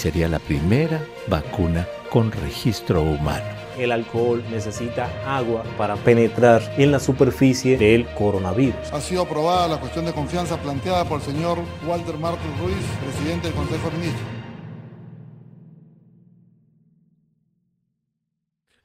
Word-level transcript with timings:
sería 0.00 0.28
la 0.28 0.38
primera 0.38 1.06
vacuna 1.26 1.86
con 2.08 2.32
registro 2.32 3.02
humano. 3.02 3.44
El 3.76 3.92
alcohol 3.92 4.42
necesita 4.50 5.10
agua 5.26 5.62
para 5.76 5.94
penetrar 5.96 6.62
en 6.78 6.90
la 6.90 6.98
superficie 6.98 7.76
del 7.76 8.06
coronavirus. 8.14 8.92
Ha 8.94 9.00
sido 9.02 9.22
aprobada 9.22 9.68
la 9.68 9.78
cuestión 9.78 10.06
de 10.06 10.14
confianza 10.14 10.56
planteada 10.56 11.04
por 11.04 11.20
el 11.20 11.26
señor 11.26 11.58
Walter 11.86 12.16
Martín 12.16 12.50
Ruiz, 12.62 12.82
presidente 13.02 13.48
del 13.48 13.56
Consejo 13.56 13.90
de 13.90 13.98
Ministros. 13.98 14.28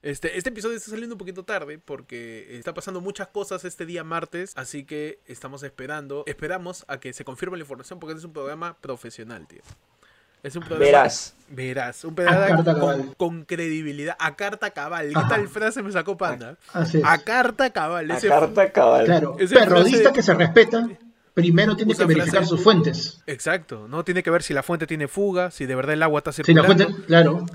Este, 0.01 0.37
este 0.37 0.49
episodio 0.49 0.75
está 0.75 0.91
saliendo 0.91 1.15
un 1.15 1.19
poquito 1.19 1.45
tarde 1.45 1.79
porque 1.79 2.57
está 2.57 2.73
pasando 2.73 2.99
muchas 2.99 3.29
cosas 3.29 3.63
este 3.63 3.85
día 3.85 4.03
martes, 4.03 4.51
así 4.55 4.83
que 4.83 5.19
estamos 5.25 5.63
esperando, 5.63 6.25
esperamos 6.27 6.83
a 6.89 6.99
que 6.99 7.13
se 7.13 7.23
confirme 7.23 7.57
la 7.57 7.63
información 7.63 7.99
porque 7.99 8.11
este 8.11 8.19
es 8.19 8.25
un 8.25 8.33
programa 8.33 8.77
profesional, 8.81 9.47
tío. 9.47 9.61
Es 10.45 10.55
un 10.55 10.61
programa. 10.61 10.85
Verás. 10.85 11.33
Verás. 11.49 12.03
Un 12.05 12.11
A 12.13 12.15
programa 12.15 12.63
con, 12.79 13.13
con 13.15 13.45
credibilidad. 13.45 14.15
A 14.19 14.35
carta 14.35 14.69
cabal. 14.71 15.09
¿Qué 15.09 15.17
Ajá. 15.17 15.27
tal 15.27 15.47
frase 15.47 15.81
me 15.81 15.91
sacó 15.91 16.15
Panda? 16.17 16.55
Así 16.73 16.99
es. 16.99 17.03
A 17.05 17.17
carta 17.19 17.69
cabal. 17.71 18.09
A 18.11 18.17
Ese- 18.17 18.27
carta 18.27 18.71
cabal. 18.71 19.05
Claro, 19.05 19.35
Ese 19.39 19.55
periodista 19.55 19.97
frase- 20.09 20.13
que 20.13 20.21
se 20.21 20.33
respeta, 20.35 20.87
primero 21.33 21.75
tiene 21.75 21.91
Usa 21.93 22.03
que 22.03 22.13
verificar 22.13 22.41
frase- 22.41 22.49
sus 22.49 22.61
fuentes. 22.63 23.21
Exacto. 23.25 23.87
No 23.87 24.03
tiene 24.03 24.21
que 24.23 24.29
ver 24.29 24.43
si 24.43 24.53
la 24.53 24.61
fuente 24.63 24.85
tiene 24.87 25.07
fuga, 25.07 25.49
si 25.51 25.65
de 25.65 25.75
verdad 25.75 25.93
el 25.93 26.03
agua 26.03 26.19
está 26.19 26.31
Si 26.31 26.41
la 26.41 26.45
circulando. 26.45 26.83
fuente, 26.85 27.05
claro. 27.07 27.45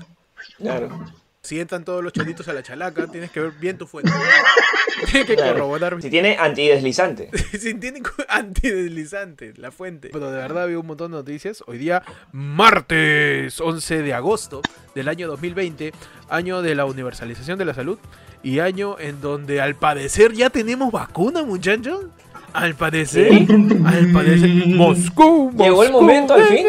Claro. 0.57 1.05
Si 1.43 1.59
entran 1.59 1.83
todos 1.83 2.03
los 2.03 2.13
choritos 2.13 2.47
a 2.49 2.53
la 2.53 2.61
chalaca, 2.61 3.07
tienes 3.07 3.31
que 3.31 3.39
ver 3.39 3.51
bien 3.59 3.75
tu 3.75 3.87
fuente. 3.87 4.11
Tienes 5.11 5.25
que 5.27 5.35
Claro. 5.35 5.53
corroborar. 5.53 5.99
Si 5.99 6.11
tiene 6.11 6.37
antideslizante. 6.37 7.29
Si 7.59 7.73
tiene 7.73 8.01
antideslizante, 8.29 9.53
la 9.57 9.71
fuente. 9.71 10.09
Pero 10.13 10.29
de 10.29 10.37
verdad 10.37 10.63
había 10.63 10.77
un 10.77 10.85
montón 10.85 11.11
de 11.11 11.17
noticias. 11.17 11.63
Hoy 11.65 11.79
día, 11.79 12.03
martes 12.31 13.59
11 13.59 14.03
de 14.03 14.13
agosto 14.13 14.61
del 14.93 15.07
año 15.07 15.27
2020, 15.27 15.93
año 16.29 16.61
de 16.61 16.75
la 16.75 16.85
universalización 16.85 17.57
de 17.57 17.65
la 17.65 17.73
salud 17.73 17.97
y 18.43 18.59
año 18.59 18.99
en 18.99 19.19
donde 19.19 19.61
al 19.61 19.73
parecer 19.73 20.33
ya 20.33 20.51
tenemos 20.51 20.91
vacuna, 20.91 21.41
muchachos. 21.43 22.05
Al 22.53 22.75
parecer, 22.75 23.29
Sí. 23.31 23.47
al 23.85 24.11
parecer, 24.11 24.49
Moscú, 24.67 25.51
Llegó 25.57 25.83
el 25.83 25.91
Moscú. 25.91 26.05
momento, 26.05 26.33
al 26.35 26.43
fin. 26.43 26.67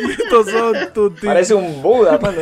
Y 0.00 0.10
estos 0.22 0.50
son 0.50 0.74
tus 0.92 1.20
Parece 1.20 1.54
un 1.54 1.82
Buda, 1.82 2.18
mano. 2.18 2.40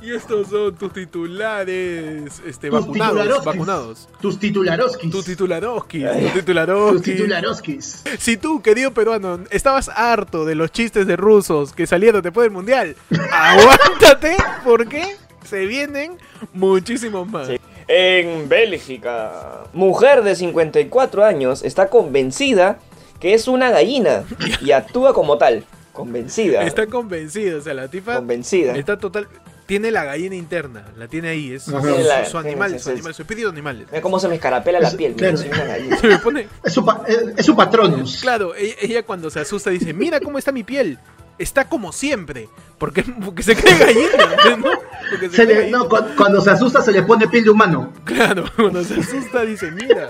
Y 0.00 0.12
estos 0.12 0.48
son 0.48 0.74
tus 0.76 0.92
titulares 0.92 2.40
este, 2.46 2.70
Tus 2.70 2.80
vacunados, 2.80 3.44
vacunados. 3.44 4.08
Tus 4.20 4.38
titularoskis. 4.38 5.10
Tus 5.10 5.24
titularoskis, 5.24 6.02
tus 6.04 6.12
Tus 6.22 6.34
titularoskis. 6.34 7.16
titularoskis. 7.16 8.02
Si 8.18 8.36
tú, 8.38 8.62
querido 8.62 8.92
peruano, 8.94 9.40
estabas 9.50 9.90
harto 9.90 10.44
de 10.46 10.54
los 10.54 10.72
chistes 10.72 11.06
de 11.06 11.16
rusos 11.16 11.72
que 11.72 11.86
salieron 11.86 12.22
después 12.22 12.44
del 12.46 12.52
mundial, 12.52 12.96
aguántate 13.32 14.36
porque 14.64 15.16
se 15.44 15.66
vienen 15.66 16.16
muchísimos 16.54 17.28
más. 17.28 17.48
Sí. 17.48 17.60
En 17.88 18.48
Bélgica, 18.48 19.64
mujer 19.72 20.22
de 20.22 20.36
54 20.36 21.24
años 21.24 21.62
está 21.62 21.88
convencida 21.88 22.78
que 23.18 23.34
es 23.34 23.48
una 23.48 23.70
gallina 23.70 24.24
y 24.60 24.72
actúa 24.72 25.14
como 25.14 25.38
tal. 25.38 25.64
Convencida. 25.92 26.62
Está 26.62 26.86
convencido, 26.86 27.58
o 27.58 27.62
sea, 27.62 27.74
la 27.74 27.88
tipa 27.88 28.16
Convencida. 28.16 28.76
está 28.76 28.98
total. 28.98 29.26
Tiene 29.66 29.90
la 29.90 30.04
gallina 30.04 30.34
interna, 30.36 30.86
la 30.96 31.08
tiene 31.08 31.28
ahí, 31.30 31.52
es 31.52 31.64
su, 31.64 31.72
la- 31.72 31.78
animal, 31.78 32.78
su 32.80 32.88
animal, 32.90 33.14
su 33.14 33.22
espíritu 33.22 33.48
animal. 33.48 33.84
Mira 33.90 34.00
cómo 34.00 34.18
se 34.20 34.28
me 34.28 34.36
escarapela 34.36 34.80
la 34.80 34.90
piel. 34.92 35.14
mira, 35.14 35.28
claro. 35.32 35.36
soy 35.38 35.48
una 35.48 35.64
gallina. 35.64 35.96
Se 35.98 36.06
me 36.06 36.18
pone, 36.18 36.48
Es 36.64 36.72
su, 36.72 36.84
pa- 36.84 37.02
es, 37.06 37.18
es 37.36 37.44
su 37.46 37.54
patronus. 37.56 38.18
Claro, 38.22 38.54
ella, 38.54 38.74
ella 38.80 39.02
cuando 39.02 39.28
se 39.30 39.40
asusta 39.40 39.70
dice, 39.70 39.92
mira 39.92 40.20
cómo 40.20 40.38
está 40.38 40.52
mi 40.52 40.62
piel. 40.64 40.98
Está 41.38 41.68
como 41.68 41.92
siempre. 41.92 42.48
Porque, 42.78 43.02
porque 43.24 43.42
se 43.42 43.56
cree 43.56 43.76
gallina. 43.76 44.56
¿no? 44.56 44.66
Porque 45.10 45.28
se 45.30 45.36
Se 45.36 45.42
cree 45.44 45.46
le- 45.46 45.54
gallina. 45.62 45.78
no, 45.78 45.88
cu- 45.88 46.04
cuando 46.16 46.40
se 46.40 46.50
asusta 46.50 46.80
se 46.82 46.92
le 46.92 47.02
pone 47.02 47.26
piel 47.28 47.44
de 47.44 47.50
humano. 47.50 47.92
Claro, 48.04 48.44
cuando 48.56 48.82
se 48.84 48.94
asusta 49.00 49.42
dice, 49.44 49.70
mira, 49.72 50.06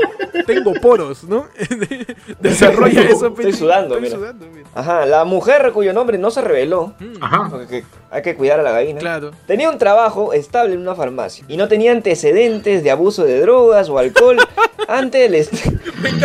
tengo 0.47 0.75
poros, 0.75 1.25
¿no? 1.25 1.47
Desarrolla 2.41 3.03
eso. 3.03 3.29
Estoy 3.29 3.53
sudando, 3.53 3.95
estoy 3.97 4.03
mira. 4.03 4.17
sudando, 4.17 4.47
mira. 4.55 4.69
Ajá, 4.75 5.07
la 5.07 5.25
mujer 5.25 5.71
cuyo 5.73 5.93
nombre 5.93 6.19
no 6.19 6.31
se 6.31 6.41
reveló. 6.43 6.95
Mm, 6.99 7.23
Ajá. 7.23 7.49
Porque 7.51 7.85
hay 8.11 8.23
que 8.23 8.35
cuidar 8.37 8.61
a 8.61 8.63
la 8.63 8.73
gallina. 8.73 8.99
Claro. 9.01 9.31
Tenía 9.47 9.71
un 9.71 9.79
trabajo 9.79 10.33
estable 10.33 10.75
en 10.75 10.81
una 10.81 10.95
farmacia 10.95 11.45
y 11.49 11.57
no 11.57 11.69
tenía 11.69 11.93
antecedentes 11.93 12.83
de 12.83 12.91
abuso 12.91 13.25
de 13.25 13.41
drogas 13.41 13.89
o 13.89 13.99
alcohol 13.99 14.37
ante 14.89 15.25
el 15.27 15.35
est- 15.35 15.55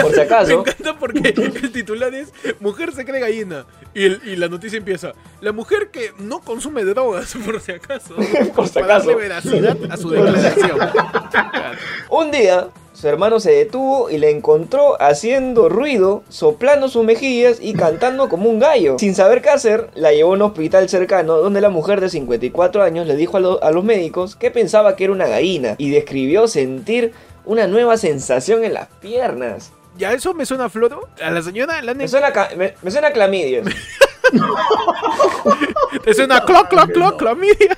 por 0.01 0.11
si 0.11 0.17
Me 0.17 0.21
acaso. 0.23 0.59
encanta 0.59 0.97
porque 0.99 1.29
el 1.29 1.71
titular 1.71 2.13
es 2.13 2.29
Mujer 2.59 2.91
se 2.93 3.05
cree 3.05 3.19
gallina. 3.21 3.65
Y, 3.95 4.05
el- 4.05 4.21
y 4.25 4.35
la 4.35 4.47
noticia 4.47 4.77
empieza: 4.77 5.13
La 5.41 5.51
mujer 5.51 5.89
que 5.91 6.11
no 6.19 6.39
consume 6.41 6.83
drogas, 6.83 7.33
por 7.45 7.59
si 7.61 7.73
acaso. 7.73 8.15
Por 8.55 8.67
si 8.67 8.79
acaso. 8.79 9.09
darle 9.09 9.15
veracidad 9.15 9.77
a 9.89 9.97
su 9.97 10.09
declaración. 10.09 10.79
Un 12.09 12.31
día 12.31 12.67
su 12.93 13.07
hermano 13.07 13.39
se 13.39 13.51
detuvo 13.51 14.09
y 14.11 14.17
le 14.19 14.29
encontró 14.29 15.01
haciendo 15.01 15.67
ruido, 15.67 16.23
soplando 16.29 16.87
sus 16.87 17.03
mejillas 17.03 17.57
y 17.59 17.73
cantando 17.73 18.29
como 18.29 18.49
un 18.49 18.59
gallo. 18.59 18.97
Sin 18.99 19.15
saber 19.15 19.41
qué 19.41 19.49
hacer, 19.49 19.89
la 19.95 20.13
llevó 20.13 20.31
a 20.31 20.35
un 20.35 20.41
hospital 20.43 20.87
cercano 20.87 21.37
donde 21.37 21.59
la 21.59 21.69
mujer 21.69 21.99
de 22.01 22.09
54 22.09 22.83
años 22.83 23.07
le 23.07 23.15
dijo 23.15 23.37
a, 23.37 23.39
lo- 23.39 23.63
a 23.63 23.71
los 23.71 23.83
médicos 23.83 24.35
que 24.35 24.51
pensaba 24.51 24.95
que 24.95 25.05
era 25.05 25.13
una 25.13 25.27
gallina 25.27 25.75
y 25.79 25.89
describió 25.89 26.47
sentir 26.47 27.13
una 27.45 27.67
nueva 27.67 27.97
sensación 27.97 28.63
en 28.63 28.75
las 28.75 28.87
piernas. 29.01 29.71
¿Ya 29.97 30.11
eso 30.13 30.33
me 30.33 30.45
suena 30.45 30.65
a 30.65 30.69
floro? 30.69 31.09
A 31.21 31.29
la 31.31 31.41
señora 31.41 31.81
la 31.81 31.93
Me 31.93 32.07
suena, 32.07 32.27
a 32.27 32.55
me, 32.55 32.75
me 32.81 32.91
suena 32.91 33.09
a 33.09 33.13
clamidias. 33.13 33.67
Te 36.03 36.13
suena 36.13 36.43
cloc, 36.43 36.69
cloc, 36.69 36.91
cloc, 36.91 37.17
clamidia. 37.17 37.77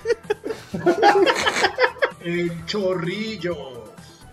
El 2.22 2.66
chorrillo. 2.66 3.84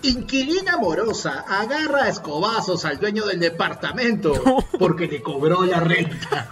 Inquilina 0.03 0.75
amorosa 0.75 1.45
agarra 1.49 2.05
a 2.05 2.09
escobazos 2.09 2.85
al 2.85 2.99
dueño 2.99 3.25
del 3.27 3.39
departamento 3.39 4.33
porque 4.79 5.07
le 5.07 5.23
cobró 5.23 5.65
la 5.65 5.79
renta. 5.79 6.49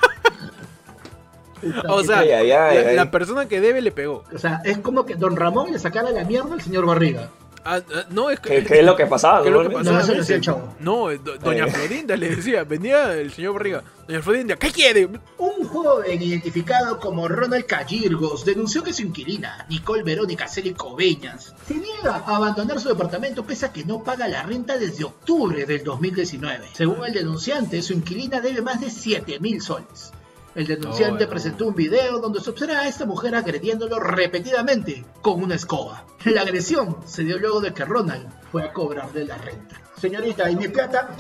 O 1.89 2.03
sea, 2.05 2.21
Ay, 2.21 2.31
ay, 2.31 2.53
ay, 2.53 2.83
la, 2.85 2.91
ay. 2.91 2.97
la 2.97 3.11
persona 3.11 3.47
que 3.49 3.61
debe 3.61 3.83
le 3.83 3.91
pegó. 3.93 4.25
O 4.33 4.39
sea, 4.39 4.63
es 4.65 4.79
como 4.79 5.05
que 5.05 5.17
Don 5.17 5.37
Ramón 5.37 5.73
le 5.73 5.79
sacara 5.79 6.11
la 6.11 6.25
mierda 6.25 6.55
al 6.55 6.63
señor 6.63 6.87
Barriga. 6.87 7.31
Ah, 7.65 7.81
ah, 7.95 8.05
no, 8.11 8.31
es 8.31 8.41
¿Qué, 8.41 8.65
qué 8.65 8.81
es 8.81 8.85
lo 8.87 8.97
que 8.97 9.07
pasaba? 9.07 9.43
¿Qué 9.43 9.49
es 9.49 9.55
lo 9.55 9.63
que 9.63 9.71
pasaba? 9.71 9.99
No, 9.99 10.01
eso 10.03 10.13
a 10.13 10.37
lo. 10.39 10.75
No, 10.81 11.09
do- 11.19 11.37
doña. 11.39 11.67
Florinda 11.67 12.17
le 12.17 12.37
decía, 12.37 12.65
venía 12.65 13.13
el 13.15 13.31
señor 13.33 13.53
Barriga, 13.55 13.83
doña 14.09 14.23
Florinda, 14.23 14.57
¿qué 14.57 14.71
quiere? 14.71 15.09
Un 15.37 15.65
joven 15.69 16.23
identificado 16.23 16.99
como 16.99 17.29
Ronald 17.29 17.67
Callirgos 17.67 18.45
denunció 18.47 18.83
que 18.83 18.95
su 18.95 19.03
inquilina, 19.03 19.67
Nicole 19.69 20.03
Verónica 20.03 20.49
Celi 20.49 20.73
Coveñas, 20.73 21.55
se 21.69 21.75
niega 21.75 22.17
a 22.27 22.37
abandonar 22.37 22.81
su 22.81 22.89
departamento 22.89 23.45
pese 23.45 23.67
a 23.67 23.73
que 23.73 23.85
no 23.85 24.03
paga 24.03 24.27
la 24.27 24.43
renta 24.43 24.79
desde 24.79 25.05
octubre 25.05 25.67
del 25.67 25.85
2019. 25.85 26.69
Según 26.73 27.05
el 27.05 27.13
denunciante, 27.13 27.83
su 27.83 27.93
inquilina 27.93 28.41
debe 28.41 28.63
más 28.63 28.81
de 28.81 28.91
7 28.91 29.39
mil 29.41 29.61
soles. 29.61 30.13
El 30.55 30.67
denunciante 30.67 31.25
Oh, 31.25 31.27
no. 31.27 31.31
presentó 31.31 31.67
un 31.69 31.75
video 31.75 32.19
donde 32.19 32.41
se 32.41 32.51
observa 32.51 32.81
a 32.81 32.89
esta 32.89 33.07
mujer 33.07 33.35
agrediéndolo 33.37 34.01
repetidamente 34.01 35.05
con 35.23 35.43
una 35.43 35.55
escoba. 35.55 36.05
La 36.25 36.43
agresión 36.43 36.97
se 37.07 37.23
dio 37.25 37.39
luego 37.39 37.61
de 37.61 37.73
que 37.73 37.85
Ronald 37.85 38.27
fue 38.51 38.65
a 38.65 38.73
cobrarle 38.73 39.25
la 39.27 39.39
renta. 39.39 39.81
Señorita, 40.01 40.51
¿y 40.51 40.57
mi 40.57 40.67
plata? 40.69 41.11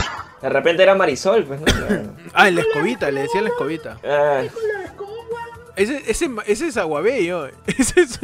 De 0.43 0.49
repente 0.49 0.83
era 0.83 0.95
Marisol, 0.95 1.45
pues, 1.45 1.61
¿no? 1.61 1.67
Ah, 2.35 2.49
en 2.49 2.57
la 2.57 2.63
escobita, 2.63 3.11
le 3.11 3.23
decía 3.23 3.43
la 3.43 3.51
escobita. 3.51 3.99
Ah. 4.05 4.43
Ese, 5.77 6.03
ese, 6.11 6.29
ese 6.47 6.67
es 6.67 6.77
aguabello. 6.77 7.47
Ese 7.67 8.01
es. 8.03 8.19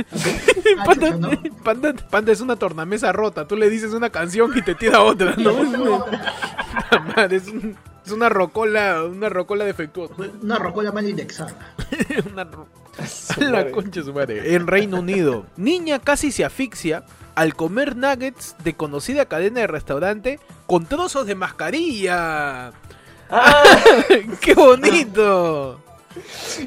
Panda, 0.85 1.07
chucha, 1.13 1.17
no. 1.19 1.31
Panda- 1.63 1.95
Panda 2.11 2.33
es 2.33 2.41
una 2.41 2.57
tornamesa 2.57 3.13
rota. 3.13 3.47
Tú 3.47 3.57
le 3.57 3.71
dices 3.71 3.93
una 3.95 4.11
canción 4.11 4.53
y 4.57 4.63
te 4.63 4.75
tira 4.75 5.01
otra, 5.03 5.35
¿no? 5.37 5.51
Es 5.53 5.69
una, 5.69 7.25
es, 7.31 7.47
un- 7.49 7.77
es 8.07 8.13
una 8.13 8.29
rocola, 8.29 9.05
una 9.05 9.29
rocola 9.29 9.65
defectuosa. 9.65 10.15
Una 10.43 10.59
rocola 10.59 10.93
mal 10.93 11.09
indexada. 11.09 11.75
Una 12.33 12.45
ro- 12.45 12.67
la 13.41 13.71
concha 13.71 14.01
de 14.01 14.07
su 14.07 14.13
madre. 14.15 14.55
En 14.55 14.67
Reino 14.67 15.01
Unido, 15.01 15.45
niña 15.57 15.99
casi 15.99 16.33
se 16.33 16.45
asfixia 16.45 17.05
al 17.35 17.55
comer 17.55 17.97
nuggets 17.97 18.57
de 18.65 18.75
conocida 18.75 19.27
cadena 19.27 19.61
de 19.61 19.67
restaurante 19.67 20.41
con 20.67 20.87
trozos 20.87 21.27
de 21.27 21.35
mascarilla. 21.35 22.73
¡Ah! 23.29 23.63
¡Qué 24.41 24.55
bonito! 24.55 25.81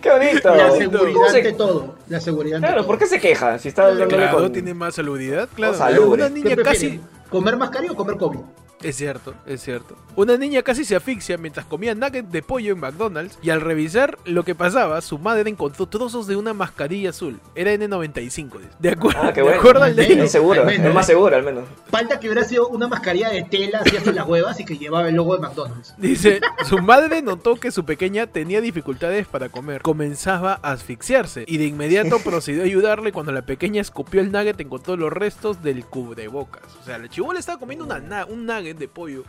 ¡Qué 0.02 0.10
bonito! 0.12 0.56
La 0.56 0.68
¿Cómo 0.68 0.78
seguridad 0.78 1.28
se- 1.32 1.38
ante 1.38 1.54
todo. 1.54 1.96
La 2.08 2.20
seguridad 2.22 2.60
Claro, 2.60 2.76
todo. 2.78 2.88
¿por 2.88 3.00
qué 3.00 3.08
se 3.08 3.20
queja? 3.20 3.58
Si 3.58 3.70
está 3.70 3.90
Claro, 4.08 4.38
con... 4.38 4.52
tiene 4.52 4.74
más 4.76 4.94
salubridad. 4.96 5.50
Claro, 5.56 6.10
una 6.10 6.28
¿Qué 6.28 6.34
niña 6.34 6.56
casi. 6.58 7.00
¿Comer 7.32 7.58
mascarilla 7.58 7.94
o 7.94 7.96
comer 7.96 8.18
COVID? 8.18 8.40
Es 8.82 8.96
cierto, 8.96 9.34
es 9.46 9.62
cierto. 9.62 9.96
Una 10.16 10.38
niña 10.38 10.62
casi 10.64 10.86
se 10.86 10.96
asfixia 10.96 11.38
mientras 11.38 11.66
comía 11.66 11.94
nuggets 11.96 12.32
de 12.32 12.42
pollo 12.42 12.74
en 12.74 12.80
McDonald's 12.80 13.38
y 13.42 13.50
al 13.50 13.60
revisar 13.62 14.18
lo 14.26 14.44
que 14.44 14.56
pasaba, 14.56 15.02
su 15.02 15.18
madre 15.20 15.50
encontró 15.50 15.86
trozos 15.88 16.28
de 16.28 16.36
una 16.38 16.54
mascarilla 16.54 17.10
azul. 17.10 17.40
Era 17.56 17.74
N95, 17.74 18.24
dice. 18.58 18.70
De 18.80 18.90
acuerdo, 18.90 19.20
Ah, 19.22 19.34
qué 19.34 19.42
de 19.42 19.44
bueno. 19.44 19.60
acuerdo 19.60 19.84
al 19.84 19.96
de- 19.96 20.24
Es 20.24 20.32
seguro, 20.32 20.64
menos. 20.66 20.88
es 20.88 20.94
más 20.94 21.06
seguro 21.08 21.36
al 21.36 21.44
menos. 21.44 21.66
Falta 21.90 22.20
que 22.20 22.28
hubiera 22.28 22.46
sido 22.46 22.70
una 22.70 22.88
mascarilla 22.88 23.30
de 23.30 23.44
tela 23.44 23.80
así 23.86 23.98
hasta 23.98 24.12
las 24.14 24.26
huevas 24.28 24.60
y 24.60 24.66
que 24.66 24.78
llevaba 24.78 25.10
el 25.10 25.16
logo 25.16 25.36
de 25.36 25.42
McDonald's. 25.42 25.94
Dice, 25.98 26.40
su 26.68 26.78
madre 26.80 27.22
notó 27.22 27.56
que 27.56 27.72
su 27.72 27.84
pequeña 27.86 28.28
tenía 28.28 28.62
dificultades 28.62 29.28
para 29.28 29.50
comer. 29.50 29.82
Comenzaba 29.82 30.60
a 30.64 30.72
asfixiarse 30.72 31.44
y 31.48 31.58
de 31.58 31.66
inmediato 31.66 32.20
procedió 32.20 32.62
a 32.62 32.66
ayudarle 32.66 33.12
cuando 33.12 33.32
la 33.34 33.42
pequeña 33.42 33.82
escupió 33.82 34.22
el 34.22 34.32
nugget 34.32 34.60
encontró 34.62 34.96
los 34.98 35.12
restos 35.12 35.62
del 35.64 35.84
cubrebocas. 35.86 36.64
O 36.82 36.86
sea, 36.86 36.98
la 36.98 37.08
chivola 37.10 37.40
estaba 37.40 37.60
comiendo 37.60 37.84
una 37.86 38.00
na- 38.00 38.26
un 38.26 38.46
nugget 38.46 38.69
de 38.78 38.88
pollo 38.88 39.24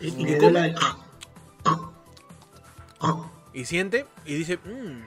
Y, 0.00 0.10
¿Y 3.52 3.64
siente 3.64 4.06
y 4.24 4.34
dice, 4.34 4.58
"Mm, 4.58 5.02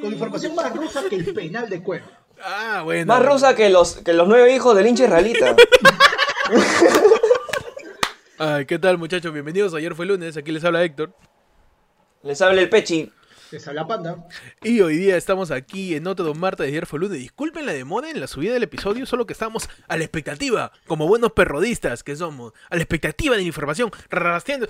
con 0.00 0.12
información 0.12 0.54
más 0.54 0.76
rusa 0.76 1.04
que 1.08 1.16
el 1.16 1.32
penal 1.32 1.70
de 1.70 1.82
cuero. 1.82 2.25
Ah, 2.42 2.82
bueno. 2.84 3.06
Más 3.06 3.24
rusa 3.24 3.54
que 3.54 3.70
los, 3.70 3.96
que 3.96 4.12
los 4.12 4.28
nueve 4.28 4.54
hijos 4.54 4.76
del 4.76 4.86
hincha 4.86 5.04
israelita. 5.04 5.56
Ay, 8.38 8.66
¿qué 8.66 8.78
tal, 8.78 8.98
muchachos? 8.98 9.32
Bienvenidos. 9.32 9.74
Ayer 9.74 9.94
fue 9.94 10.06
lunes. 10.06 10.36
Aquí 10.36 10.52
les 10.52 10.64
habla 10.64 10.84
Héctor. 10.84 11.12
Les 12.22 12.40
habla 12.42 12.60
el 12.60 12.68
pechi. 12.68 13.10
Les 13.50 13.66
habla 13.68 13.86
Panda. 13.86 14.26
Y 14.62 14.80
hoy 14.80 14.96
día 14.96 15.16
estamos 15.16 15.50
aquí 15.52 15.94
en 15.94 16.06
otro 16.08 16.34
martes 16.34 16.66
de 16.66 16.72
ayer 16.72 16.86
fue 16.86 16.98
lunes. 16.98 17.18
Disculpen 17.18 17.64
la 17.64 17.72
demora 17.72 18.10
en 18.10 18.20
la 18.20 18.26
subida 18.26 18.52
del 18.52 18.64
episodio, 18.64 19.06
solo 19.06 19.24
que 19.24 19.32
estamos 19.32 19.70
a 19.86 19.96
la 19.96 20.02
expectativa, 20.02 20.72
como 20.86 21.06
buenos 21.06 21.32
perrodistas 21.32 22.02
que 22.02 22.16
somos, 22.16 22.52
a 22.68 22.76
la 22.76 22.82
expectativa 22.82 23.36
de 23.36 23.42
la 23.42 23.46
información, 23.46 23.90
rastreando. 24.10 24.66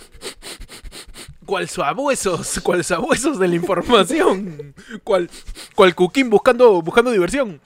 Cual 1.46 1.68
sabuesos, 1.68 2.60
cual 2.62 2.84
sabuesos 2.84 3.38
de 3.38 3.48
la 3.48 3.54
información, 3.54 4.74
cual, 5.04 5.30
cual 5.74 5.94
cuquín 5.94 6.28
buscando, 6.28 6.82
buscando 6.82 7.10
diversión. 7.12 7.60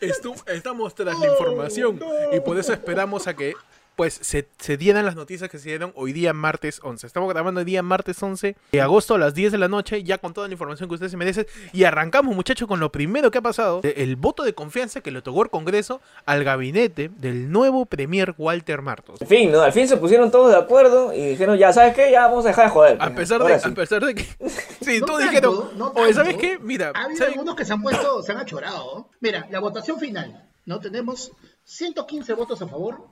Estu- 0.00 0.42
estamos 0.48 0.94
tras 0.94 1.18
la 1.18 1.26
información 1.28 2.00
y 2.32 2.40
por 2.40 2.58
eso 2.58 2.72
esperamos 2.72 3.26
a 3.26 3.34
que 3.36 3.54
pues 3.98 4.16
se, 4.22 4.46
se 4.60 4.76
dieran 4.76 5.04
las 5.04 5.16
noticias 5.16 5.50
que 5.50 5.58
se 5.58 5.70
dieron 5.70 5.92
hoy 5.96 6.12
día 6.12 6.32
martes 6.32 6.78
11. 6.84 7.04
Estamos 7.04 7.28
grabando 7.28 7.58
el 7.58 7.66
día 7.66 7.82
martes 7.82 8.22
11 8.22 8.54
de 8.70 8.80
agosto 8.80 9.16
a 9.16 9.18
las 9.18 9.34
10 9.34 9.50
de 9.50 9.58
la 9.58 9.66
noche, 9.66 10.04
ya 10.04 10.18
con 10.18 10.32
toda 10.32 10.46
la 10.46 10.52
información 10.52 10.88
que 10.88 10.94
ustedes 10.94 11.10
se 11.10 11.16
merecen. 11.16 11.48
Y 11.72 11.82
arrancamos 11.82 12.32
muchachos 12.36 12.68
con 12.68 12.78
lo 12.78 12.92
primero 12.92 13.32
que 13.32 13.38
ha 13.38 13.42
pasado, 13.42 13.80
el 13.82 14.14
voto 14.14 14.44
de 14.44 14.54
confianza 14.54 15.00
que 15.00 15.10
le 15.10 15.18
otorgó 15.18 15.42
el 15.42 15.50
Congreso 15.50 16.00
al 16.26 16.44
gabinete 16.44 17.08
del 17.08 17.50
nuevo 17.50 17.86
Premier 17.86 18.36
Walter 18.38 18.82
Martos. 18.82 19.20
En 19.20 19.26
fin, 19.26 19.50
¿no? 19.50 19.62
Al 19.62 19.72
fin 19.72 19.88
se 19.88 19.96
pusieron 19.96 20.30
todos 20.30 20.52
de 20.52 20.58
acuerdo 20.58 21.12
y 21.12 21.30
dijeron, 21.30 21.58
ya, 21.58 21.72
¿sabes 21.72 21.96
qué? 21.96 22.12
Ya 22.12 22.28
vamos 22.28 22.44
a 22.44 22.50
dejar 22.50 22.66
de 22.66 22.70
joder. 22.70 22.98
A 23.00 23.10
pesar 23.12 23.42
de, 23.42 23.58
sí. 23.58 23.68
a 23.68 23.74
pesar 23.74 24.04
de 24.04 24.14
que... 24.14 24.22
Sí, 24.80 25.00
No 25.00 25.06
todos 25.06 25.18
tanto, 25.20 25.32
dijeron, 25.32 25.70
no 25.76 25.92
oye, 25.96 26.14
¿sabes 26.14 26.36
qué? 26.36 26.56
Mira, 26.60 26.92
Ha 26.94 27.02
habido 27.02 27.18
¿saben- 27.18 27.32
algunos 27.32 27.56
que 27.56 27.64
se 27.64 27.72
han 27.72 27.82
puesto, 27.82 28.22
se 28.22 28.30
han 28.30 28.38
achorado. 28.38 29.10
Mira, 29.18 29.48
la 29.50 29.58
votación 29.58 29.98
final, 29.98 30.48
¿no? 30.66 30.78
Tenemos 30.78 31.32
115 31.64 32.32
votos 32.34 32.62
a 32.62 32.68
favor, 32.68 33.08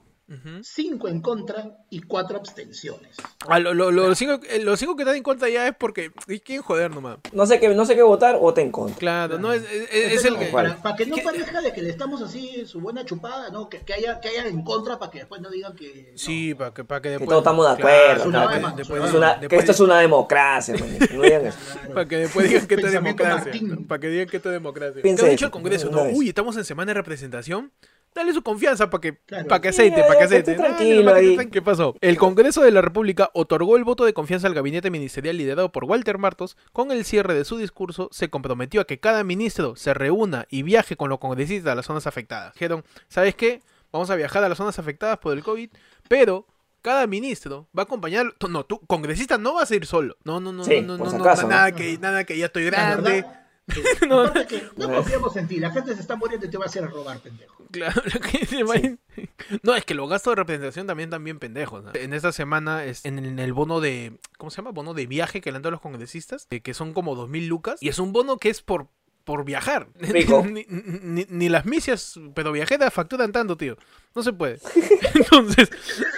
5 0.61 1.07
en 1.07 1.21
contra 1.21 1.77
y 1.89 2.01
4 2.01 2.37
abstenciones. 2.37 3.15
Ah, 3.47 3.59
lo- 3.59 3.73
lo- 3.73 3.91
lo- 3.91 4.09
los, 4.09 4.17
cinco, 4.17 4.41
eh, 4.49 4.59
los 4.59 4.77
cinco 4.77 4.95
que 4.97 5.03
están 5.03 5.15
en 5.15 5.23
contra 5.23 5.47
ya 5.47 5.65
es 5.67 5.73
porque... 5.77 6.11
¿y 6.27 6.39
¿Quién 6.41 6.61
joder 6.61 6.91
nomás? 6.93 7.19
No 7.31 7.45
sé 7.45 7.59
qué, 7.61 7.69
no 7.73 7.85
sé 7.85 7.95
qué 7.95 8.01
votar, 8.01 8.37
voten 8.37 8.65
en 8.65 8.71
contra. 8.73 8.97
Claro, 8.99 9.39
no 9.39 9.53
es, 9.53 9.63
es, 9.63 9.89
es 9.89 9.89
Entonces, 9.91 10.25
el 10.25 10.33
no, 10.33 10.39
que... 10.39 10.45
para, 10.47 10.75
para 10.81 10.95
que 10.97 11.05
no 11.05 11.15
¿Qué? 11.15 11.21
parezca 11.21 11.61
de 11.61 11.71
que 11.71 11.81
le 11.81 11.89
estamos 11.89 12.21
así 12.21 12.65
su 12.65 12.81
buena 12.81 13.05
chupada, 13.05 13.49
¿no? 13.51 13.69
Que, 13.69 13.79
que 13.79 13.93
haya, 13.93 14.19
que 14.19 14.27
haya 14.27 14.47
en 14.47 14.63
contra 14.63 14.99
para 14.99 15.11
que 15.11 15.19
después 15.19 15.39
no 15.39 15.49
digan 15.49 15.73
que. 15.75 16.09
no. 16.11 16.17
Sí, 16.17 16.53
para 16.53 16.73
que, 16.73 16.83
para 16.83 17.01
que 17.01 17.09
después... 17.11 17.29
todos 17.29 17.41
estamos 17.41 17.65
de 17.65 17.71
acuerdo, 17.73 18.29
claro, 18.29 18.49
que- 18.49 18.55
que 18.71 18.75
después 18.77 19.01
Es 19.03 19.13
es 19.43 19.47
que 19.47 19.55
esto 19.55 19.71
es 19.71 19.79
una 19.79 19.99
democracia, 19.99 20.75
man. 20.77 20.89
No 21.13 21.21
digan 21.21 21.45
eso. 21.45 21.57
Para 21.93 22.05
que 22.05 22.17
después 22.17 22.49
digan 22.49 22.67
que 22.67 22.75
esto 22.75 22.87
es 22.87 22.93
democracia. 22.93 23.43
Martín. 23.45 23.87
Para 23.87 23.99
que 24.01 24.07
digan 24.09 24.27
que 24.27 24.37
esto 24.37 24.49
es 24.49 24.53
democracia. 24.53 25.01
¿Qué 25.01 25.07
ha 25.09 25.11
dicho 25.13 25.25
el 25.25 25.31
eso, 25.35 25.51
Congreso? 25.51 25.89
No, 25.89 26.03
uy, 26.03 26.27
estamos 26.29 26.57
en 26.57 26.65
semana 26.65 26.89
de 26.89 26.93
representación. 26.95 27.71
Dale 28.15 28.33
su 28.33 28.41
confianza 28.41 28.89
para 28.89 29.01
que, 29.01 29.17
Claro. 29.25 29.47
para 29.47 29.61
que 29.61 29.67
aceite, 29.69 30.01
para 30.03 30.17
que 30.17 30.23
aceite. 30.25 30.55
Dale, 30.55 30.63
tranquilo 30.69 31.13
que 31.13 31.33
esté- 31.35 31.49
¿Qué 31.51 31.61
pasó? 31.61 31.95
El 32.01 32.17
Congreso 32.17 32.61
de 32.63 32.71
la 32.71 32.81
República 32.81 33.29
otorgó 33.33 33.77
el 33.77 33.83
voto 33.83 34.05
de 34.05 34.13
confianza 34.13 34.47
al 34.47 34.55
gabinete 34.55 34.89
ministerial 34.89 35.37
liderado 35.37 35.71
por 35.71 35.83
Walter 35.85 36.17
Martos. 36.17 36.57
Con 36.73 36.91
el 36.91 37.05
cierre 37.05 37.35
de 37.35 37.45
su 37.45 37.57
discurso, 37.57 38.09
se 38.11 38.29
comprometió 38.29 38.81
a 38.81 38.85
que 38.85 38.99
cada 38.99 39.23
ministro 39.23 39.75
se 39.75 39.93
reúna 39.93 40.47
y 40.49 40.63
viaje 40.63 40.95
con 40.95 41.09
los 41.09 41.19
congresistas 41.19 41.71
a 41.71 41.75
las 41.75 41.85
zonas 41.85 42.07
afectadas. 42.07 42.53
Dijeron, 42.53 42.83
¿sabes 43.07 43.35
qué? 43.35 43.61
Vamos 43.91 44.09
a 44.09 44.15
viajar 44.15 44.43
a 44.43 44.49
las 44.49 44.57
zonas 44.57 44.79
afectadas 44.79 45.19
por 45.19 45.33
el 45.33 45.43
COVID, 45.43 45.69
pero 46.07 46.45
cada 46.81 47.05
ministro 47.05 47.67
va 47.77 47.83
a 47.83 47.85
acompañar. 47.85 48.33
No, 48.49 48.65
tú, 48.65 48.79
congresista, 48.87 49.37
no 49.37 49.53
vas 49.53 49.69
a 49.71 49.75
ir 49.75 49.85
solo. 49.85 50.17
No, 50.23 50.39
no, 50.39 50.51
no, 50.51 50.63
Sí, 50.63 50.81
no, 50.81 50.97
no, 50.97 51.03
por 51.03 51.13
no, 51.13 51.47
nada, 51.47 51.71
que, 51.71 51.97
nada 51.99 52.23
que 52.23 52.37
ya 52.37 52.47
estoy 52.47 52.63
La 52.71 52.95
grande. 52.95 53.25
No, 54.07 54.21
aparte 54.21 54.47
que 54.47 54.63
no 54.77 54.87
confiamos 54.89 55.35
en 55.35 55.47
ti. 55.47 55.59
La 55.59 55.71
gente 55.71 55.93
se 55.93 56.01
está 56.01 56.15
muriendo 56.15 56.45
y 56.45 56.49
te 56.49 56.57
va 56.57 56.65
a 56.65 56.67
hacer 56.67 56.89
robar, 56.89 57.19
pendejo. 57.19 57.65
Claro, 57.71 58.01
lo 58.13 58.19
que 58.21 58.45
se 58.45 58.63
va- 58.63 58.75
No, 59.63 59.75
es 59.75 59.83
que 59.85 59.93
los 59.93 60.09
gastos 60.09 60.31
de 60.31 60.35
representación 60.35 60.87
también 60.87 61.09
están 61.09 61.23
bien 61.23 61.39
pendejos. 61.39 61.83
¿no? 61.83 61.91
En 61.93 62.13
esta 62.13 62.31
semana, 62.31 62.85
es 62.85 63.05
en 63.05 63.19
el, 63.19 63.25
en 63.25 63.39
el 63.39 63.53
bono 63.53 63.79
de. 63.81 64.19
¿Cómo 64.37 64.49
se 64.51 64.57
llama? 64.57 64.71
Bono 64.71 64.93
de 64.93 65.05
viaje 65.07 65.41
que 65.41 65.51
le 65.51 65.57
han 65.57 65.63
dado 65.63 65.71
los 65.71 65.81
congresistas, 65.81 66.47
eh, 66.49 66.61
que 66.61 66.73
son 66.73 66.93
como 66.93 67.15
dos 67.15 67.27
mil 67.29 67.47
lucas. 67.47 67.77
Y 67.81 67.89
es 67.89 67.99
un 67.99 68.13
bono 68.13 68.37
que 68.37 68.49
es 68.49 68.61
por, 68.61 68.87
por 69.27 69.43
viajar. 69.43 69.89
Ni, 69.99 70.65
ni- 70.69 71.27
ni 71.29 71.49
las 71.49 71.65
misias, 71.65 72.17
pero 72.33 72.53
viajeras 72.53 72.93
facturan 72.93 73.33
tanto, 73.33 73.57
tío. 73.57 73.75
No 74.15 74.23
se 74.23 74.31
puede. 74.31 74.57
Entonces, 75.13 75.69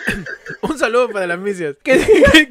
un 0.61 0.77
saludo 0.77 1.09
para 1.09 1.25
las 1.25 1.39
misias. 1.39 1.75
¿Qué, 1.83 1.99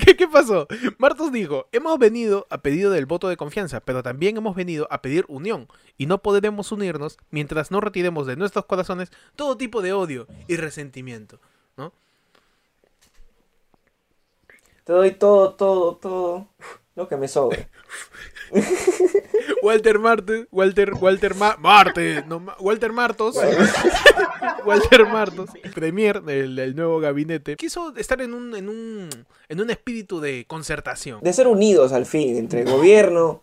qué, 0.05 0.17
qué 0.17 0.27
pasó? 0.27 0.67
Martos 0.99 1.31
dijo, 1.31 1.69
hemos 1.71 1.97
venido 2.01 2.49
a 2.51 2.59
pedido 2.61 2.91
del 2.91 3.07
voto 3.07 3.29
de 3.29 3.37
confianza, 3.37 3.79
pero 3.81 4.03
también 4.03 4.37
hemos 4.37 4.57
venido 4.57 4.89
a 4.91 5.01
pedir 5.01 5.25
unión, 5.29 5.69
y 5.97 6.07
no 6.07 6.19
podremos 6.23 6.73
unirnos 6.73 7.19
mientras 7.31 7.71
no 7.71 7.81
retiremos 7.81 8.27
de 8.27 8.35
nuestros 8.35 8.65
corazones 8.67 9.13
todo 9.37 9.57
tipo 9.57 9.81
de 9.81 9.93
odio 9.93 10.27
y 10.49 10.57
resentimiento. 10.57 11.39
¿no? 11.77 11.93
Te 14.83 14.93
doy 14.93 15.13
todo, 15.13 15.55
todo, 15.55 15.95
todo 15.97 16.49
lo 16.99 17.09
que 17.09 17.17
me 17.17 17.29
sobre. 17.29 17.69
Walter 19.63 19.99
Martes, 19.99 20.47
Walter, 20.51 20.93
Walter 20.95 21.35
Ma- 21.35 21.57
no, 22.27 22.43
Walter 22.59 22.93
Martos, 22.93 23.37
Walter 24.67 25.07
Martos, 25.07 25.51
premier 25.75 26.23
del, 26.23 26.57
del 26.57 26.75
nuevo 26.75 26.99
gabinete, 27.01 27.57
quiso 27.57 27.95
estar 27.97 28.21
en 28.21 28.35
un, 28.35 28.55
en 28.57 28.69
un, 28.69 29.09
en 29.49 29.61
un 29.61 29.71
espíritu 29.71 30.21
de 30.21 30.45
concertación. 30.47 31.21
De 31.23 31.33
ser 31.33 31.47
unidos 31.47 31.93
al 31.93 32.05
fin, 32.05 32.37
entre 32.37 32.65
gobierno 32.65 33.43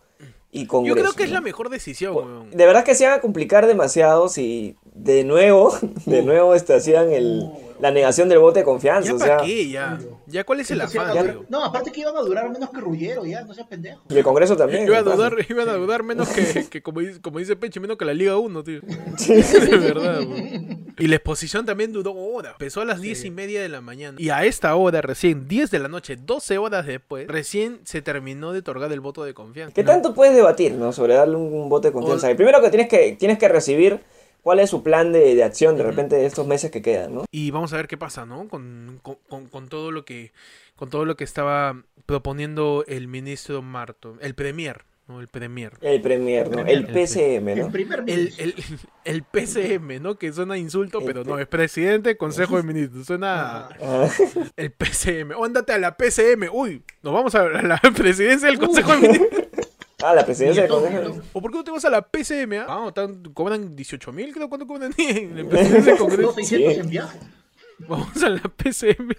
y 0.52 0.62
Yo 0.64 0.68
Congreso. 0.68 0.96
creo 1.00 1.12
que 1.14 1.24
es 1.24 1.30
la 1.30 1.40
mejor 1.40 1.70
decisión, 1.70 2.14
weón. 2.14 2.50
De 2.50 2.66
verdad 2.66 2.84
que 2.84 2.94
se 2.94 3.06
va 3.06 3.14
a 3.14 3.20
complicar 3.20 3.66
demasiado 3.66 4.28
si 4.28 4.76
de 4.96 5.24
nuevo, 5.24 5.76
de 6.06 6.22
nuevo 6.22 6.54
este, 6.54 6.74
hacían 6.74 7.12
el, 7.12 7.48
la 7.80 7.90
negación 7.90 8.28
del 8.28 8.38
voto 8.38 8.58
de 8.58 8.64
confianza. 8.64 9.08
¿Ya 9.10 9.14
o 9.14 9.18
para 9.18 9.38
sea, 9.38 9.46
qué? 9.46 9.68
Ya. 9.68 9.98
¿Ya 10.28 10.42
cuál 10.44 10.60
es 10.60 10.70
el 10.70 10.80
afán, 10.80 11.14
ya- 11.14 11.36
No, 11.48 11.64
aparte 11.64 11.92
que 11.92 12.00
iban 12.00 12.16
a 12.16 12.20
durar 12.20 12.50
menos 12.50 12.70
que 12.70 12.80
Rullero, 12.80 13.24
ya, 13.24 13.42
no 13.44 13.54
seas 13.54 13.66
pendejo. 13.68 14.02
y 14.08 14.16
el 14.16 14.24
Congreso 14.24 14.56
también. 14.56 14.86
Iban 14.86 15.06
a 15.06 15.14
dudar, 15.14 15.34
iban 15.48 15.68
a 15.68 15.74
dudar 15.74 16.02
menos 16.02 16.28
que, 16.30 16.66
que 16.70 16.82
como, 16.82 17.00
dice, 17.00 17.20
como 17.20 17.38
dice 17.38 17.54
Peche, 17.54 17.78
menos 17.78 17.96
que 17.96 18.04
la 18.04 18.14
Liga 18.14 18.36
1, 18.36 18.64
tío. 18.64 18.80
De 19.28 19.76
verdad, 19.78 20.20
weón. 20.26 20.86
Y 20.98 21.08
la 21.08 21.16
exposición 21.16 21.66
también 21.66 21.92
duró 21.92 22.12
horas. 22.14 22.52
Empezó 22.52 22.80
a 22.80 22.86
las 22.86 23.02
diez 23.02 23.24
y 23.26 23.30
media 23.30 23.60
de 23.60 23.68
la 23.68 23.82
mañana. 23.82 24.16
Y 24.18 24.30
a 24.30 24.44
esta 24.46 24.74
hora, 24.74 25.02
recién, 25.02 25.46
10 25.46 25.70
de 25.70 25.78
la 25.78 25.88
noche, 25.88 26.16
12 26.16 26.56
horas 26.56 26.86
después, 26.86 27.28
recién 27.28 27.80
se 27.84 28.00
terminó 28.00 28.52
de 28.54 28.60
otorgar 28.60 28.90
el 28.92 29.00
voto 29.00 29.22
de 29.22 29.34
confianza. 29.34 29.74
¿Qué 29.74 29.82
¿no? 29.82 29.88
tanto 29.92 30.14
puedes 30.14 30.34
debatir, 30.34 30.72
no? 30.72 30.92
Sobre 30.92 31.12
darle 31.14 31.36
un, 31.36 31.52
un 31.52 31.68
voto 31.68 31.88
de 31.88 31.92
confianza. 31.92 32.30
El 32.30 32.36
primero 32.36 32.62
que 32.62 32.70
tienes 32.70 32.88
que 32.88 33.14
tienes 33.18 33.38
que 33.38 33.48
recibir 33.48 34.00
cuál 34.46 34.60
es 34.60 34.70
su 34.70 34.84
plan 34.84 35.12
de, 35.12 35.34
de 35.34 35.42
acción 35.42 35.76
de 35.76 35.82
repente 35.82 36.14
de 36.14 36.24
estos 36.24 36.46
meses 36.46 36.70
que 36.70 36.80
quedan, 36.80 37.12
¿no? 37.16 37.24
Y 37.32 37.50
vamos 37.50 37.72
a 37.72 37.78
ver 37.78 37.88
qué 37.88 37.96
pasa, 37.96 38.24
¿no? 38.26 38.46
Con, 38.46 39.00
con- 39.02 39.18
con- 39.28 39.48
con 39.48 39.68
todo 39.68 39.90
lo 39.90 40.04
que 40.04 40.30
con 40.76 40.88
todo 40.88 41.04
lo 41.04 41.16
que 41.16 41.24
estaba 41.24 41.82
proponiendo 42.06 42.84
el 42.86 43.08
ministro 43.08 43.60
Marto, 43.60 44.16
el 44.20 44.36
premier, 44.36 44.84
¿no? 45.08 45.20
El 45.20 45.26
premier. 45.26 45.72
El 45.80 46.00
Premier, 46.00 46.48
¿no? 46.48 46.60
El 46.64 46.86
PCM, 46.86 47.48
El 47.48 47.58
¿no? 47.58 47.70
primer 47.72 48.04
El, 48.06 48.06
ministro. 48.06 48.44
el, 48.44 48.54
el 49.04 49.22
PCM, 49.24 50.00
¿no? 50.00 50.14
Que 50.16 50.32
suena 50.32 50.56
insulto, 50.56 51.00
El 51.00 51.04
pero 51.06 51.24
no, 51.24 51.40
es 51.40 51.48
presidente, 51.48 52.16
consejo 52.16 52.56
de 52.58 52.62
ministros. 52.62 53.04
Suena 53.04 53.68
Ah, 53.82 54.08
el 54.56 54.70
PCM. 54.70 55.32
O 55.36 55.44
ándate 55.44 55.72
a 55.72 55.78
la 55.78 55.96
PCM. 55.96 56.50
Uy, 56.52 56.84
nos 57.02 57.12
vamos 57.12 57.34
a 57.34 57.40
a 57.40 57.62
la 57.62 57.78
presidencia 57.96 58.46
del 58.48 58.60
consejo 58.60 58.92
de 58.92 59.08
ministros. 59.08 59.42
Ah, 60.02 60.14
la 60.14 60.24
presidencia 60.24 60.62
del 60.66 60.70
nieto. 60.90 61.22
¿O 61.32 61.40
por 61.40 61.50
qué 61.50 61.58
no 61.58 61.64
te 61.64 61.70
vas 61.70 61.84
a 61.84 61.90
la 61.90 62.02
PCM? 62.02 62.52
ah? 62.60 62.66
Ah, 62.86 62.92
tan- 62.94 63.22
cobran 63.32 63.74
18 63.76 64.12
mil, 64.12 64.32
creo. 64.32 64.48
¿Cuánto 64.48 64.66
cobran 64.66 64.92
en 64.98 65.36
la 65.44 65.48
presidencia 65.48 65.92
del 65.92 65.98
Congreso? 66.00 66.32
600 66.32 66.74
Sí. 66.74 66.80
en 66.80 66.88
viaje. 66.90 67.18
Vamos 67.88 68.22
a 68.22 68.28
la 68.30 68.40
PCM. 68.42 69.10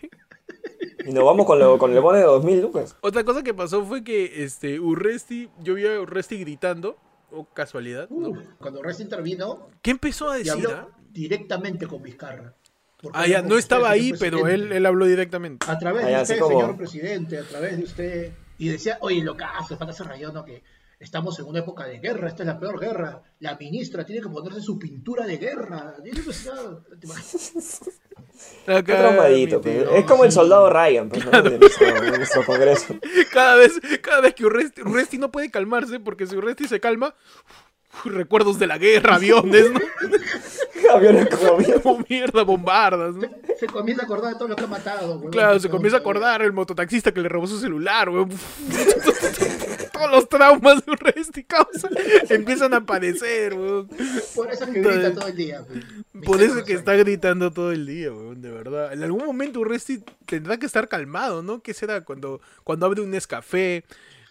Y 1.06 1.12
nos 1.14 1.24
vamos 1.24 1.46
con, 1.46 1.58
lo, 1.60 1.78
con 1.78 1.94
el 1.94 2.00
bono 2.02 2.18
de 2.18 2.24
2000 2.24 2.62
lucas. 2.62 2.96
Otra 3.02 3.24
cosa 3.24 3.42
que 3.44 3.54
pasó 3.54 3.86
fue 3.86 4.04
que 4.04 4.44
este 4.44 4.80
Urresti, 4.80 5.50
yo 5.60 5.76
vi 5.76 5.86
a 5.88 6.00
Urresti 6.02 6.38
gritando, 6.40 6.98
o 7.32 7.46
casualidad, 7.46 8.10
¿no? 8.10 8.30
Uh, 8.30 8.38
cuando 8.58 8.82
Reyes 8.82 9.00
intervino, 9.02 9.70
¿Qué 9.82 9.92
empezó 9.92 10.30
a 10.32 10.40
y 10.40 10.44
decir? 10.44 10.66
habló 10.68 10.72
ah? 10.72 10.88
directamente 11.12 11.88
con 11.88 12.02
Vizcarra. 12.02 12.54
Ah, 13.14 13.28
ya, 13.28 13.42
no 13.44 13.58
estaba 13.58 13.90
ahí, 13.92 14.14
pero 14.20 14.48
él, 14.48 14.72
él 14.72 14.86
habló 14.86 15.06
directamente. 15.06 15.66
A 15.70 15.78
través 15.78 16.04
Ah, 16.06 16.08
de 16.10 16.22
usted, 16.24 16.40
como- 16.40 16.60
señor 16.60 16.78
presidente, 16.78 17.38
a 17.38 17.44
través 17.44 17.78
de 17.78 17.84
usted. 17.84 18.32
Y 18.58 18.70
decía, 18.70 18.98
oye, 19.02 19.22
lo 19.22 19.36
que 19.36 19.44
hace, 19.44 19.76
para 19.76 19.92
ese 19.92 20.04
rayón, 20.04 20.34
¿no? 20.34 20.44
que 20.44 20.64
estamos 21.00 21.38
en 21.40 21.46
una 21.46 21.60
época 21.60 21.86
de 21.86 22.00
guerra, 22.00 22.28
esta 22.28 22.44
es 22.44 22.48
la 22.48 22.60
peor 22.60 22.80
guerra. 22.80 23.22
La 23.40 23.56
ministra 23.56 24.06
tiene 24.06 24.22
que 24.22 24.30
ponerse 24.30 24.62
su 24.62 24.80
pintura 24.80 25.26
de 25.26 25.38
guerra. 25.38 25.96
Pues. 27.02 27.82
Está 28.68 28.84
traumadito, 28.84 29.62
pues. 29.62 29.84
tío. 29.84 29.96
Es 29.96 30.06
como 30.06 30.26
el 30.26 30.32
soldado 30.32 30.70
Ryan, 30.70 31.10
pues, 31.10 31.26
¿no? 31.26 31.42
De 31.42 31.60
nuestro, 31.60 32.18
nuestro 32.18 32.46
Congreso. 32.46 32.96
Cada 33.34 33.56
vez, 33.56 33.80
cada 34.02 34.22
vez 34.22 34.34
que 34.34 34.46
Urresti, 34.46 34.82
Urresti 34.82 35.18
no 35.18 35.32
puede 35.32 35.52
calmarse, 35.52 36.00
porque 36.00 36.26
si 36.26 36.36
Urresti 36.36 36.68
se 36.68 36.80
calma, 36.80 37.14
uf, 37.94 38.06
recuerdos 38.06 38.58
de 38.58 38.68
la 38.68 38.78
guerra, 38.78 39.16
aviones, 39.16 39.72
¿no? 39.72 39.80
Aviones 40.94 41.27
como 41.29 41.58
mierda. 41.58 41.82
Como 41.82 42.06
mierda, 42.10 42.44
bombardas, 42.44 43.15
¿no? 43.15 43.27
Se 43.60 43.67
comienza 43.67 44.03
a 44.03 44.06
acordar 44.06 44.34
de 44.34 44.38
todo 44.38 44.48
lo 44.48 44.56
que 44.56 44.63
ha 44.63 44.67
matado. 44.67 45.13
huevón. 45.13 45.32
Claro, 45.32 45.60
se 45.60 45.70
comienza 45.70 45.98
a 45.98 46.00
acordar 46.00 46.41
el 46.41 46.53
mototaxista 46.53 47.12
que 47.12 47.22
le 47.22 47.29
robó 47.29 47.48
su 47.48 47.60
celular, 47.60 48.10
weón. 48.10 48.29
Todos 49.94 50.12
los 50.12 50.29
traumas 50.29 50.86
de 50.86 50.91
Urresti 50.91 51.44
causa 51.44 51.89
empiezan 52.29 52.74
a 52.74 52.77
aparecer, 52.77 53.53
weón. 53.53 53.88
Por 54.36 54.51
eso 54.51 54.63
es 54.63 54.70
que 54.70 54.82
grita 54.82 55.13
todo 55.13 55.27
el 55.27 55.36
día. 55.36 55.65
Por 56.24 56.41
eso 56.41 56.63
que 56.63 56.74
está 56.74 56.94
gritando 56.94 57.51
todo 57.51 57.72
el 57.72 57.86
día, 57.88 58.12
weón, 58.12 58.41
de 58.41 58.51
verdad. 58.51 58.94
En 58.94 59.03
algún 59.03 59.25
momento 59.25 59.60
Urresti 59.60 60.03
tendrá 60.25 60.58
que 60.58 60.67
estar 60.67 60.88
calmado, 60.88 61.41
¿no? 61.41 61.62
¿Qué 61.62 61.74
será? 61.74 62.03
Cuando, 62.03 62.41
cuando 62.63 62.86
abre 62.86 63.01
un 63.01 63.10
Nescafé, 63.10 63.84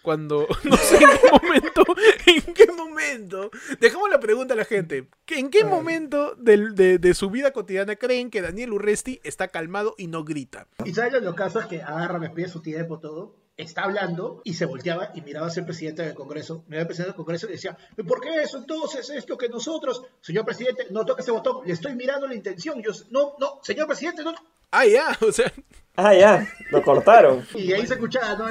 cuando... 0.06 0.46
No 0.64 0.76
sé 0.76 0.94
en 0.98 1.00
qué 1.10 1.28
momento, 1.32 1.84
en 2.26 2.54
qué 2.54 2.66
momento... 2.72 3.50
Dejamos 3.80 4.08
la 4.08 4.20
pregunta 4.20 4.54
a 4.54 4.56
la 4.56 4.64
gente. 4.64 5.08
¿que- 5.24 5.40
¿En 5.40 5.50
qué 5.50 5.64
momento 5.64 6.36
del- 6.36 6.76
de, 6.76 6.98
de 6.98 7.12
su 7.14 7.28
vida 7.28 7.50
cotidiana 7.50 7.96
creen 7.96 8.30
que 8.30 8.40
Daniel 8.40 8.72
Urresti 8.72 9.20
está 9.24 9.48
calmado 9.48 9.94
y 9.98 10.06
no 10.06 10.22
grita? 10.22 10.68
Y 10.84 10.94
sabes 10.94 11.12
lo- 11.14 11.20
los 11.20 11.34
casos 11.34 11.66
que 11.66 11.82
agarra, 11.82 12.20
me 12.20 12.30
pide 12.30 12.48
su 12.48 12.62
tiempo, 12.62 13.00
todo. 13.00 13.34
Está 13.56 13.82
hablando 13.82 14.42
y 14.44 14.54
se 14.54 14.64
volteaba 14.66 15.10
y 15.14 15.22
miraba 15.22 15.48
hacia 15.48 15.60
el 15.60 15.66
presidente 15.66 16.02
del 16.02 16.14
Congreso. 16.14 16.62
Miraba 16.68 16.82
al 16.82 16.86
presidente 16.86 17.10
del 17.12 17.16
Congreso 17.16 17.48
y 17.48 17.52
decía, 17.52 17.76
¿por 18.06 18.20
qué 18.20 18.42
eso 18.42 18.58
entonces? 18.58 19.10
Esto 19.10 19.36
que 19.36 19.48
nosotros, 19.48 20.02
señor 20.20 20.44
presidente, 20.44 20.86
no 20.90 21.04
toque 21.04 21.22
ese 21.22 21.32
botón, 21.32 21.66
le 21.66 21.72
estoy 21.72 21.96
mirando 21.96 22.28
la 22.28 22.34
intención. 22.36 22.80
Yo, 22.80 22.92
no, 23.10 23.34
no, 23.40 23.58
señor 23.64 23.88
presidente, 23.88 24.22
no. 24.22 24.34
Ah, 24.70 24.86
ya, 24.86 25.18
o 25.26 25.32
sea... 25.32 25.52
Ah, 25.96 26.14
ya, 26.14 26.46
lo 26.70 26.82
cortaron. 26.82 27.44
Y 27.54 27.72
ahí 27.72 27.86
se 27.86 27.94
escuchaba, 27.94 28.34
¿no? 28.36 28.46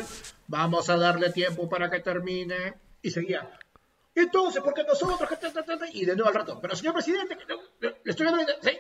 Vamos 0.48 0.90
a 0.90 0.98
darle 0.98 1.32
tiempo 1.32 1.68
para 1.70 1.90
que 1.90 2.00
termine. 2.00 2.74
Y 3.02 3.12
seguía. 3.12 3.50
Entonces, 4.16 4.62
porque 4.64 4.84
nosotros, 4.84 5.28
que 5.30 5.36
ta, 5.36 5.52
ta, 5.52 5.64
ta, 5.64 5.78
ta", 5.78 5.86
y 5.92 6.06
de 6.06 6.16
nuevo 6.16 6.30
al 6.30 6.36
rato, 6.36 6.60
pero 6.62 6.76
señor 6.76 6.94
presidente, 6.94 7.38
le 7.80 7.96
estoy 8.06 8.26
viendo, 8.28 8.44
la- 8.54 8.62
sí, 8.62 8.78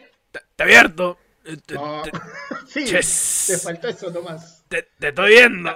Te, 0.55 0.63
abierto. 0.63 1.17
No. 1.73 2.03
sí, 2.67 2.85
te 2.85 3.57
faltó 3.59 3.87
eso 3.89 4.09
nomás. 4.11 4.63
te- 4.69 4.89
te 4.97 5.09
estoy 5.09 5.29
viendo. 5.31 5.69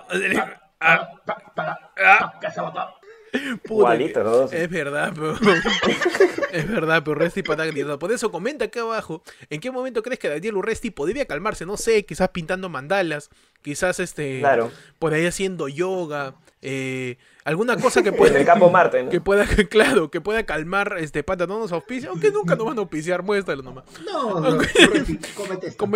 Ah, 0.80 1.10
Pa, 1.26 1.36
pa, 1.36 1.54
para, 1.54 1.92
Ah. 1.98 2.40
pa, 2.42 2.62
botón. 2.64 2.88
Puta 3.64 3.74
Igualito, 3.96 4.24
dos. 4.24 4.54
Es 4.54 4.70
verdad, 4.70 5.12
pero. 5.16 5.36
es 6.52 6.68
verdad, 6.70 7.02
pero 7.04 7.16
Resti 7.16 7.44
para 7.44 7.66
gritando. 7.66 8.00
Por 8.00 8.12
eso 8.12 8.32
comenta 8.32 8.66
acá 8.66 8.82
abajo. 8.82 9.24
¿En 9.50 9.60
qué 9.60 9.72
momento 9.72 10.02
crees 10.04 10.20
que 10.20 10.30
Daniel 10.30 10.56
Urresti 10.56 10.92
podría 10.92 11.26
calmarse? 11.26 11.66
No 11.66 11.78
sé, 11.78 12.06
quizás 12.06 12.30
pintando 12.30 12.70
mandalas. 12.70 13.30
Quizás 13.62 14.00
este. 14.00 14.40
Claro. 14.40 14.72
Por 15.00 15.14
ahí 15.14 15.26
haciendo 15.26 15.68
yoga. 15.68 16.36
eh, 16.62 17.18
alguna 17.46 17.78
cosa 17.78 18.04
que 18.04 18.10
En 18.10 18.16
pueda. 18.16 18.40
el 18.40 18.46
campo 18.46 18.70
Marte, 18.70 19.04
¿no? 19.04 19.10
Que 19.10 19.20
pueda, 19.22 19.46
claro, 19.70 20.10
que 20.12 20.22
pueda 20.22 20.46
calmar 20.46 20.96
este 21.00 21.24
pata, 21.24 21.46
no 21.48 21.60
nos 21.60 21.72
auspicia, 21.72 22.10
aunque 22.10 22.32
nunca 22.32 22.56
nos 22.56 22.66
van 22.68 22.78
a 22.78 22.82
auspiciar, 22.82 23.24
muéstralo 23.24 23.64
nomás. 23.64 23.86
No, 24.06 24.40
no. 24.40 24.58
Comete- 25.36 25.68
esto. 25.68 25.88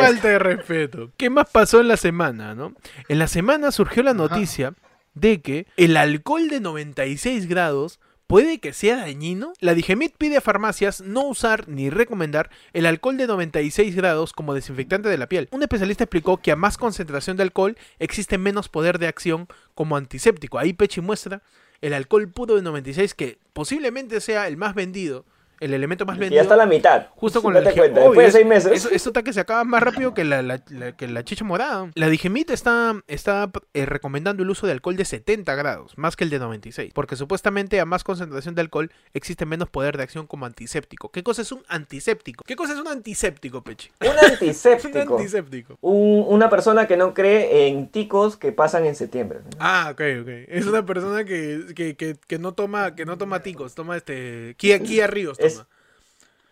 falta 0.00 0.28
de 0.28 0.38
respeto. 0.38 1.10
¿Qué 1.16 1.30
más 1.30 1.48
pasó 1.50 1.80
en 1.80 1.88
la 1.88 1.96
semana, 1.96 2.54
no? 2.54 2.74
En 3.08 3.18
la 3.18 3.26
semana 3.28 3.70
surgió 3.72 4.02
la 4.02 4.14
noticia 4.14 4.74
de 5.14 5.40
que 5.40 5.66
el 5.76 5.96
alcohol 5.96 6.48
de 6.48 6.60
96 6.60 7.46
grados 7.46 8.00
puede 8.28 8.58
que 8.58 8.72
sea 8.72 8.98
dañino. 8.98 9.54
La 9.58 9.74
Digemit 9.74 10.14
pide 10.16 10.36
a 10.36 10.40
farmacias 10.40 11.00
no 11.00 11.26
usar 11.26 11.66
ni 11.68 11.90
recomendar 11.90 12.50
el 12.72 12.86
alcohol 12.86 13.16
de 13.16 13.26
96 13.26 13.96
grados 13.96 14.32
como 14.32 14.54
desinfectante 14.54 15.08
de 15.08 15.18
la 15.18 15.28
piel. 15.28 15.48
Un 15.50 15.62
especialista 15.62 16.04
explicó 16.04 16.36
que 16.36 16.52
a 16.52 16.56
más 16.56 16.78
concentración 16.78 17.36
de 17.36 17.42
alcohol 17.42 17.76
existe 17.98 18.38
menos 18.38 18.68
poder 18.68 18.98
de 18.98 19.08
acción 19.08 19.48
como 19.74 19.96
antiséptico. 19.96 20.58
Ahí 20.58 20.74
Pechi 20.74 21.00
muestra 21.00 21.42
el 21.80 21.94
alcohol 21.94 22.30
puro 22.30 22.54
de 22.54 22.62
96 22.62 23.14
que 23.14 23.38
posiblemente 23.52 24.20
sea 24.20 24.46
el 24.46 24.56
más 24.56 24.74
vendido, 24.74 25.24
el 25.60 25.74
elemento 25.74 26.06
más 26.06 26.16
Y 26.16 26.20
vendido. 26.20 26.36
ya 26.38 26.42
está 26.42 26.54
a 26.54 26.58
la 26.58 26.66
mitad. 26.66 27.06
Justo 27.16 27.42
con 27.42 27.52
la 27.54 27.60
energía. 27.60 27.82
cuenta, 27.82 28.00
Obvio, 28.00 28.10
después 28.10 28.26
de 28.26 28.32
seis 28.38 28.46
meses. 28.46 28.72
Eso, 28.72 28.90
eso 28.90 29.08
está 29.10 29.22
que 29.22 29.32
se 29.32 29.40
acaba 29.40 29.64
más 29.64 29.82
rápido 29.82 30.14
que 30.14 30.24
la, 30.24 30.42
la- 30.42 30.62
la- 30.70 30.92
que 30.96 31.08
la 31.08 31.24
chicha 31.24 31.44
morada. 31.44 31.90
La 31.94 32.08
Digemit 32.08 32.50
está, 32.50 32.94
está 33.06 33.50
eh, 33.74 33.86
recomendando 33.86 34.42
el 34.42 34.50
uso 34.50 34.66
de 34.66 34.72
alcohol 34.72 34.96
de 34.96 35.04
70 35.04 35.54
grados, 35.54 35.96
más 35.96 36.16
que 36.16 36.24
el 36.24 36.30
de 36.30 36.38
96. 36.38 36.92
Porque 36.94 37.16
supuestamente 37.16 37.80
a 37.80 37.84
más 37.84 38.04
concentración 38.04 38.54
de 38.54 38.60
alcohol 38.62 38.90
existe 39.14 39.46
menos 39.46 39.68
poder 39.68 39.96
de 39.96 40.02
acción 40.02 40.26
como 40.26 40.46
antiséptico. 40.46 41.10
¿Qué 41.10 41.22
cosa 41.22 41.42
es 41.42 41.52
un 41.52 41.62
antiséptico? 41.68 42.44
¿Qué 42.46 42.56
cosa 42.56 42.72
es 42.74 42.78
un 42.80 42.88
antiséptico, 42.88 43.62
Peche? 43.62 43.90
Un 44.00 44.08
Un 44.18 44.18
antiséptico. 44.32 45.16
antiséptico. 45.16 45.78
Un- 45.80 46.24
una 46.28 46.50
persona 46.50 46.86
que 46.86 46.96
no 46.96 47.14
cree 47.14 47.68
en 47.68 47.88
ticos 47.88 48.36
que 48.36 48.52
pasan 48.52 48.84
en 48.86 48.94
septiembre. 48.94 49.40
¿no? 49.44 49.50
Ah, 49.58 49.88
ok, 49.92 50.00
ok. 50.22 50.28
Es 50.48 50.66
una 50.66 50.84
persona 50.84 51.24
que, 51.24 51.66
que, 51.74 51.96
que, 51.96 52.16
que 52.26 52.38
no 52.38 52.52
toma 52.52 52.94
que 52.94 53.04
no 53.04 53.18
toma 53.18 53.40
ticos, 53.42 53.74
toma 53.74 53.96
este 53.96 54.54
Kia, 54.58 54.78
Kia 54.80 55.06
Ríos 55.06 55.38
Es- 55.48 55.54
toma. 55.54 55.68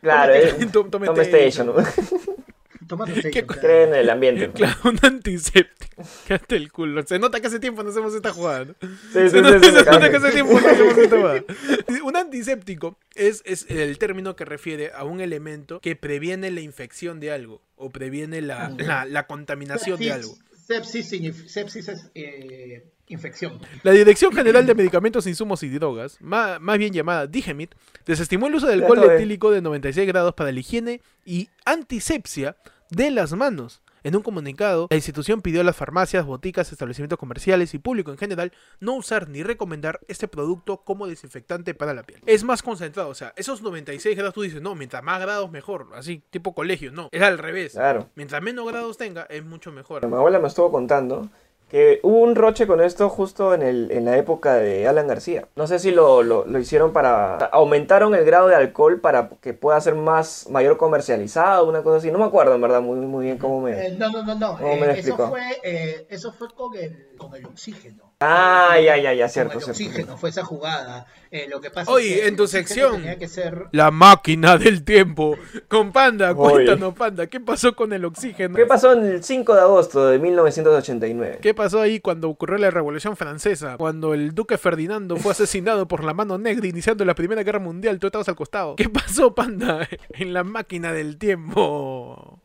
Claro, 0.02 0.34
es, 0.34 0.56
tome- 0.72 0.90
tome 0.90 1.06
tome 1.06 1.22
station. 1.22 1.70
station. 1.70 2.26
¿no? 2.26 2.36
Toma 2.86 3.04
tu 3.04 3.14
sello, 3.16 3.30
¿Qué- 3.32 3.44
claro. 3.44 3.60
Cree 3.62 3.82
en 3.84 3.94
el 3.96 4.08
ambiente. 4.10 4.46
¿no? 4.46 4.52
Claro, 4.54 4.76
un 4.84 4.98
antiséptico. 5.02 6.04
Quédate 6.28 6.54
el 6.54 6.70
culo. 6.70 7.04
Se 7.04 7.18
nota 7.18 7.40
que 7.40 7.48
hace 7.48 7.58
tiempo 7.58 7.82
no 7.82 7.90
hacemos 7.90 8.14
esta 8.14 8.32
jugada, 8.32 8.66
¿no? 8.66 8.74
Sí, 8.80 8.88
Se 9.12 9.30
sí, 9.30 9.40
nota, 9.40 9.58
sí, 9.58 9.64
se 9.64 9.70
sí, 9.70 9.76
nota 9.86 10.04
sí. 10.04 10.10
que 10.10 10.16
hace 10.16 10.30
tiempo 10.30 10.60
no 10.60 10.68
hacemos 10.68 10.96
esta 10.98 11.16
jugada. 11.16 11.44
Un 12.04 12.16
antiséptico 12.16 12.96
es, 13.16 13.42
es 13.44 13.66
el 13.70 13.98
término 13.98 14.36
que 14.36 14.44
refiere 14.44 14.92
a 14.94 15.02
un 15.02 15.20
elemento 15.20 15.80
que 15.80 15.96
previene 15.96 16.52
la 16.52 16.60
infección 16.60 17.18
de 17.18 17.32
algo 17.32 17.60
o 17.74 17.90
previene 17.90 18.40
la, 18.40 18.68
la, 18.78 19.04
la 19.04 19.26
contaminación 19.26 19.98
de 19.98 20.12
algo. 20.12 20.36
Sepsis, 20.68 21.08
sepsis 21.48 21.88
es 21.88 22.10
eh, 22.14 22.84
infección. 23.08 23.58
La 23.82 23.92
Dirección 23.92 24.32
General 24.32 24.66
de 24.66 24.74
Medicamentos, 24.74 25.26
Insumos 25.26 25.62
y 25.62 25.68
Drogas, 25.68 26.18
ma- 26.20 26.58
más, 26.58 26.78
bien 26.78 26.92
llamada 26.92 27.26
DIGEMIT, 27.26 27.74
desestimó 28.04 28.46
el 28.48 28.54
uso 28.56 28.66
de 28.66 28.74
alcohol 28.74 29.02
etílico 29.10 29.50
de 29.50 29.60
96 29.62 30.06
grados 30.06 30.34
para 30.34 30.52
la 30.52 30.60
higiene 30.60 31.00
y 31.24 31.48
antisepsia 31.64 32.56
de 32.90 33.10
las 33.10 33.32
manos. 33.32 33.82
En 34.04 34.14
un 34.14 34.22
comunicado, 34.22 34.86
la 34.88 34.96
institución 34.96 35.42
pidió 35.42 35.62
a 35.62 35.64
las 35.64 35.74
farmacias, 35.74 36.24
boticas, 36.24 36.70
establecimientos 36.70 37.18
comerciales 37.18 37.74
y 37.74 37.80
público 37.80 38.12
en 38.12 38.18
general 38.18 38.52
no 38.78 38.94
usar 38.94 39.28
ni 39.28 39.42
recomendar 39.42 39.98
este 40.06 40.28
producto 40.28 40.76
como 40.84 41.08
desinfectante 41.08 41.74
para 41.74 41.92
la 41.92 42.04
piel. 42.04 42.20
Es 42.24 42.44
más 42.44 42.62
concentrado, 42.62 43.08
o 43.08 43.14
sea, 43.16 43.32
esos 43.34 43.62
96 43.62 44.16
grados 44.16 44.32
tú 44.34 44.42
dices, 44.42 44.62
no, 44.62 44.76
mientras 44.76 45.02
más 45.02 45.20
grados 45.20 45.50
mejor, 45.50 45.88
así, 45.96 46.22
tipo 46.30 46.54
colegio, 46.54 46.92
no, 46.92 47.08
es 47.10 47.20
al 47.22 47.38
revés. 47.38 47.72
Claro. 47.72 48.08
Mientras 48.14 48.40
menos 48.42 48.68
grados 48.68 48.96
tenga, 48.96 49.22
es 49.24 49.44
mucho 49.44 49.72
mejor. 49.72 50.06
Mi 50.06 50.14
abuela 50.14 50.38
me 50.38 50.46
estuvo 50.46 50.70
contando 50.70 51.28
que 51.68 51.98
hubo 52.02 52.20
un 52.20 52.36
roche 52.36 52.66
con 52.66 52.80
esto 52.80 53.08
justo 53.08 53.52
en, 53.52 53.62
el, 53.62 53.90
en 53.90 54.04
la 54.04 54.16
época 54.16 54.54
de 54.54 54.86
Alan 54.86 55.08
García. 55.08 55.48
No 55.56 55.66
sé 55.66 55.78
si 55.78 55.90
lo, 55.90 56.22
lo, 56.22 56.44
lo 56.46 56.58
hicieron 56.58 56.92
para... 56.92 57.36
Aumentaron 57.36 58.14
el 58.14 58.24
grado 58.24 58.48
de 58.48 58.54
alcohol 58.54 59.00
para 59.00 59.30
que 59.40 59.52
pueda 59.52 59.80
ser 59.80 59.96
más 59.96 60.48
mayor 60.48 60.76
comercializado, 60.76 61.68
una 61.68 61.82
cosa 61.82 61.98
así. 61.98 62.10
No 62.12 62.18
me 62.18 62.24
acuerdo, 62.24 62.54
en 62.54 62.60
verdad, 62.60 62.80
muy, 62.82 62.98
muy 63.00 63.24
bien 63.24 63.38
cómo 63.38 63.60
me... 63.60 63.88
Eh, 63.88 63.96
no, 63.98 64.10
no, 64.10 64.24
no, 64.24 64.34
no. 64.36 64.56
¿Cómo 64.58 64.72
eh, 64.72 64.80
me 64.80 64.98
eso, 64.98 65.16
fue, 65.28 65.42
eh, 65.64 66.06
eso 66.08 66.32
fue 66.32 66.48
con 66.54 66.76
el, 66.76 67.16
con 67.18 67.34
el 67.34 67.44
oxígeno. 67.46 68.05
Ah, 68.20 68.80
ya, 68.82 68.96
ya, 68.96 69.12
ya, 69.12 69.28
cierto, 69.28 69.60
cierto. 69.60 69.72
oxígeno, 69.72 70.16
fue 70.16 70.30
esa 70.30 70.42
jugada. 70.42 71.06
Eh, 71.30 71.48
lo 71.50 71.60
que 71.60 71.70
pasa 71.70 71.90
Oye, 71.90 72.14
es 72.14 72.20
que 72.22 72.28
en 72.28 72.36
tu 72.36 72.46
sección. 72.46 72.92
Tenía 72.92 73.18
que 73.18 73.28
ser... 73.28 73.66
La 73.72 73.90
máquina 73.90 74.56
del 74.56 74.84
tiempo. 74.84 75.36
Con 75.68 75.92
Panda, 75.92 76.32
Oye. 76.32 76.50
cuéntanos, 76.64 76.94
Panda, 76.94 77.26
¿qué 77.26 77.40
pasó 77.40 77.76
con 77.76 77.92
el 77.92 78.06
oxígeno? 78.06 78.56
¿Qué 78.56 78.64
pasó 78.64 78.94
en 78.94 79.04
el 79.04 79.22
5 79.22 79.54
de 79.54 79.60
agosto 79.60 80.06
de 80.06 80.18
1989? 80.18 81.40
¿Qué 81.42 81.52
pasó 81.52 81.82
ahí 81.82 82.00
cuando 82.00 82.30
ocurrió 82.30 82.56
la 82.56 82.70
Revolución 82.70 83.18
Francesa? 83.18 83.76
Cuando 83.76 84.14
el 84.14 84.34
duque 84.34 84.56
Ferdinando 84.56 85.16
fue 85.16 85.32
asesinado 85.32 85.86
por 85.86 86.02
la 86.02 86.14
mano 86.14 86.38
negra 86.38 86.66
iniciando 86.66 87.04
la 87.04 87.14
Primera 87.14 87.42
Guerra 87.42 87.58
Mundial, 87.58 87.98
tú 87.98 88.06
estabas 88.06 88.30
al 88.30 88.36
costado. 88.36 88.76
¿Qué 88.76 88.88
pasó, 88.88 89.34
panda, 89.34 89.86
en 90.08 90.32
la 90.32 90.42
máquina 90.42 90.90
del 90.94 91.18
tiempo? 91.18 92.40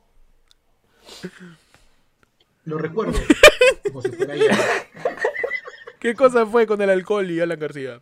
Lo 2.65 2.77
recuerdo. 2.77 3.17
como 3.87 4.01
si 4.01 4.09
fuera 4.09 4.33
ayer. 4.33 4.51
¿Qué 6.01 6.15
cosa 6.15 6.47
fue 6.47 6.65
con 6.65 6.81
el 6.81 6.89
alcohol 6.89 7.29
y 7.29 7.39
Alan 7.39 7.59
García? 7.59 8.01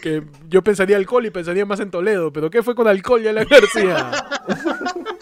Que 0.00 0.22
yo 0.48 0.62
pensaría 0.62 0.96
alcohol 0.96 1.26
y 1.26 1.30
pensaría 1.30 1.66
más 1.66 1.80
en 1.80 1.90
Toledo, 1.90 2.32
pero 2.32 2.48
¿qué 2.48 2.62
fue 2.62 2.74
con 2.74 2.88
alcohol 2.88 3.22
y 3.22 3.28
Alan 3.28 3.46
García? 3.46 4.10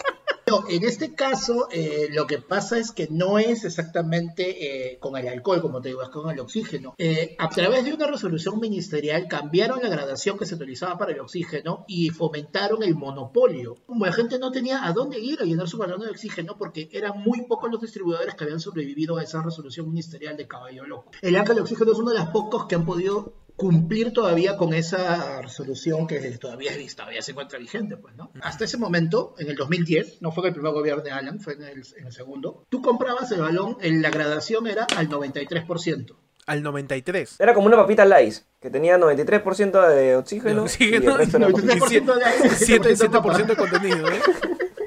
En 0.69 0.83
este 0.83 1.13
caso 1.13 1.67
eh, 1.71 2.07
lo 2.11 2.27
que 2.27 2.39
pasa 2.39 2.77
es 2.77 2.91
que 2.91 3.07
no 3.09 3.39
es 3.39 3.65
exactamente 3.65 4.93
eh, 4.93 4.99
con 4.99 5.17
el 5.17 5.27
alcohol, 5.27 5.61
como 5.61 5.81
te 5.81 5.89
digo, 5.89 6.03
es 6.03 6.09
con 6.09 6.29
el 6.29 6.39
oxígeno. 6.39 6.95
Eh, 6.97 7.35
a 7.39 7.49
través 7.49 7.85
de 7.85 7.93
una 7.93 8.07
resolución 8.07 8.59
ministerial 8.59 9.27
cambiaron 9.27 9.81
la 9.81 9.89
gradación 9.89 10.37
que 10.37 10.45
se 10.45 10.55
utilizaba 10.55 10.97
para 10.97 11.11
el 11.11 11.19
oxígeno 11.19 11.85
y 11.87 12.09
fomentaron 12.09 12.83
el 12.83 12.95
monopolio. 12.95 13.75
Como 13.85 14.05
la 14.05 14.13
gente 14.13 14.39
no 14.39 14.51
tenía 14.51 14.85
a 14.85 14.93
dónde 14.93 15.19
ir 15.19 15.41
a 15.41 15.45
llenar 15.45 15.67
su 15.67 15.77
balón 15.77 16.01
de 16.01 16.09
oxígeno 16.09 16.57
porque 16.57 16.89
eran 16.91 17.21
muy 17.21 17.41
pocos 17.43 17.71
los 17.71 17.81
distribuidores 17.81 18.35
que 18.35 18.43
habían 18.43 18.59
sobrevivido 18.59 19.17
a 19.17 19.23
esa 19.23 19.41
resolución 19.41 19.89
ministerial 19.89 20.37
de 20.37 20.47
caballo 20.47 20.85
loco. 20.85 21.11
El 21.21 21.35
ángel 21.35 21.55
de 21.55 21.61
oxígeno 21.61 21.91
es 21.91 21.97
uno 21.97 22.11
de 22.11 22.19
los 22.19 22.29
pocos 22.29 22.65
que 22.65 22.75
han 22.75 22.85
podido 22.85 23.33
cumplir 23.55 24.11
todavía 24.11 24.57
con 24.57 24.73
esa 24.73 25.41
resolución 25.41 26.07
que 26.07 26.19
todavía, 26.37 26.71
es- 26.73 26.95
todavía 26.95 27.21
se 27.21 27.31
encuentra 27.31 27.57
vigente, 27.59 27.95
pues, 27.97 28.15
¿no? 28.15 28.31
Hasta 28.41 28.65
ese 28.65 28.77
momento, 28.77 29.33
en 29.39 29.49
el 29.49 29.55
2010, 29.55 30.21
no 30.21 30.31
fue 30.31 30.43
en 30.43 30.47
el 30.49 30.53
primer 30.53 30.73
gobierno 30.73 31.03
de 31.03 31.11
Alan, 31.11 31.39
fue 31.39 31.53
en 31.53 31.63
el, 31.63 31.83
en 31.97 32.07
el 32.07 32.11
segundo, 32.13 32.65
tú 32.69 32.81
comprabas 32.81 33.31
el 33.31 33.39
balón, 33.41 33.77
en 33.81 34.01
la 34.01 34.09
gradación 34.09 34.67
era 34.67 34.85
al 34.97 35.07
93%. 35.09 36.15
Al 36.47 36.61
93. 36.61 37.37
Era 37.39 37.53
como 37.55 37.65
una 37.67 37.75
papita 37.77 38.05
Lays, 38.05 38.45
que 38.61 38.69
tenía 38.69 38.97
93% 38.99 39.87
de 39.89 40.15
oxígeno, 40.15 40.53
De 40.55 40.59
oxígeno, 40.61 41.03
y 41.03 41.07
el 41.07 41.17
resto 41.17 41.37
era 41.37 41.47
93% 41.49 42.15
de 42.15 42.23
aire, 42.25 42.49
7, 42.49 42.95
7% 42.95 43.45
de 43.47 43.55
contenido, 43.55 44.07
¿eh? 44.11 44.19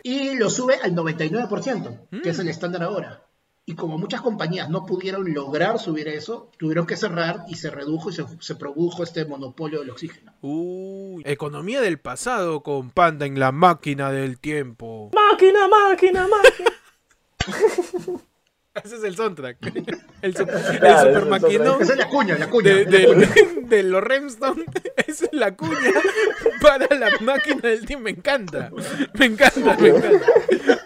Y 0.05 0.37
lo 0.37 0.49
sube 0.51 0.77
al 0.83 0.95
99%, 0.95 2.23
que 2.23 2.31
es 2.31 2.39
el 2.39 2.49
estándar 2.49 2.83
ahora. 2.85 3.25
Y 3.69 3.75
como 3.75 3.99
muchas 3.99 4.23
compañías 4.23 4.71
no 4.71 4.87
pudieron 4.87 5.31
lograr 5.35 5.79
subir 5.79 6.09
eso, 6.09 6.51
tuvieron 6.57 6.87
que 6.87 6.97
cerrar 6.97 7.45
y 7.49 7.57
se 7.57 7.69
redujo 7.69 8.09
y 8.09 8.15
se, 8.15 8.25
se 8.41 8.55
produjo 8.55 9.03
este 9.03 9.27
monopolio 9.27 9.81
del 9.81 9.91
oxígeno. 9.91 10.33
Uy, 10.41 11.23
economía 11.27 11.83
del 11.83 11.99
pasado 11.99 12.63
con 12.63 12.89
Panda 12.89 13.27
en 13.27 13.39
la 13.39 13.53
máquina 13.53 14.11
del 14.11 14.39
tiempo. 14.39 15.11
Máquina, 15.13 15.69
máquina, 15.69 16.27
máquina. 16.27 16.71
Ese 18.85 18.97
es 18.97 19.05
el 19.05 19.17
soundtrack. 19.17 19.57
El, 20.21 20.37
su- 20.37 20.43
el 20.43 20.79
Claro, 20.81 21.15
super 21.15 21.27
maquinón 21.31 21.81
Esa 21.81 21.93
es 21.93 21.99
la 22.01 22.09
cuña, 22.09 22.37
la 22.37 22.51
cuña. 22.51 22.75
de, 22.75 22.83
es 22.83 22.91
la 22.91 23.07
cuña. 23.15 23.27
de- 23.29 23.61
de 23.77 23.83
los 23.85 24.03
Remstone. 24.03 24.65
Esa 25.07 25.27
es 25.27 25.33
la 25.33 25.55
cuña 25.55 25.93
para 26.61 26.93
la 26.97 27.11
máquina 27.21 27.61
del 27.63 27.87
tiempo. 27.87 28.05
Me 28.05 28.11
encanta. 28.11 28.71
Me 29.15 29.27
encanta, 29.27 29.77
me 29.79 29.89
encanta. 29.91 30.27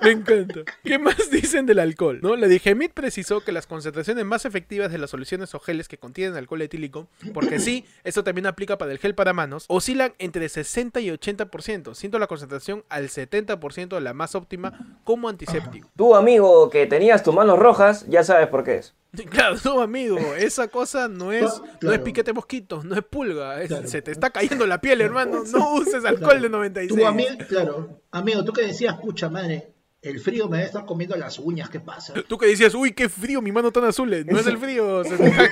Me 0.03 0.11
encanta. 0.11 0.61
¿Qué 0.85 0.99
más 0.99 1.31
dicen 1.31 1.65
del 1.65 1.79
alcohol? 1.79 2.19
¿No? 2.23 2.37
La 2.37 2.47
Digemit 2.47 2.93
precisó 2.93 3.41
que 3.41 3.53
las 3.53 3.67
concentraciones 3.67 4.25
más 4.27 4.45
efectivas 4.45 4.93
de 4.93 4.99
las 4.99 5.09
soluciones 5.11 5.55
o 5.55 5.61
geles 5.61 5.89
que 5.89 5.97
contienen 5.97 6.37
alcohol 6.37 6.61
etílico, 6.63 7.09
porque 7.33 7.59
sí, 7.59 7.87
esto 8.05 8.23
también 8.25 8.47
aplica 8.47 8.77
para 8.79 8.93
el 8.93 8.99
gel 8.99 9.15
para 9.15 9.33
manos, 9.33 9.65
oscilan 9.69 10.13
entre 10.19 10.49
60 10.49 11.01
y 11.01 11.09
80%, 11.09 11.95
siendo 11.95 12.19
la 12.19 12.27
concentración 12.27 12.85
al 12.91 13.09
70% 13.09 13.89
de 13.95 14.01
la 14.01 14.13
más 14.13 14.35
óptima 14.35 14.99
como 15.05 15.29
antiséptico. 15.29 15.89
Tú, 15.97 16.15
amigo, 16.15 16.69
que 16.69 16.87
tenías 16.87 17.23
tus 17.23 17.35
manos 17.35 17.59
rojas, 17.59 17.82
ya 18.09 18.25
sabes 18.25 18.49
por 18.49 18.65
qué 18.65 18.77
es. 18.77 18.95
Claro, 19.31 19.57
no, 19.65 19.81
amigo, 19.83 20.19
esa 20.37 20.69
cosa 20.69 21.07
no 21.09 21.33
es, 21.33 21.43
no 21.43 21.49
es 21.67 21.79
Claro. 21.81 22.05
piquete 22.05 22.33
mosquito, 22.33 22.83
no 22.83 22.95
es 22.95 23.05
pulga, 23.05 23.61
es- 23.63 23.69
Claro. 23.69 23.87
se 23.87 24.01
te 24.01 24.11
está 24.11 24.31
cayendo 24.31 24.67
la 24.67 24.81
piel, 24.81 25.01
hermano, 25.03 25.45
no 25.53 25.75
uses 25.75 26.05
alcohol 26.05 26.41
de 26.41 26.49
96. 26.49 26.99
Tú, 26.99 27.07
amigo, 27.07 27.31
claro, 27.49 28.01
amigo, 28.11 28.43
tú 28.45 28.53
que 28.55 28.63
decías, 28.67 28.97
pucha 29.01 29.29
madre, 29.29 29.69
el 30.01 30.19
frío 30.19 30.49
me 30.49 30.57
debe 30.57 30.67
estar 30.69 30.85
comiendo 30.87 31.15
las 31.17 31.39
uñas, 31.39 31.69
¿qué 31.71 31.79
pasa? 31.79 32.15
Tú 32.27 32.37
que 32.39 32.47
decías, 32.47 32.75
uy, 32.75 32.93
qué 32.93 33.09
frío, 33.09 33.41
mi 33.43 33.53
mano 33.53 33.71
tan 33.71 33.85
azul. 33.85 34.11
No 34.27 34.39
es 34.41 34.47
el 34.47 34.59
frío, 34.65 35.05
se 35.05 35.17
te, 35.17 35.27
está, 35.27 35.43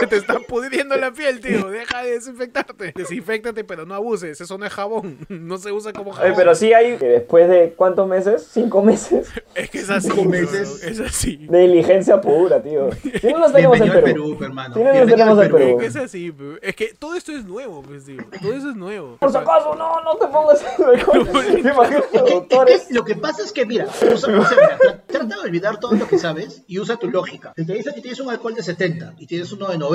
se 0.00 0.06
te 0.06 0.16
está 0.16 0.38
pudriendo 0.40 0.96
la 0.96 1.12
piel, 1.12 1.40
tío. 1.40 1.70
Deja 1.70 2.02
de 2.02 2.10
desinfectarte. 2.12 2.92
Desinfectate, 2.96 3.64
pero 3.64 3.86
no 3.86 3.94
abuses. 3.94 4.40
Eso 4.40 4.58
no 4.58 4.66
es 4.66 4.72
jabón. 4.72 5.18
No 5.28 5.58
se 5.58 5.72
usa 5.72 5.92
como 5.92 6.10
Oye, 6.12 6.20
jabón. 6.20 6.34
pero 6.36 6.54
sí 6.54 6.72
hay, 6.72 6.96
que 6.96 7.06
después 7.06 7.48
de 7.48 7.72
cuántos 7.76 8.06
meses, 8.08 8.48
cinco 8.52 8.82
meses, 8.82 9.28
Es 9.54 9.68
que 9.70 9.78
es 9.80 9.90
así. 9.90 10.08
Cinco 10.10 10.24
meses. 10.28 10.82
Es 10.82 11.00
así. 11.00 11.46
de 11.48 11.58
diligencia 11.60 12.20
pura, 12.20 12.62
tío. 12.62 12.90
Si 13.20 13.26
no 13.32 13.38
nos 13.40 13.52
tenemos 13.52 13.80
en 13.80 13.90
Perú. 13.90 14.04
Perú, 14.04 14.38
hermano. 14.42 14.74
Si 14.74 14.80
no 14.82 14.92
nos 14.94 15.06
tenemos 15.06 15.44
en 15.44 15.52
Perú. 15.52 15.68
Es 15.70 15.76
que 15.80 15.86
es 15.86 15.96
así, 15.96 16.30
bro. 16.30 16.56
Es 16.62 16.74
que 16.76 16.94
todo 16.98 17.14
esto 17.14 17.32
es 17.32 17.44
nuevo, 17.44 17.82
pues, 17.82 18.04
tío. 18.04 18.22
Todo 18.40 18.52
eso 18.52 18.70
es 18.70 18.76
nuevo. 18.76 19.16
Por 19.18 19.30
si 19.30 19.36
acaso, 19.38 19.74
no, 19.74 20.00
no 20.02 20.16
te 20.16 20.26
pongas 20.28 20.62
en 20.78 20.84
alcohol. 20.84 21.28
¿Te 21.62 21.68
imaginas 21.68 22.04
los 22.12 22.30
doctores? 22.30 22.86
Lo 22.90 23.04
que 23.04 23.14
pasa 23.16 23.42
es 23.42 23.52
que, 23.52 23.66
mira, 23.66 23.86
usa- 23.86 24.12
o 24.12 24.16
sea, 24.16 24.28
mira, 24.56 24.78
tra- 24.78 25.00
trata 25.06 25.34
de 25.36 25.40
olvidar 25.42 25.80
todo 25.80 25.94
lo 25.94 26.06
que 26.06 26.18
sabes 26.18 26.62
y 26.66 26.78
usa 26.78 26.96
tu 26.96 27.10
lógica. 27.10 27.52
Si 27.56 27.66
te 27.66 27.72
dice 27.74 27.92
que 27.94 28.00
tienes 28.00 28.20
un 28.20 28.30
alcohol 28.30 28.54
de 28.54 28.62
70 28.62 29.14
y 29.18 29.26
tienes 29.26 29.50
uno 29.52 29.68
de 29.68 29.78
90, 29.78 29.89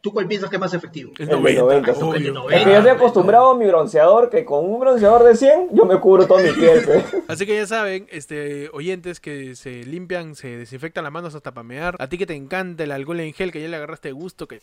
¿tú 0.00 0.12
cuál 0.12 0.26
piensas 0.26 0.50
que 0.50 0.56
es 0.56 0.60
más 0.60 0.74
efectivo? 0.74 1.12
El 1.18 1.28
El 1.28 1.28
de 1.28 1.54
90, 1.54 1.92
obvio. 1.92 2.14
el 2.14 2.22
de 2.22 2.28
Es 2.28 2.34
90. 2.34 2.64
que 2.64 2.70
yo 2.70 2.76
estoy 2.78 2.90
acostumbrado 2.90 3.50
a 3.52 3.56
mi 3.56 3.66
bronceador, 3.66 4.30
que 4.30 4.44
con 4.44 4.64
un 4.64 4.80
bronceador 4.80 5.24
de 5.24 5.36
100 5.36 5.68
yo 5.72 5.84
me 5.84 5.98
cubro 6.00 6.26
toda 6.26 6.42
mi 6.42 6.50
piel. 6.50 6.82
Así 7.28 7.46
que 7.46 7.54
ya 7.54 7.66
saben, 7.66 8.06
este, 8.10 8.68
oyentes 8.72 9.20
que 9.20 9.54
se 9.54 9.84
limpian, 9.84 10.34
se 10.34 10.56
desinfectan 10.56 11.04
las 11.04 11.12
manos 11.12 11.34
hasta 11.34 11.52
pamear. 11.54 11.96
A 11.98 12.08
ti 12.08 12.18
que 12.18 12.26
te 12.26 12.34
encanta 12.34 12.82
el 12.84 12.90
alcohol 12.92 13.20
en 13.20 13.32
gel, 13.32 13.52
que 13.52 13.60
ya 13.62 13.68
le 13.68 13.76
agarraste 13.76 14.10
gusto, 14.12 14.48
que 14.48 14.60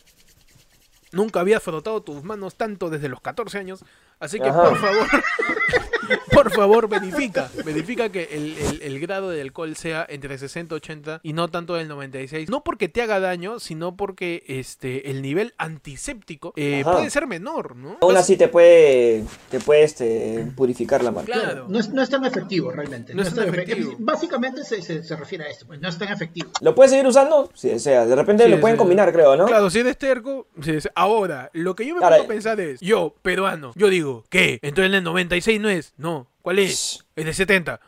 nunca 1.12 1.40
habías 1.42 1.62
frotado 1.64 2.02
tus 2.02 2.24
manos 2.24 2.56
tanto 2.56 2.90
desde 2.90 3.10
los 3.10 3.22
14 3.22 3.58
años. 3.58 3.84
Así 4.20 4.38
que 4.40 4.50
Ajá. 4.50 4.64
por 4.64 4.78
favor, 4.78 5.08
por 6.34 6.52
favor, 6.52 6.90
verifica. 6.90 7.50
Verifica 7.64 8.10
que 8.10 8.24
el, 8.32 8.58
el- 8.58 8.82
el 8.82 9.00
grado 9.00 9.30
de 9.30 9.42
alcohol 9.42 9.76
sea 9.76 10.06
entre 10.10 10.38
60 10.38 10.76
y 10.76 10.78
80 10.78 11.20
y 11.24 11.34
no 11.34 11.48
tanto 11.50 11.76
del 11.76 11.88
96. 11.88 12.50
No 12.50 12.64
porque 12.64 12.90
te 12.90 13.02
haga 13.02 13.20
daño, 13.20 13.60
sino 13.60 13.96
porque 13.96 14.44
este, 14.48 15.10
el 15.12 15.22
nivel 15.22 15.54
antiséptico 15.58 16.54
eh, 16.56 16.82
puede 16.84 17.10
ser 17.10 17.28
menor, 17.28 17.76
¿no? 17.76 17.98
Aún 18.02 18.18
así 18.18 18.36
te 18.38 18.48
puede, 18.50 19.24
te 19.50 19.60
puede 19.60 19.84
este, 19.84 20.48
purificar 20.56 21.04
la 21.04 21.12
mano. 21.12 21.26
Claro. 21.26 21.68
No 21.70 21.80
es, 21.80 21.90
no 21.90 22.02
es 22.02 22.10
tan 22.10 22.26
efectivo 22.26 22.72
realmente. 22.72 23.14
No 23.14 23.22
es 23.22 23.30
tan 23.34 23.46
tan 23.46 23.54
efe- 23.54 23.64
efectivo. 23.64 23.96
Básicamente 24.00 24.64
se, 24.66 24.82
se- 24.82 25.04
se 25.04 25.16
refiere 25.16 25.46
a 25.46 25.48
esto, 25.50 25.66
pues, 25.68 25.80
no 25.80 25.88
es 25.88 25.98
tan 25.98 26.10
efectivo. 26.12 26.50
¿Lo 26.62 26.76
puedes 26.76 26.92
seguir 26.92 27.08
usando? 27.08 27.50
Sí, 27.54 27.72
o 27.72 27.80
sea, 27.80 28.06
de 28.06 28.16
repente 28.16 28.44
Sí, 28.44 28.50
lo 28.52 28.60
pueden 28.60 28.76
sí. 28.76 28.80
combinar, 28.80 29.12
creo, 29.14 29.36
¿no? 29.38 29.46
Claro, 29.46 29.70
si 29.70 29.80
eres 29.80 29.98
terco, 29.98 30.48
si 30.62 30.72
es- 30.72 30.90
ahora, 31.00 31.50
lo 31.54 31.76
que 31.76 31.86
yo 31.86 31.96
me 31.96 32.06
a 32.06 32.28
pensar 32.28 32.60
es, 32.60 32.80
yo, 32.82 33.16
peruano, 33.22 33.72
yo 33.76 33.90
digo, 33.90 34.24
¿qué? 34.30 34.60
Entonces 34.62 34.94
el 34.94 35.04
96 35.04 35.60
no 35.62 35.70
es, 35.70 35.94
no, 35.98 36.28
¿cuál 36.42 36.60
es? 36.60 37.06
Es 37.16 37.26
de 37.26 37.34
70. 37.34 37.80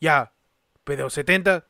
Ya, 0.00 0.32
pero 0.84 1.10
70... 1.10 1.64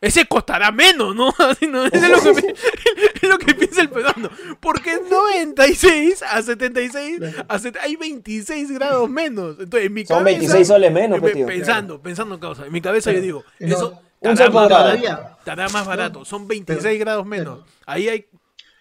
Ese 0.00 0.26
costará 0.26 0.70
menos, 0.70 1.16
¿no? 1.16 1.32
¿no? 1.70 1.86
Eso 1.86 2.06
es 2.06 2.24
lo 2.24 2.34
que, 2.34 2.48
es 3.22 3.28
lo 3.28 3.38
que 3.38 3.54
piensa 3.54 3.80
el 3.80 3.88
peruano. 3.88 4.28
Porque 4.60 4.92
en 4.92 5.08
96 5.08 6.22
a 6.22 6.42
76 6.42 7.20
a 7.48 7.58
set- 7.58 7.78
hay 7.80 7.96
26 7.96 8.70
grados 8.72 9.08
menos. 9.08 9.56
Entonces, 9.58 9.86
en 9.86 9.94
mi 9.94 10.04
Son 10.04 10.18
cabeza... 10.18 10.38
26 10.38 10.66
soles 10.68 10.92
menos, 10.92 11.18
eh, 11.18 11.20
pues, 11.22 11.32
tío. 11.32 11.46
Pensando, 11.46 12.02
pensando 12.02 12.34
en 12.34 12.40
causa. 12.40 12.66
En 12.66 12.72
mi 12.72 12.82
cabeza 12.82 13.12
yo 13.12 13.20
digo, 13.22 13.44
No, 13.60 13.66
eso 13.66 14.02
un 14.20 14.30
estará 14.32 14.50
más 14.50 14.68
barato. 14.68 15.28
Estará 15.38 15.68
más 15.70 15.86
barato. 15.86 16.24
Son 16.26 16.46
26 16.46 16.98
grados 17.00 17.24
menos. 17.24 17.60
Ahí 17.86 18.08
hay 18.08 18.26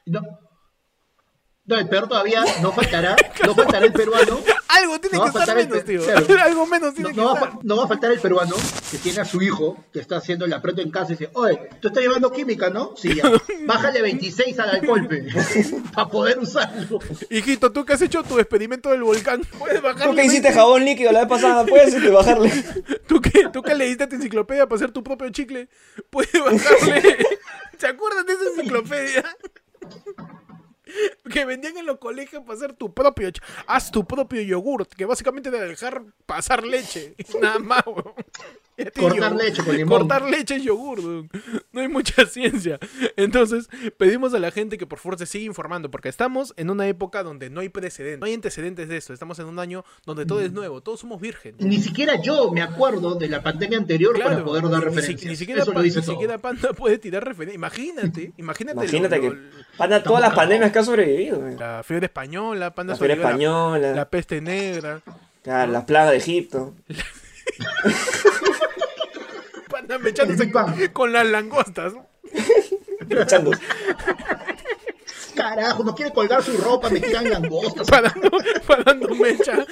No, 0.06 0.22
No, 1.66 1.78
el 1.78 1.88
peor 1.88 2.10
todavía, 2.10 2.44
no 2.62 2.74
faltará, 2.74 3.16
no 3.46 3.56
faltará 3.56 3.86
el 3.86 3.94
peruano. 3.94 4.40
Algo 4.68 5.00
tiene 5.00 5.18
No 5.18 5.24
que 5.32 5.40
estar 5.40 5.56
menos, 5.56 5.86
tío. 5.86 6.02
claro. 6.04 6.44
Algo 6.44 6.66
menos 6.66 6.90
No, 6.90 6.96
tiene 6.96 7.14
no 7.14 7.26
va 7.26 7.32
a, 7.32 7.40
que 7.40 7.46
estar. 7.46 7.60
no 7.64 7.78
va 7.78 7.84
a 7.84 7.88
faltar 7.88 8.12
el 8.12 8.20
peruano 8.20 8.56
que 8.92 8.98
tiene 8.98 9.22
a 9.22 9.26
su 9.26 9.42
hijo, 9.42 9.78
que 9.94 10.00
está 10.00 10.18
haciendo 10.18 10.46
la 10.48 10.62
pronto 10.62 10.82
en 10.82 10.92
casa 10.92 11.14
y 11.14 11.16
dice, 11.16 11.30
oye, 11.36 11.70
tú 11.80 11.88
estás 11.88 12.04
llevando 12.04 12.32
química, 12.32 12.70
¿no? 12.70 12.94
Sí, 12.98 13.16
ya. 13.16 13.24
Bájale 13.66 14.02
26 14.02 14.60
al 14.60 14.70
alcohol, 14.72 15.08
para 15.94 16.08
poder 16.10 16.40
usarlo. 16.40 17.00
Hijito, 17.30 17.72
tú 17.72 17.86
que 17.86 17.94
has 17.94 18.02
hecho 18.02 18.24
tu 18.24 18.40
experimento 18.40 18.90
del 18.90 19.04
volcán, 19.04 19.42
puedes 19.58 19.82
bajarle. 19.82 20.06
Tú 20.10 20.16
que 20.16 20.24
hiciste 20.26 20.48
20? 20.50 20.60
jabón 20.60 20.84
líquido 20.84 21.12
la 21.14 21.20
vez 21.20 21.30
pasada, 21.30 21.66
puedes 21.66 21.94
este, 21.94 22.10
bajarle. 22.10 22.52
¿Tú 23.08 23.22
que, 23.22 23.48
tú 23.54 23.62
que 23.62 23.76
leíste 23.76 24.08
tu 24.08 24.16
enciclopedia 24.16 24.66
para 24.68 24.76
hacer 24.78 24.92
tu 24.92 25.02
propio 25.04 25.30
chicle, 25.30 25.70
puedes 26.10 26.34
bajarle. 26.34 27.18
¿Se 27.78 27.88
acuerdan 27.88 28.26
de 28.26 28.34
esa 28.34 28.44
enciclopedia? 28.58 29.24
Que 31.32 31.46
vendían 31.46 31.78
en 31.78 31.86
los 31.86 32.00
colegios 32.00 32.44
para 32.44 32.56
hacer 32.58 32.74
tu 32.74 32.94
propio. 32.94 33.30
Haz 33.68 33.92
tu 33.92 34.06
propio 34.06 34.42
yogurt, 34.42 34.92
que 34.94 35.06
básicamente 35.06 35.50
era 35.50 35.60
dejar 35.62 36.04
pasar 36.26 36.66
leche. 36.66 37.16
Nada 37.42 37.60
más, 37.60 37.84
weón. 37.86 38.14
Cortar 38.96 39.32
yogur. 39.32 39.44
leche 39.44 39.64
con 39.64 39.78
limón. 39.78 40.00
Cortar 40.00 40.24
leche 40.30 40.56
es 40.56 40.64
yogur, 40.64 41.00
weón. 41.00 41.30
No 41.72 41.80
hay 41.82 41.88
mucha 41.88 42.26
ciencia. 42.26 42.80
Entonces, 43.16 43.70
pedimos 43.98 44.34
a 44.34 44.40
la 44.40 44.52
gente 44.52 44.78
que 44.78 44.86
por 44.88 45.00
favor 45.00 45.18
se 45.20 45.26
siga 45.28 45.46
informando, 45.46 45.90
porque 45.92 46.10
estamos 46.10 46.54
en 46.58 46.70
una 46.70 46.88
época 46.88 47.24
donde 47.24 47.50
no 47.50 47.62
hay 47.62 47.70
precedentes. 47.70 48.20
No 48.20 48.26
hay 48.26 48.34
antecedentes 48.34 48.90
de 48.90 48.98
esto. 48.98 49.14
Estamos 49.14 49.38
en 49.40 49.46
un 49.46 49.60
año 49.60 49.86
donde 50.06 50.26
todo 50.26 50.42
es 50.42 50.52
nuevo. 50.52 50.82
Todos 50.82 51.00
somos 51.02 51.22
virgen. 51.22 51.56
Ni 51.60 51.80
siquiera 51.80 52.20
yo 52.22 52.52
me 52.52 52.62
acuerdo 52.64 53.16
de 53.16 53.30
la 53.30 53.42
pandemia 53.44 53.78
anterior 53.78 54.20
para 54.22 54.44
poder 54.44 54.68
dar 54.70 54.84
referencias. 54.84 55.24
ni 55.30 55.36
siquiera, 55.38 55.62
Eso 55.62 55.72
lo 55.72 55.82
ni 55.82 55.90
siquiera 55.92 56.38
Panda 56.40 56.74
puede 56.74 56.98
tirar 56.98 57.24
referencias. 57.24 57.56
Imagínate, 57.56 58.34
imagínate. 58.38 58.76
lo- 58.76 58.82
Imagínate 58.84 59.18
lo- 59.18 59.32
que 59.32 59.38
Panda 59.78 60.04
todas 60.04 60.22
las 60.22 60.34
pandemias 60.34 60.72
que 60.72 60.80
ha 60.80 60.84
sobrevivido. 60.84 61.13
La 61.58 61.84
fiebre 61.84 62.08
española, 62.08 62.74
Panda 62.74 62.94
La 62.94 62.98
fiebre 62.98 63.16
la- 63.96 64.10
peste 64.10 64.42
negra. 64.42 65.02
claro, 65.44 65.72
las 65.72 65.84
plagas 65.86 66.12
de 66.12 66.18
Egipto. 66.18 66.74
Panda 69.70 69.98
mechándose 69.98 70.52
con, 70.92 71.12
las 71.14 71.26
langostas. 71.28 71.94
echando. 73.10 73.52
Carajo, 75.36 75.84
no 75.84 75.96
quiere 75.96 76.12
colgar 76.14 76.44
su 76.44 76.56
ropa, 76.58 76.90
me 76.90 77.00
tiran 77.00 77.28
langostas. 77.30 77.88
Parando, 77.90 78.30
parando 78.68 79.10
mecha. 79.16 79.66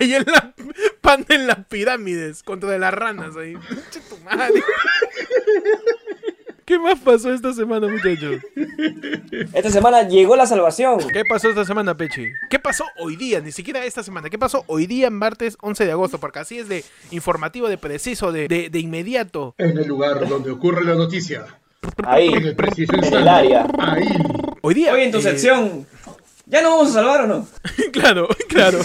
Ahí 0.00 0.14
en 0.14 0.24
la. 0.26 0.52
Panda 1.00 1.34
en 1.36 1.46
las 1.46 1.64
pirámides. 1.66 2.42
Contra 2.42 2.76
las 2.76 2.92
ranas 2.92 3.36
ahí. 3.36 3.54
Pinche 3.56 4.00
tu 4.08 4.16
madre. 4.24 4.60
¿Qué 6.66 6.80
más 6.80 6.98
pasó 6.98 7.32
esta 7.32 7.52
semana, 7.52 7.86
muchachos? 7.86 8.42
Esta 9.52 9.70
semana 9.70 10.02
llegó 10.08 10.34
la 10.34 10.46
salvación. 10.46 10.98
¿Qué 11.12 11.22
pasó 11.24 11.48
esta 11.48 11.64
semana, 11.64 11.96
Pechi? 11.96 12.26
¿Qué 12.50 12.58
pasó 12.58 12.82
hoy 12.98 13.14
día? 13.14 13.40
Ni 13.40 13.52
siquiera 13.52 13.84
esta 13.84 14.02
semana. 14.02 14.30
¿Qué 14.30 14.36
pasó 14.36 14.64
hoy 14.66 14.88
día, 14.88 15.08
martes 15.08 15.56
11 15.60 15.84
de 15.86 15.92
agosto? 15.92 16.18
Porque 16.18 16.40
así 16.40 16.58
es 16.58 16.68
de 16.68 16.84
informativo, 17.12 17.68
de 17.68 17.78
preciso, 17.78 18.32
de, 18.32 18.48
de, 18.48 18.68
de 18.68 18.78
inmediato. 18.80 19.54
En 19.58 19.78
el 19.78 19.86
lugar 19.86 20.28
donde 20.28 20.50
ocurre 20.50 20.84
la 20.84 20.96
noticia. 20.96 21.46
Ahí, 22.04 22.30
En 22.34 22.42
el 22.44 22.56
preciso 22.56 22.94
en 22.94 23.14
el 23.14 23.28
área. 23.28 23.68
Ahí. 23.78 24.08
Hoy 24.60 24.74
día. 24.74 24.92
Hoy 24.92 25.02
en 25.02 25.12
tu 25.12 25.18
eh, 25.18 25.22
sección. 25.22 25.86
¿Ya 26.48 26.62
no 26.62 26.70
vamos 26.70 26.90
a 26.90 26.92
salvar 26.92 27.22
o 27.22 27.26
no? 27.26 27.46
claro, 27.92 28.28
claro. 28.48 28.78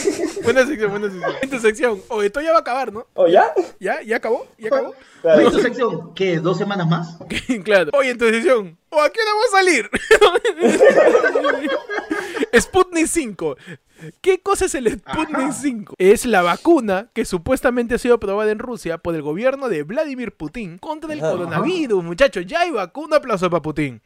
Buena 0.43 0.65
sección, 0.65 0.89
buena 0.89 1.12
sección. 1.12 1.32
En 1.43 1.50
tu 1.52 1.60
sección. 1.60 2.02
O 2.08 2.24
esto 2.24 2.41
ya 2.41 2.52
va 2.52 2.58
a 2.58 2.62
acabar, 2.62 2.91
¿no? 2.91 3.06
¿O 3.13 3.28
ya? 3.28 3.54
¿Ya? 3.80 4.02
¿Ya 4.02 4.17
acabó? 4.17 4.47
¿Ya 4.58 4.67
acabó? 4.69 4.95
Tu 5.52 5.60
sección, 5.62 6.15
¿qué? 6.15 6.39
¿Dos 6.39 6.58
semanas 6.58 6.88
más? 6.88 7.19
claro. 7.63 7.91
Hoy 7.93 8.08
en 8.08 8.17
tu 8.17 8.26
sección. 8.26 8.80
¿O 8.89 9.00
a 9.00 9.12
qué 9.12 9.19
hora 9.21 9.32
va 9.36 9.43
a 9.45 9.60
salir? 9.60 9.89
Sputnik 12.60 13.06
5. 13.06 13.56
¿Qué 14.21 14.41
cosa 14.41 14.65
es 14.65 14.74
el 14.74 15.00
Sputnik 15.00 15.52
5? 15.52 15.93
Es 16.00 16.26
la 16.26 16.41
vacuna 16.41 17.12
que 17.13 17.26
supuestamente 17.26 17.93
ha 17.93 17.97
sido 18.00 18.15
aprobada 18.15 18.50
en 18.50 18.58
Rusia 18.58 18.97
por 18.97 19.13
el 19.13 19.21
gobierno 19.21 19.69
de 19.69 19.84
Vladimir 19.84 20.36
Putin 20.36 20.80
contra 20.80 21.13
el 21.13 21.19
Ajá. 21.19 21.34
coronavirus, 21.34 22.04
muchachos. 22.04 22.43
Ya 22.47 22.62
hay 22.62 22.71
vacuna. 22.71 23.06
Un 23.06 23.13
aplauso 23.13 23.47
para 23.52 23.62
Putin. 23.62 24.02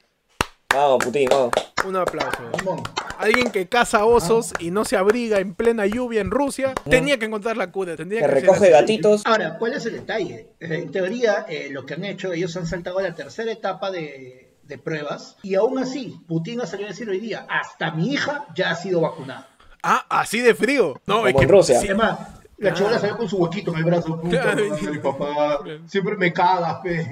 Vamos, 0.73 1.05
Putin, 1.05 1.29
vamos. 1.31 1.51
Un 1.85 1.95
aplauso. 1.95 2.41
Simón. 2.59 2.83
Alguien 3.19 3.51
que 3.51 3.67
caza 3.67 4.05
osos 4.05 4.53
y 4.59 4.71
no 4.71 4.85
se 4.85 4.97
abriga 4.97 5.39
en 5.39 5.53
plena 5.53 5.85
lluvia 5.85 6.21
en 6.21 6.31
Rusia, 6.31 6.73
tenía 6.89 7.17
que 7.17 7.25
encontrar 7.25 7.57
la 7.57 7.71
cura. 7.71 7.95
Tendría 7.95 8.21
Que 8.21 8.27
recoge 8.27 8.69
gatitos. 8.69 9.21
Ahora, 9.25 9.57
¿cuál 9.57 9.73
es 9.73 9.85
el 9.85 9.93
detalle? 9.93 10.49
Eh, 10.59 10.75
En 10.75 10.91
teoría, 10.91 11.45
eh, 11.49 11.69
lo 11.71 11.85
que 11.85 11.93
han 11.95 12.03
hecho, 12.05 12.33
ellos 12.33 12.55
han 12.57 12.65
saltado 12.67 12.99
a 12.99 13.03
la 13.03 13.15
tercera 13.15 13.51
etapa 13.51 13.91
de, 13.91 14.55
de 14.63 14.77
pruebas 14.77 15.37
y 15.43 15.55
aún 15.55 15.77
así, 15.79 16.19
Putin 16.27 16.61
ha 16.61 16.65
salido 16.65 16.89
a 16.89 16.91
decir 16.91 17.09
hoy 17.09 17.19
día, 17.19 17.45
hasta 17.49 17.91
mi 17.91 18.11
hija 18.13 18.45
ya 18.55 18.71
ha 18.71 18.75
sido 18.75 19.01
vacunada. 19.01 19.47
Ah, 19.83 20.05
así 20.09 20.41
de 20.41 20.55
frío. 20.55 20.99
No, 21.05 21.17
Como 21.17 21.27
es 21.27 21.35
que 21.35 21.43
en 21.43 21.49
Rusia. 21.49 21.79
Además, 21.79 22.19
la 22.57 22.73
chivola 22.73 22.99
salió 22.99 23.17
con 23.17 23.27
su 23.29 23.37
huequito 23.37 23.71
en 23.71 23.77
el 23.79 23.83
brazo. 23.83 24.19
Puta, 24.21 24.55
mi 24.55 24.97
papá, 24.99 25.59
siempre 25.87 26.15
me 26.15 26.31
cagas, 26.31 26.77
pe. 26.83 27.05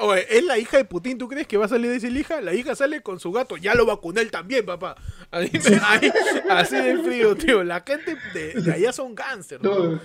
Oye, 0.00 0.26
es 0.38 0.44
la 0.44 0.58
hija 0.58 0.76
de 0.76 0.84
Putin, 0.84 1.16
¿tú 1.18 1.28
crees 1.28 1.46
que 1.46 1.56
va 1.56 1.64
a 1.64 1.68
salir 1.68 1.90
de 1.90 1.96
esa 1.96 2.08
hija? 2.08 2.40
La 2.40 2.52
hija 2.52 2.74
sale 2.74 3.00
con 3.00 3.18
su 3.20 3.32
gato, 3.32 3.56
ya 3.56 3.74
lo 3.74 3.86
vacuné 3.86 4.20
él 4.20 4.30
también, 4.30 4.66
papá. 4.66 4.96
Ahí- 5.30 5.50
ahí- 5.86 6.12
así 6.50 6.76
de 6.76 6.98
frío, 7.02 7.36
tío. 7.36 7.64
La 7.64 7.82
gente 7.86 8.16
de, 8.34 8.54
de 8.60 8.72
allá 8.72 8.92
son 8.92 9.14
cáncer. 9.14 9.60
¿no? 9.62 9.98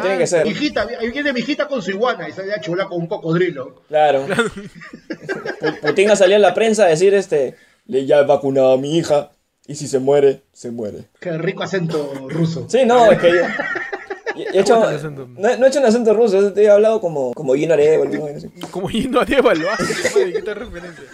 Tiene 0.00 0.18
que 0.18 0.26
ser. 0.26 0.46
Hijita, 0.46 0.86
ahí 1.00 1.10
viene 1.10 1.32
mi 1.32 1.40
hijita 1.40 1.66
con 1.66 1.82
su 1.82 1.90
iguana 1.90 2.28
y 2.28 2.32
sale 2.32 2.48
la 2.48 2.60
chivola 2.60 2.86
con 2.86 2.98
un 3.00 3.06
cocodrilo. 3.08 3.82
Claro. 3.88 4.26
Pu- 4.26 5.80
Putin 5.80 6.10
ha 6.10 6.16
salido 6.16 6.36
en 6.36 6.42
la 6.42 6.54
prensa 6.54 6.84
a 6.84 6.88
decir 6.88 7.14
este. 7.14 7.56
Le 7.86 8.06
ya 8.06 8.20
he 8.20 8.24
vacunado 8.24 8.72
a 8.72 8.78
mi 8.78 8.98
hija. 8.98 9.30
Y 9.70 9.76
si 9.76 9.86
se 9.86 10.00
muere, 10.00 10.42
se 10.52 10.72
muere. 10.72 11.04
Qué 11.20 11.38
rico 11.38 11.62
acento 11.62 12.26
ruso. 12.28 12.66
Sí, 12.68 12.84
no, 12.84 13.12
es 13.12 13.20
que 13.20 13.28
yo. 13.28 13.36
He 14.36 14.56
he 14.56 14.60
hecho, 14.60 14.80
no, 14.80 15.56
no 15.56 15.64
he 15.64 15.68
hecho 15.68 15.78
un 15.80 15.86
acento 15.86 16.12
ruso, 16.12 16.56
he 16.56 16.70
hablado 16.70 17.00
como, 17.00 17.32
como 17.34 17.54
Gino 17.54 17.74
Arevalo. 17.74 18.28
Como 18.70 18.88
yendo 18.88 19.20
a 19.20 19.24
Diego 19.24 19.52
lo 19.52 19.70
hace, 19.70 20.08
madre, 20.08 20.32
¿qué 20.32 20.42
te 20.42 20.54
referencia? 20.54 21.04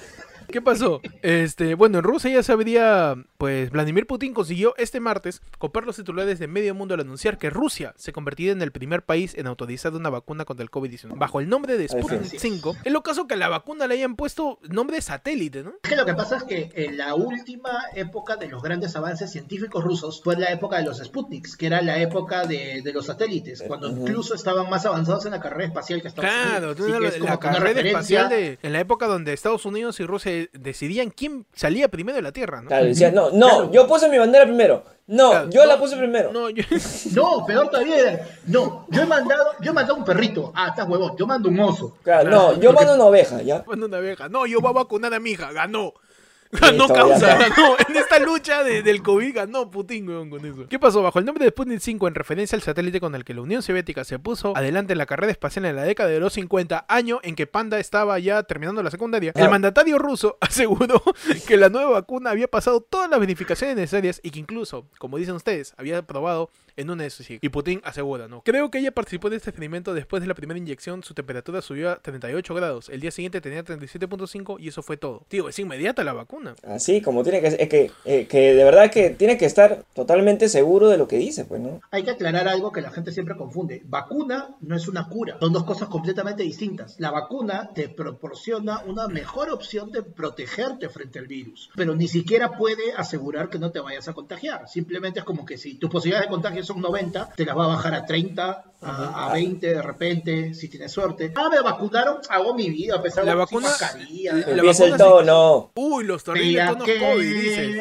¿Qué 0.48 0.61
pasó? 0.62 1.00
Este, 1.22 1.74
bueno, 1.74 1.98
en 1.98 2.04
Rusia 2.04 2.30
ya 2.30 2.42
sabría, 2.42 3.16
pues 3.38 3.70
Vladimir 3.70 4.06
Putin 4.06 4.32
consiguió 4.35 4.74
este 4.76 5.00
martes 5.00 5.42
comprar 5.59 5.85
los 5.85 5.96
titulares 5.96 6.38
de 6.38 6.46
medio 6.46 6.74
mundo 6.74 6.94
al 6.94 7.00
anunciar 7.00 7.38
que 7.38 7.50
Rusia 7.50 7.94
se 7.96 8.12
convertiría 8.12 8.52
en 8.52 8.62
el 8.62 8.72
primer 8.72 9.02
país 9.02 9.35
en 9.37 9.46
autorizar 9.46 9.92
una 9.94 10.11
vacuna 10.11 10.44
contra 10.44 10.62
el 10.64 10.70
COVID-19 10.70 11.16
bajo 11.18 11.40
el 11.40 11.48
nombre 11.48 11.76
de 11.78 11.88
Sputnik 11.88 12.22
fin. 12.24 12.40
5. 12.40 12.76
Es 12.85 12.92
lo 12.92 13.02
caso 13.02 13.26
que 13.26 13.35
a 13.35 13.37
la 13.37 13.48
vacuna 13.48 13.87
le 13.87 13.94
hayan 13.94 14.16
puesto 14.16 14.59
nombre 14.68 14.96
de 14.96 15.02
satélite, 15.02 15.62
¿no? 15.62 15.70
Es 15.82 15.90
que 15.90 15.96
lo 15.96 16.04
que 16.06 16.14
pasa 16.14 16.37
es 16.37 16.44
que 16.44 16.70
en 16.74 16.96
la 16.96 17.14
última 17.14 17.70
época 17.94 18.37
de 18.37 18.48
los 18.48 18.62
grandes 18.62 18.94
avances 18.96 19.30
científicos 19.32 19.82
rusos 19.85 20.20
fue 20.22 20.37
la 20.37 20.50
época 20.52 20.78
de 20.78 20.85
los 20.85 20.98
Sputniks, 20.98 21.56
que 21.56 21.66
era 21.66 21.82
la 21.82 21.98
época 22.00 22.46
de, 22.46 22.82
de 22.82 22.92
los 22.92 23.06
satélites, 23.06 23.62
cuando 23.66 23.88
incluso 23.90 24.35
estaban 24.35 24.68
más 24.70 24.87
avanzados 24.87 25.24
en 25.26 25.32
la 25.32 25.40
carrera 25.40 25.64
espacial 25.66 26.02
que 26.02 26.09
Estados 26.09 26.30
Claro, 26.30 26.72
Unidos. 26.72 27.12
como 27.14 27.24
la 27.26 27.30
una 27.32 27.38
carrera 27.40 27.64
referencia- 27.82 27.90
espacial 27.90 28.28
de, 28.28 28.59
en 28.62 28.72
la 28.72 28.80
época 28.80 29.06
donde 29.06 29.32
Estados 29.32 29.64
Unidos 29.64 29.98
y 30.00 30.04
Rusia 30.06 30.32
decidían 30.53 31.11
quién 31.11 31.46
salía 31.55 31.88
primero 31.88 32.16
de 32.16 32.22
la 32.22 32.33
Tierra, 32.33 32.62
¿no? 32.62 32.68
Claro, 32.68 32.87
no, 33.12 33.31
no, 33.31 33.70
yo 33.72 33.87
puse 33.87 34.09
mi 34.09 34.18
bandera 34.18 34.44
primero. 34.44 34.85
No, 35.09 35.31
Claro, 35.31 35.51
yo 35.51 35.61
no, 35.62 35.66
la 35.68 35.79
puse 35.79 35.96
primero. 35.96 36.33
No, 36.33 36.51
yo- 36.51 36.64
No, 37.14 37.46
peor 37.46 37.68
todavía 37.70 37.96
era, 37.96 38.29
no, 38.46 38.87
yo 38.90 39.03
he 39.03 39.07
mandado, 39.07 39.44
yo 39.61 39.70
he 39.70 39.75
mandado 39.75 39.99
un 39.99 40.05
perrito. 40.05 40.53
Ah, 40.55 40.68
estás 40.70 40.88
huevón, 40.88 41.16
yo 41.16 41.27
mando 41.27 41.49
un 41.49 41.61
oso. 41.61 41.96
Claro, 42.03 42.29
no, 42.31 42.61
yo 42.61 42.72
mando 42.72 42.94
una 42.94 43.05
oveja, 43.05 43.40
¿ya? 43.42 43.62
Manda 43.68 43.87
una 43.87 44.01
vieja. 44.01 44.29
No, 44.29 44.46
yo 44.46 44.61
voy 44.61 44.70
a 44.70 44.75
vacunar 44.75 45.14
a 45.14 45.20
mi 45.20 45.31
hija. 45.31 45.53
Ganó. 45.53 45.94
Ganó 46.61 46.78
Listo, 46.85 46.94
causa, 46.94 47.37
ganó. 47.38 47.76
En 47.88 47.96
esta 47.96 48.18
lucha 48.18 48.62
de- 48.62 48.82
del 48.82 49.02
COVID 49.02 49.35
ganó 49.35 49.70
Putin, 49.70 50.09
weón, 50.09 50.30
con 50.30 50.44
eso. 50.44 50.66
¿Qué 50.68 50.78
pasó? 50.78 51.02
Bajo 51.02 51.18
el 51.18 51.24
nombre 51.24 51.44
de 51.44 51.50
Sputnik 51.50 51.80
5, 51.80 52.09
en 52.09 52.14
referencia 52.14 52.56
al 52.56 52.62
satélite 52.62 53.00
con 53.00 53.14
el 53.14 53.24
que 53.24 53.35
la 53.35 53.40
Unión 53.42 53.62
Soviética 53.62 54.04
se 54.04 54.18
puso 54.18 54.56
adelante 54.56 54.92
en 54.92 54.98
la 54.98 55.06
carrera 55.06 55.32
espacial 55.32 55.64
en 55.66 55.76
la 55.76 55.82
década 55.82 56.09
de 56.11 56.20
los 56.20 56.32
50, 56.35 56.87
año 56.88 57.20
en 57.22 57.35
que 57.35 57.46
Panda 57.46 57.78
estaba 57.78 58.18
ya 58.18 58.42
terminando 58.44 58.82
la 58.82 58.90
secundaria, 58.90 59.32
el 59.35 59.46
Ah. 59.46 59.50
mandatario 59.50 59.98
ruso 59.98 60.38
aseguró 60.40 61.02
que 61.46 61.56
la 61.56 61.68
nueva 61.68 61.90
vacuna 61.90 62.30
había 62.30 62.48
pasado 62.48 62.80
todas 62.80 63.11
las 63.11 63.18
verificaciones 63.20 63.76
necesarias 63.76 64.20
y 64.22 64.30
que 64.30 64.38
incluso, 64.38 64.87
como 64.98 65.18
dicen 65.18 65.35
ustedes, 65.35 65.74
había 65.76 66.02
probado 66.02 66.50
en 66.76 66.90
una 66.90 67.04
de 67.04 67.11
sus 67.11 67.28
hijas. 67.30 67.42
Y 67.42 67.48
Putin 67.48 67.80
asegura, 67.85 68.28
¿no? 68.28 68.42
Creo 68.42 68.70
que 68.70 68.78
ella 68.78 68.92
participó 68.92 69.30
de 69.30 69.37
este 69.37 69.48
experimento 69.50 69.94
después 69.94 70.20
de 70.20 70.26
la 70.26 70.35
primera 70.35 70.59
inyección, 70.59 71.02
su 71.02 71.14
temperatura 71.14 71.62
subió 71.62 71.90
a 71.90 71.96
38 72.02 72.54
grados. 72.54 72.88
El 72.90 73.00
día 73.00 73.11
siguiente 73.11 73.40
tenía 73.40 73.64
37.5 73.64 74.56
y 74.61 74.68
eso 74.68 74.82
fue 74.82 74.96
todo. 74.96 75.24
Tío, 75.28 75.48
es 75.48 75.59
inmediata 75.59 76.04
la 76.04 76.12
vacuna. 76.12 76.36
Así 76.66 77.01
como 77.01 77.22
tiene 77.22 77.40
que 77.40 77.51
ser. 77.51 77.61
Es 77.62 77.68
que, 77.68 77.90
eh, 78.05 78.27
que 78.27 78.55
de 78.55 78.64
verdad 78.64 78.90
que 78.90 79.11
tiene 79.11 79.37
que 79.38 79.46
estar 79.46 79.85
totalmente 79.94 80.49
seguro 80.49 80.88
de 80.88 80.99
lo 80.99 81.09
que 81.09 81.16
dice, 81.18 81.44
pues, 81.44 81.61
¿no? 81.61 81.81
Hay 81.90 82.03
que 82.03 82.11
aclarar 82.12 82.49
algo 82.49 82.72
que 82.72 82.81
la 82.81 82.90
gente 82.90 83.12
siempre 83.12 83.37
confunde. 83.37 83.83
Vacuna 83.87 84.55
no 84.61 84.77
es 84.77 84.88
una 84.88 85.09
cura, 85.09 85.37
son 85.40 85.53
dos 85.53 85.64
cosas 85.64 85.88
completamente 85.88 86.42
distintas. 86.42 86.96
La 86.99 87.11
vacuna 87.11 87.70
te 87.75 87.88
proporciona 87.88 88.83
una 88.87 89.09
mejor 89.09 89.51
opción 89.51 89.90
de 89.92 90.03
protegerte 90.03 90.88
frente 90.88 91.18
al 91.18 91.27
virus, 91.27 91.70
pero 91.77 91.94
ni 91.94 92.09
siquiera 92.09 92.53
puede 92.57 92.92
asegurar 92.96 93.49
que 93.49 93.59
no 93.59 93.70
te 93.70 93.81
vayas 93.81 94.09
a 94.09 94.12
contagiar. 94.12 94.68
Simplemente 94.68 95.20
es 95.20 95.25
como 95.25 95.44
que 95.44 95.59
si 95.59 95.75
tus 95.75 95.90
posibilidades 95.90 96.29
de 96.29 96.33
contagio 96.35 96.64
son 96.64 96.81
90, 96.81 97.31
te 97.37 97.44
las 97.44 97.57
va 97.57 97.64
a 97.64 97.68
bajar 97.68 97.94
a 97.94 98.05
30, 98.05 98.64
a, 98.83 99.31
a 99.31 99.33
20 99.33 99.66
de 99.66 99.83
repente, 99.83 100.55
si 100.55 100.68
tienes 100.68 100.92
suerte. 100.92 101.33
Ah, 101.35 101.49
me 101.51 101.61
vacunaron, 101.61 102.18
hago 102.29 102.55
mi 102.55 102.68
vida, 102.70 102.96
a 102.96 103.03
pesar 103.03 103.25
La 103.25 103.33
de 103.33 103.38
vacuna- 103.38 103.68
mascarilla. 103.68 104.33
la 104.35 104.40
Empieza 104.53 104.85
el 104.85 104.92
vacuna 104.92 105.11
tono. 105.11 105.70
Uy, 105.77 106.05
los 106.05 106.22
COVID. 106.34 107.80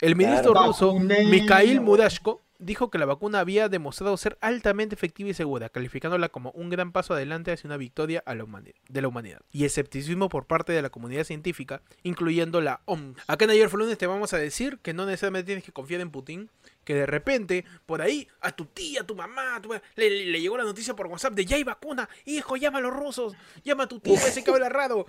El 0.00 0.16
ministro 0.16 0.52
Claro. 0.52 0.66
ruso. 0.68 0.98
Mikhail 0.98 1.80
Murashko 1.80 2.42
dijo 2.62 2.90
que 2.90 2.98
la 2.98 3.06
vacuna 3.06 3.40
había 3.40 3.68
demostrado 3.68 4.16
ser 4.16 4.38
altamente 4.40 4.94
efectiva 4.94 5.30
y 5.30 5.34
segura, 5.34 5.68
calificándola 5.68 6.28
como 6.28 6.52
un 6.52 6.70
gran 6.70 6.92
paso 6.92 7.14
adelante 7.14 7.52
hacia 7.52 7.66
una 7.68 7.76
victoria 7.76 8.22
a 8.24 8.34
la 8.34 8.44
de 8.88 9.02
la 9.02 9.08
humanidad. 9.08 9.40
Y 9.50 9.64
escepticismo 9.64 10.28
por 10.28 10.46
parte 10.46 10.72
de 10.72 10.82
la 10.82 10.90
comunidad 10.90 11.24
científica, 11.24 11.82
incluyendo 12.02 12.60
la 12.60 12.80
OMS. 12.84 13.16
Acá 13.26 13.44
en 13.44 13.50
Ayer 13.50 13.68
fue 13.68 13.80
lunes 13.80 13.98
te 13.98 14.06
vamos 14.06 14.32
a 14.32 14.38
decir 14.38 14.78
que 14.78 14.94
no 14.94 15.06
necesariamente 15.06 15.46
tienes 15.46 15.64
que 15.64 15.72
confiar 15.72 16.00
en 16.00 16.10
Putin, 16.10 16.50
que 16.84 16.94
de 16.94 17.06
repente, 17.06 17.64
por 17.86 18.02
ahí, 18.02 18.26
a 18.40 18.52
tu 18.52 18.66
tía, 18.66 19.02
a 19.02 19.06
tu 19.06 19.14
mamá, 19.14 19.56
a 19.56 19.62
tu- 19.62 19.72
le, 19.72 19.80
le- 19.96 20.26
le 20.26 20.40
llegó 20.40 20.56
la 20.56 20.64
noticia 20.64 20.94
por 20.94 21.06
WhatsApp 21.06 21.34
de 21.34 21.44
ya 21.44 21.56
hay 21.56 21.64
vacuna, 21.64 22.08
hijo, 22.24 22.56
llama 22.56 22.78
a 22.78 22.82
los 22.82 22.92
rusos, 22.92 23.34
llama 23.64 23.84
a 23.84 23.88
tu 23.88 24.00
tío 24.00 24.14
ese 24.14 24.42
que 24.42 24.50
habla 24.50 24.68
raro, 24.68 25.06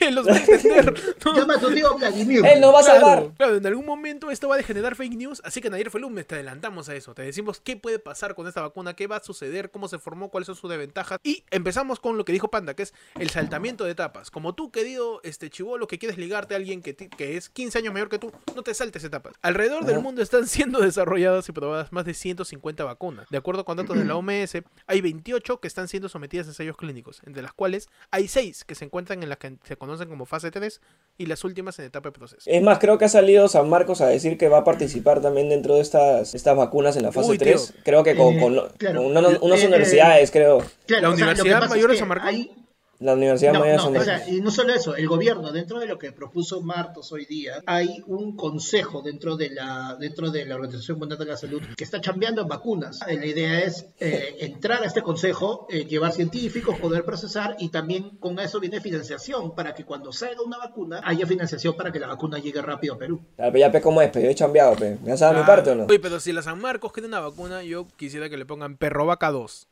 él 0.00 0.14
los 0.14 0.26
va 0.26 0.32
a 0.34 0.38
entender. 0.38 0.94
¿no? 1.24 1.36
Llama 1.36 1.54
a 1.54 1.60
tu 1.60 1.72
tío 1.72 1.96
Vladimir. 1.96 2.44
Él 2.46 2.60
nos 2.60 2.74
va 2.74 2.80
a 2.80 2.82
salvar. 2.82 3.00
Claro, 3.18 3.34
claro, 3.36 3.56
en 3.56 3.66
algún 3.66 3.86
momento 3.86 4.30
esto 4.30 4.48
va 4.48 4.54
a 4.54 4.58
degenerar 4.58 4.94
fake 4.96 5.14
news, 5.14 5.40
así 5.44 5.60
que 5.60 5.70
fue 5.90 6.00
lunes, 6.00 6.26
te 6.26 6.34
adelantamos 6.34 6.88
a 6.88 6.94
eso, 6.94 7.14
te 7.14 7.22
decimos 7.22 7.60
qué 7.60 7.76
puede 7.76 7.98
pasar 7.98 8.34
con 8.34 8.46
esta 8.48 8.60
vacuna, 8.60 8.94
qué 8.94 9.06
va 9.06 9.16
a 9.16 9.22
suceder, 9.22 9.70
cómo 9.70 9.88
se 9.88 9.98
formó, 9.98 10.30
cuáles 10.30 10.46
son 10.46 10.56
sus 10.56 10.68
desventajas 10.70 11.18
y 11.22 11.44
empezamos 11.50 12.00
con 12.00 12.16
lo 12.16 12.24
que 12.24 12.32
dijo 12.32 12.48
Panda, 12.48 12.74
que 12.74 12.82
es 12.84 12.94
el 13.18 13.30
saltamiento 13.30 13.84
de 13.84 13.92
etapas. 13.92 14.30
Como 14.30 14.54
tú, 14.54 14.70
querido 14.70 15.20
este 15.22 15.50
chivolo 15.50 15.86
que 15.86 15.98
quieres 15.98 16.18
ligarte 16.18 16.54
a 16.54 16.56
alguien 16.56 16.82
que, 16.82 16.96
es 17.18 17.48
15 17.50 17.78
años 17.78 17.92
mayor 17.92 18.08
que 18.08 18.18
tú, 18.18 18.32
no 18.54 18.62
te 18.62 18.74
saltes 18.74 19.04
etapas. 19.04 19.34
Alrededor 19.42 19.84
del 19.84 20.00
mundo 20.00 20.22
están 20.22 20.46
siendo 20.46 20.78
desarrolladas 21.06 21.48
y 21.48 21.52
probadas 21.52 21.92
más 21.92 22.04
de 22.04 22.14
150 22.14 22.84
vacunas. 22.84 23.26
De 23.30 23.38
acuerdo 23.38 23.64
con 23.64 23.76
datos 23.76 23.96
de 23.96 24.04
la 24.04 24.16
OMS, 24.16 24.58
hay 24.86 25.00
28 25.00 25.60
que 25.60 25.68
están 25.68 25.88
siendo 25.88 26.08
sometidas 26.08 26.46
a 26.46 26.50
ensayos 26.50 26.76
clínicos, 26.76 27.22
entre 27.26 27.42
las 27.42 27.52
cuales 27.52 27.88
hay 28.10 28.28
6 28.28 28.64
que 28.64 28.74
se 28.74 28.84
encuentran 28.84 29.22
en 29.22 29.28
las 29.28 29.38
que 29.38 29.56
se 29.64 29.76
conocen 29.76 30.08
como 30.08 30.26
fase 30.26 30.50
3 30.50 30.80
y 31.18 31.26
las 31.26 31.44
últimas 31.44 31.78
en 31.78 31.86
etapa 31.86 32.08
de 32.08 32.12
proceso. 32.12 32.42
Es 32.50 32.62
más, 32.62 32.78
creo 32.78 32.98
que 32.98 33.04
ha 33.04 33.08
salido 33.08 33.48
San 33.48 33.68
Marcos 33.68 34.00
a 34.00 34.06
decir 34.08 34.36
que 34.36 34.48
va 34.48 34.58
a 34.58 34.64
participar 34.64 35.20
también 35.20 35.48
dentro 35.48 35.76
de 35.76 35.80
estas, 35.80 36.34
estas 36.34 36.56
vacunas 36.56 36.96
en 36.96 37.04
la 37.04 37.12
fase 37.12 37.30
Uy, 37.30 37.38
3. 37.38 37.72
tío. 37.72 37.82
Creo 37.84 38.02
que 38.02 38.16
con, 38.16 38.34
Eh, 38.34 38.40
con- 38.40 38.68
claro. 38.78 39.02
con 39.02 39.06
una- 39.16 39.28
unas 39.40 39.62
Eh, 39.62 39.66
universidades, 39.66 40.30
creo. 40.30 40.58
Claro, 40.86 41.02
¿La 41.02 41.08
o 41.10 41.16
sea, 41.16 41.26
Universidad 41.26 41.68
Mayor 41.68 41.88
de 41.88 41.94
es 41.94 41.98
San 42.00 42.08
Marcos? 42.08 42.28
hay- 42.28 42.50
La 42.98 43.12
Universidad 43.14 43.52
No, 43.52 43.62
de 43.64 43.74
no, 43.76 43.82
San 43.82 43.96
o 43.96 44.00
sea, 44.02 44.28
y 44.28 44.40
no 44.40 44.50
solo 44.50 44.72
eso, 44.74 44.96
el 44.96 45.06
gobierno, 45.06 45.52
dentro 45.52 45.78
de 45.78 45.86
lo 45.86 45.98
que 45.98 46.12
propuso 46.12 46.62
Martos 46.62 47.12
hoy 47.12 47.26
día, 47.26 47.62
hay 47.66 48.02
un 48.06 48.36
consejo 48.36 49.02
dentro 49.02 49.36
de 49.36 49.50
la, 49.50 49.96
dentro 50.00 50.30
de 50.30 50.46
la 50.46 50.54
Organización 50.54 50.98
Mundial 50.98 51.18
de 51.18 51.26
la 51.26 51.36
Salud 51.36 51.60
que 51.76 51.84
está 51.84 52.00
chambeando 52.00 52.42
en 52.42 52.48
vacunas. 52.48 53.00
La 53.06 53.26
idea 53.26 53.60
es 53.60 53.86
eh, 54.00 54.36
entrar 54.40 54.82
a 54.82 54.86
este 54.86 55.02
consejo, 55.02 55.66
eh, 55.70 55.84
llevar 55.84 56.12
científicos, 56.12 56.78
poder 56.78 57.04
procesar 57.04 57.56
y 57.58 57.68
también 57.68 58.16
con 58.18 58.38
eso 58.38 58.60
viene 58.60 58.80
financiación 58.80 59.54
para 59.54 59.74
que 59.74 59.84
cuando 59.84 60.12
salga 60.12 60.42
una 60.42 60.58
vacuna 60.58 61.00
haya 61.04 61.26
financiación 61.26 61.76
para 61.76 61.92
que 61.92 61.98
la 62.00 62.06
vacuna 62.06 62.38
llegue 62.38 62.62
rápido 62.62 62.94
a 62.94 62.98
Perú. 62.98 63.20
Ah, 63.32 63.48
pero 63.52 63.58
ya 63.58 63.70
pe 63.72 63.80
cómo 63.80 64.00
es, 64.00 64.10
yo 64.12 64.20
he 64.20 64.34
chambeado, 64.34 64.74
pe. 64.76 64.96
¿Me 65.04 65.12
has 65.12 65.20
dado 65.20 65.34
mi 65.34 65.40
Ah, 65.40 65.46
parte 65.46 65.70
o 65.70 65.74
no? 65.74 65.84
Oye, 65.84 65.98
pero 66.00 66.18
si 66.18 66.32
la 66.32 66.42
San 66.42 66.60
Marcos 66.60 66.92
quiere 66.92 67.06
una 67.08 67.20
vacuna, 67.20 67.62
yo 67.62 67.86
quisiera 67.96 68.28
que 68.30 68.36
le 68.36 68.46
pongan 68.46 68.76
Perro 68.76 69.06
Vaca 69.06 69.30
2. 69.30 69.68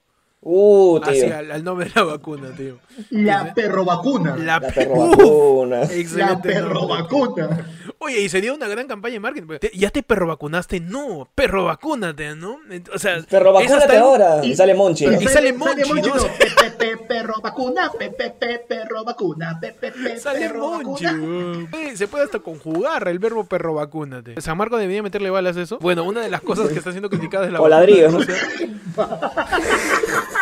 Uh, 0.46 1.00
tío. 1.00 1.10
Así 1.10 1.24
al, 1.24 1.50
al 1.50 1.64
nombre 1.64 1.86
de 1.86 1.92
la 1.94 2.02
vacuna, 2.04 2.50
tío. 2.54 2.78
La 3.10 3.54
perro 3.54 3.84
vacuna. 3.84 4.36
La, 4.36 4.44
La 4.44 4.60
pe- 4.60 4.72
perro 4.72 4.96
vacuna. 5.08 5.76
La 5.84 5.84
excelente 5.92 6.48
perro 6.50 6.86
vacuna. 6.86 7.66
Oye, 7.98 8.20
y 8.20 8.28
sería 8.28 8.52
una 8.52 8.68
gran 8.68 8.86
campaña 8.86 9.14
de 9.14 9.20
marketing. 9.20 9.58
¿te- 9.58 9.70
¿Ya 9.74 9.88
te 9.88 10.02
perro 10.02 10.26
vacunaste? 10.26 10.80
No, 10.80 11.26
perro 11.34 11.64
vacúnate, 11.64 12.34
¿no? 12.36 12.58
O 12.94 12.98
sea, 12.98 13.22
Perro 13.22 13.54
vacúnate 13.54 13.96
ahora. 13.96 14.44
y- 14.44 14.50
Y 14.50 14.56
sale 14.56 14.74
Monchi, 14.74 15.06
¿no? 15.06 15.18
y 15.18 15.26
sale 15.26 15.54
Monchi, 15.54 15.88
¿no? 15.90 16.04
¿no? 16.14 16.22
Pe, 16.38 16.46
pe, 16.60 16.70
pe, 16.76 16.96
perro 16.98 17.34
vacuna, 17.42 17.90
pe, 17.98 18.10
pe, 18.10 18.30
pe, 18.38 18.58
perro 18.68 19.02
vacuna, 19.04 19.58
pe, 19.58 19.72
pe, 19.72 19.92
pe, 19.92 20.18
Sale 20.18 20.40
perro 20.40 20.68
Monchi, 20.82 21.04
vacuna. 21.06 21.22
weón. 21.22 21.68
Oye, 21.72 21.96
Se 21.96 22.06
puede 22.06 22.24
hasta 22.24 22.40
conjugar 22.40 23.08
el 23.08 23.18
verbo 23.18 23.44
perro 23.44 23.72
vacúnate. 23.74 24.38
¿San 24.42 24.58
Marcos 24.58 24.78
debería 24.78 25.02
meterle 25.02 25.30
balas 25.30 25.56
a 25.56 25.62
eso? 25.62 25.78
Bueno, 25.78 26.04
una 26.04 26.20
de 26.20 26.28
las 26.28 26.42
cosas 26.42 26.68
que 26.68 26.78
está 26.78 26.90
siendo 26.90 27.08
criticada 27.08 27.46
es 27.46 27.52
la 27.52 27.60
O 27.62 27.68
vacuna 27.70 27.80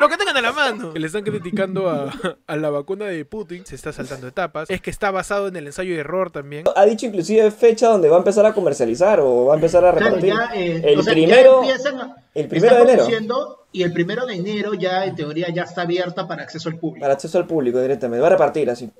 Lo 0.00 0.08
que 0.08 0.16
tengan 0.16 0.36
a 0.36 0.40
la 0.40 0.52
mano. 0.52 0.92
Que 0.92 0.98
le 1.00 1.06
están 1.06 1.22
criticando 1.22 1.88
a, 1.90 2.12
a 2.46 2.56
la 2.56 2.70
vacuna 2.70 3.06
de 3.06 3.24
Putin. 3.24 3.64
Se 3.66 3.74
está 3.74 3.92
saltando 3.92 4.28
etapas. 4.28 4.68
Es 4.70 4.80
que 4.80 4.90
está 4.90 5.10
basado 5.10 5.48
en 5.48 5.56
el 5.56 5.66
ensayo 5.66 5.94
de 5.94 6.00
error 6.00 6.30
también. 6.30 6.64
Ha 6.74 6.84
dicho 6.84 7.06
inclusive 7.06 7.50
fecha 7.50 7.88
donde 7.88 8.08
va 8.08 8.16
a 8.16 8.18
empezar 8.18 8.44
a 8.46 8.52
comercializar 8.54 9.20
o 9.20 9.46
va 9.46 9.54
a 9.54 9.56
empezar 9.56 9.84
a 9.84 9.92
Claro, 9.92 10.16
repartir. 10.16 10.34
ya, 10.34 10.50
eh, 10.54 10.92
el 10.92 10.98
o 10.98 11.02
sea, 11.02 11.12
ya 11.12 11.20
primero, 11.20 11.60
empiezan 11.62 12.00
a- 12.00 12.16
el 12.34 12.48
primero 12.48 12.74
de 12.76 12.82
enero. 12.92 13.58
Y 13.74 13.82
el 13.84 13.92
primero 13.92 14.26
de 14.26 14.34
enero 14.34 14.74
ya, 14.74 15.06
en 15.06 15.14
teoría, 15.16 15.48
ya 15.48 15.62
está 15.62 15.82
abierta 15.82 16.28
para 16.28 16.42
acceso 16.42 16.68
al 16.68 16.78
público. 16.78 17.02
para 17.04 17.14
acceso 17.14 17.38
al 17.38 17.46
público 17.46 17.80
directamente. 17.80 18.20
Va 18.20 18.26
a 18.26 18.30
repartir 18.30 18.68
así, 18.68 18.90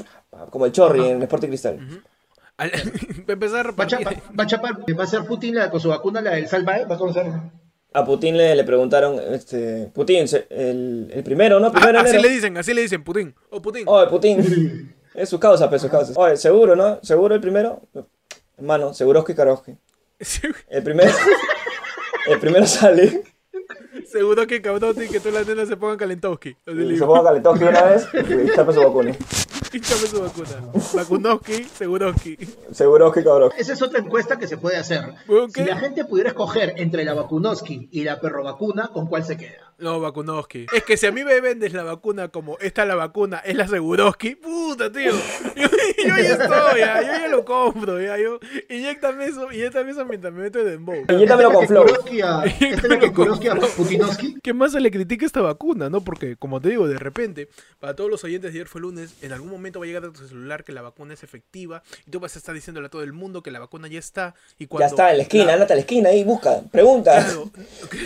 como 0.51 0.65
el 0.67 0.73
Chorri 0.73 1.01
Ajá. 1.01 1.11
en 1.11 1.23
Sport 1.25 1.45
y 1.45 1.47
Cristal. 1.49 2.03
Al- 2.57 2.71
va 3.29 3.29
a 3.29 3.33
empezar 3.33 3.55
a 3.55 3.55
Va 3.55 3.61
a, 3.61 3.63
repartir. 3.65 3.99
chapar, 3.99 4.17
va 4.39 4.45
a 4.45 4.47
chapar, 4.47 4.73
va 4.99 5.05
a 5.05 5.07
ser 5.07 5.25
Putin 5.27 5.55
la- 5.57 5.71
con 5.71 5.79
su 5.81 5.89
vacuna, 5.91 6.21
la 6.23 6.31
del 6.33 6.49
Salvae, 6.49 6.87
va 6.87 6.95
a 6.95 6.99
conocer. 6.99 7.27
A 7.95 8.05
Putin 8.05 8.37
le, 8.37 8.55
le 8.57 8.65
preguntaron, 8.65 9.21
este, 9.35 9.91
Putin, 9.95 10.25
el, 10.51 11.11
el 11.13 11.23
primero, 11.23 11.61
¿no? 11.61 11.67
Ah, 11.69 11.73
Primero 11.73 11.93
de 11.93 11.99
así 11.99 12.09
enero. 12.17 12.23
le 12.23 12.35
dicen, 12.35 12.57
así 12.57 12.73
le 12.75 12.81
dicen, 12.83 13.05
Putin. 13.05 13.35
O 13.51 13.61
Putin. 13.61 13.85
Oye, 13.87 14.07
Putin. 14.09 14.95
es 15.15 15.29
su 15.29 15.39
causa, 15.39 15.69
pues, 15.69 15.83
su 15.83 15.89
causa. 15.91 16.13
Oye, 16.17 16.37
seguro, 16.37 16.75
¿no? 16.75 16.99
¿Seguro 17.03 17.35
el 17.35 17.41
primero? 17.41 17.83
Hermano, 18.57 18.95
Seguroski 18.95 19.35
Karoski. 19.35 19.73
El 20.69 20.83
primero. 20.85 21.11
el 22.29 22.39
primero 22.39 22.65
sale. 22.67 23.25
Seguro 24.07 24.47
que 24.47 24.57
y 24.57 25.09
que 25.09 25.19
todas 25.19 25.35
las 25.35 25.47
nenas 25.49 25.69
se 25.69 25.77
pongan 25.77 25.97
Kalentowski. 25.97 26.57
Se 26.65 26.75
digo. 26.75 27.07
ponga 27.07 27.25
Kaletowski 27.25 27.65
una 27.65 27.83
vez 27.83 28.07
y 28.15 28.49
su 28.73 28.81
vacuna. 28.81 29.17
Pinchame 29.73 30.07
su 30.07 30.21
vacuna. 30.21 30.51
Vakunovski, 30.95 31.65
Seguroski. 31.65 32.37
Seguroski 32.73 33.25
Karoski. 33.25 33.59
Esa 33.59 33.73
es 33.73 33.81
otra 33.81 34.01
encuesta 34.01 34.39
que 34.39 34.47
se 34.47 34.59
puede 34.59 34.77
hacer. 34.77 35.15
Si 35.55 35.65
la 35.65 35.79
gente 35.79 36.05
pudiera 36.05 36.29
escoger 36.29 36.75
entre 36.77 37.05
la 37.07 37.15
vacunoski 37.15 37.89
y 37.91 38.05
la 38.05 38.21
perro 38.21 38.45
vacuna, 38.45 38.91
¿con 38.93 39.07
cuál 39.07 39.25
se 39.25 39.39
queda? 39.39 39.72
No, 39.83 40.01
Vakunovski. 40.01 40.67
Es 40.73 40.85
que 40.85 40.97
si 40.97 41.07
a 41.07 41.13
mí 41.13 41.25
me 41.25 41.41
vendes 41.41 41.73
la 41.73 41.83
vacuna 41.83 42.29
como 42.29 42.57
esta 42.61 42.85
la 42.85 42.95
vacuna 42.95 43.39
es 43.39 43.57
la 43.57 43.67
Seguroski, 43.67 44.37
puta, 44.37 44.91
tío. 44.93 45.13
Yo, 45.57 45.69
yo 46.09 46.17
ya 46.17 46.33
estoy, 46.33 46.81
ya, 46.81 47.01
yo 47.03 47.09
ya 47.09 47.29
lo 47.29 47.45
compro, 47.45 48.01
ya. 48.01 48.17
Yo, 48.19 48.39
inyectame 48.71 49.27
eso, 49.27 49.51
inyectame 49.53 49.91
eso 49.91 50.05
mientras 50.07 50.33
me 50.33 50.43
meto 50.43 50.61
en 50.61 50.67
dembow. 50.67 50.95
Y 51.03 51.27
también 51.27 51.43
lo 51.43 51.53
con 51.53 51.67
flow. 51.67 51.85
Putinoski. 53.77 54.37
¿Qué 54.43 54.53
más 54.53 54.73
se 54.73 54.81
le 54.81 54.91
critica 54.91 55.27
esta 55.27 55.41
vacuna, 55.41 55.89
no? 55.91 56.03
Porque, 56.03 56.37
como 56.37 56.61
te 56.61 56.69
digo, 56.71 56.89
de 56.89 56.99
repente, 56.99 57.49
para 57.81 57.95
todos 57.97 58.11
los 58.11 58.23
oyentes 58.25 58.53
de 58.53 58.59
ayer 58.59 58.69
fue 58.69 58.81
lunes, 58.81 59.15
en 59.23 59.33
algún 59.33 59.51
momento 59.51 59.79
va 59.81 59.85
a 59.85 59.89
llegar 59.89 60.05
a 60.05 60.13
tu 60.13 60.27
celular 60.27 60.65
que 60.65 60.73
la 60.73 60.83
vacuna 60.83 61.15
es 61.15 61.23
efectiva 61.23 61.83
y 62.07 62.11
tú 62.11 62.21
vas 62.21 62.35
a 62.37 62.39
estar 62.39 62.55
diciéndole 62.55 62.87
a 62.87 62.91
todo 62.91 63.03
el 63.03 63.13
mundo 63.13 63.43
que 63.43 63.51
la 63.51 63.59
vacuna 63.59 63.89
ya 63.89 63.99
está. 63.99 64.35
Y 64.59 64.67
cuando 64.67 64.83
Ya 64.87 64.91
está, 64.91 65.11
en 65.11 65.17
la 65.19 65.23
esquina, 65.25 65.45
la- 65.47 65.53
andate 65.55 65.73
a 65.73 65.77
la 65.77 65.81
esquina 65.81 66.09
ahí, 66.11 66.25
busca, 66.25 66.61
pregunta. 66.71 67.13
Claro, 67.25 67.51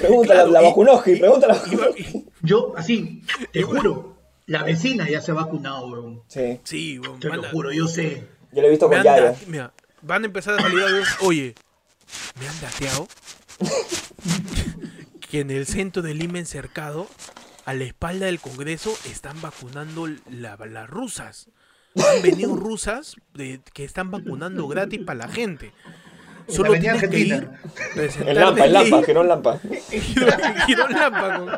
Pregunta 0.01 0.35
claro, 0.35 0.51
la, 0.51 0.61
la 0.61 0.67
y- 0.67 0.71
Vakunovski, 0.71 1.13
y- 1.13 1.17
pregunta 1.21 1.47
la 1.47 1.55
Yo, 2.43 2.75
así, 2.77 3.23
te 3.53 3.63
juro, 3.63 4.17
la 4.47 4.63
vecina 4.63 5.09
ya 5.09 5.21
se 5.21 5.31
ha 5.33 5.35
vacunado, 5.35 5.87
weón. 5.89 6.23
Sí, 6.29 6.61
Sí, 6.65 6.99
weón, 6.99 7.21
Te 7.21 7.29
lo 7.29 7.45
a- 7.45 7.51
juro, 7.51 7.73
yo 7.73 7.87
sé. 7.89 8.27
yo 8.53 8.61
lo 8.63 8.67
he 8.69 8.71
visto 8.71 8.89
me 8.89 8.97
con 8.97 9.07
han 9.09 9.17
Yaya. 9.17 9.31
da- 9.33 9.39
mira, 9.47 9.73
van 10.03 10.23
a 10.23 10.27
empezar 10.27 10.55
a 10.59 10.63
salir 10.63 10.81
audios, 10.83 11.09
oye, 11.21 11.55
me 12.41 12.47
han 12.49 12.61
dateado 12.61 13.09
que 15.31 15.41
en 15.41 15.51
el 15.51 15.67
centro 15.67 16.03
de 16.03 16.15
Lima 16.15 16.39
encercado, 16.39 17.09
a 17.65 17.75
la 17.75 17.85
espalda 17.85 18.27
del 18.27 18.39
Congreso, 18.41 18.97
están 19.11 19.41
vacunando 19.41 20.07
la- 20.31 20.57
las 20.57 20.89
rusas. 20.89 21.49
Han 21.97 22.23
venido 22.23 22.55
rusas 22.55 23.17
de- 23.35 23.61
que 23.73 23.83
están 23.85 24.11
vacunando 24.11 24.69
gratis 24.69 25.01
para 25.05 25.27
la 25.27 25.29
gente. 25.29 25.73
Solo 26.49 26.73
tienes 26.79 27.09
que 27.09 27.19
ir, 27.19 27.49
El 28.27 28.35
Lampa, 28.37 28.65
el 28.65 28.77
ahí, 28.77 28.91
Lampa, 28.91 29.07
que 29.07 29.15
no 29.15 29.23
Lampa. 29.25 29.59
Girón, 30.67 30.93
Lampa, 30.93 31.39
con- 31.39 31.51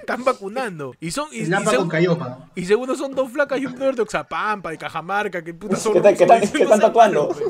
Están 0.00 0.24
vacunando. 0.24 0.94
Y 0.98 1.10
son. 1.10 1.28
Y, 1.30 1.40
y 1.42 1.46
Lampa 1.46 1.72
seg- 1.72 1.76
con 1.76 1.88
Cayoma. 1.88 2.50
y 2.54 2.64
seguro 2.64 2.94
son 2.96 3.14
dos 3.14 3.30
flacas 3.30 3.60
y 3.60 3.66
un 3.66 3.74
brother 3.74 3.94
de 3.96 4.02
Oxapampa, 4.02 4.70
de 4.70 4.78
Cajamarca, 4.78 5.42
que 5.44 5.54
puta 5.54 5.76
son. 5.76 5.92
¿Qué 6.02 6.26
no 6.26 6.64
están 6.64 6.80
tatuando? 6.80 7.34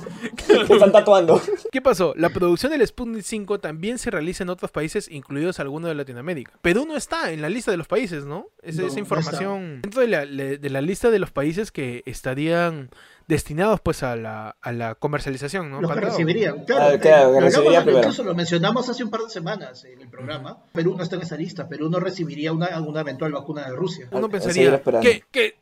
Que 0.47 0.55
están 0.75 0.91
tatuando. 0.93 1.41
¿Qué 1.71 1.81
pasó? 1.81 2.13
La 2.17 2.29
producción 2.31 2.73
del 2.73 2.85
Sputnik 2.87 3.23
5 3.23 3.61
también 3.61 3.99
se 3.99 4.11
realiza 4.11 4.43
en 4.43 4.51
otros 4.51 4.71
países, 4.73 5.09
incluidos 5.11 5.61
algunos 5.61 5.89
de 5.89 5.95
Latinoamérica. 5.95 6.53
Perú 6.61 6.85
no 6.87 6.97
está 6.97 7.31
en 7.31 7.41
la 7.41 7.49
lista 7.49 7.71
de 7.71 7.77
los 7.77 7.87
países, 7.87 8.25
¿no? 8.27 8.49
Esa, 8.63 8.81
No, 8.83 8.87
esa 8.89 8.97
no 8.97 9.01
información. 9.01 9.81
Dentro 9.83 10.01
de 10.03 10.09
la, 10.09 10.27
de 10.27 10.71
la 10.71 10.81
lista 10.81 11.11
de 11.11 11.19
los 11.21 11.31
países 11.31 11.71
que 11.71 12.03
estarían 12.05 12.91
destinados 13.27 13.81
pues 13.81 14.03
a 14.03 14.17
la, 14.17 14.57
a 14.61 14.73
la 14.73 14.95
comercialización, 14.95 15.71
¿no? 15.71 15.81
Los 15.81 15.93
que 15.93 16.01
recibirían. 16.01 16.65
Claro, 16.65 16.83
Ah, 16.83 16.89
claro, 16.89 16.95
eh, 16.95 17.01
que 17.01 17.13
hablamos- 17.13 17.43
recibiría 17.45 17.81
primero. 17.83 17.99
incluso 18.01 18.25
lo 18.25 18.35
mencionamos 18.35 18.89
hace 18.89 19.05
un 19.05 19.11
par 19.11 19.21
de 19.23 19.31
semanas 19.31 19.85
en 19.85 20.01
el 20.01 20.09
programa. 20.09 20.59
Perú 20.73 20.95
no 20.97 21.03
está 21.03 21.17
en 21.17 21.23
esa 21.23 21.37
lista. 21.37 21.69
Perú 21.69 21.89
no 21.91 22.01
recibiría 22.01 22.53
una, 22.53 22.81
una 22.81 23.01
eventual 23.01 23.33
vacuna 23.33 23.67
de 23.69 23.77
Rusia. 23.77 24.09
Uno 24.11 24.29
pensaría 24.29 24.83
que, 25.01 25.25
que 25.31 25.57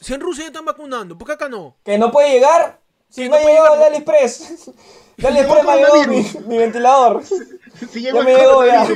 si 0.00 0.14
en 0.14 0.20
Rusia 0.20 0.44
ya 0.44 0.48
están 0.48 0.64
vacunando, 0.64 1.16
¿por 1.16 1.26
qué 1.26 1.34
acá 1.34 1.48
no? 1.48 1.76
Que 1.84 1.98
no 1.98 2.10
puede 2.10 2.30
llegar. 2.32 2.80
Si 3.08 3.22
no 3.24 3.30
no 3.30 3.36
ha 3.36 3.40
puede 3.42 3.54
llegado 3.54 3.74
llegar. 3.76 3.88
el 3.88 3.94
AliExpress. 3.94 4.70
El 5.16 5.32
Llegó 5.32 5.54
AliExpress 5.62 6.34
me 6.40 6.48
mi 6.48 6.58
ventilador. 6.58 7.22
Si 7.90 8.00
Ya 8.02 8.12
llegó 8.12 8.22
me 8.22 8.32
el 8.32 8.38
llegó, 8.38 8.66
ya. 8.66 8.86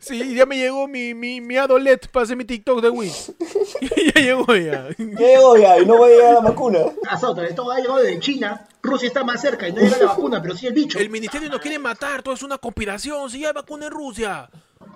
Sí, 0.00 0.34
ya 0.34 0.46
me 0.46 0.56
llegó 0.56 0.88
mi, 0.88 1.14
mi, 1.14 1.40
mi 1.40 1.56
Adolet 1.56 2.08
para 2.08 2.24
hacer 2.24 2.36
mi 2.36 2.44
TikTok 2.44 2.80
de 2.82 2.90
Win. 2.90 3.12
ya 4.14 4.20
llegó 4.22 4.56
ya. 4.56 4.88
Llego 4.98 5.56
ya 5.56 5.78
y 5.78 5.86
no 5.86 5.96
voy 5.98 6.12
a 6.12 6.14
llegar 6.14 6.30
a 6.30 6.34
la 6.34 6.40
vacuna. 6.40 6.78
Azota, 7.08 7.44
esto 7.46 7.70
ha 7.70 7.78
llegado 7.78 7.98
desde 7.98 8.18
China. 8.20 8.66
Rusia 8.82 9.08
está 9.08 9.24
más 9.24 9.40
cerca 9.40 9.68
y 9.68 9.72
no 9.72 9.80
llega 9.82 9.98
la 9.98 10.06
vacuna, 10.06 10.40
pero 10.40 10.56
sí 10.56 10.66
el 10.66 10.72
bicho. 10.72 10.98
El 10.98 11.10
ministerio 11.10 11.50
nos 11.50 11.60
quiere 11.60 11.78
matar, 11.78 12.22
todo 12.22 12.34
es 12.34 12.42
una 12.42 12.56
conspiración. 12.58 13.28
Si 13.30 13.40
ya 13.40 13.48
hay 13.48 13.54
vacuna 13.54 13.86
en 13.86 13.92
Rusia. 13.92 14.48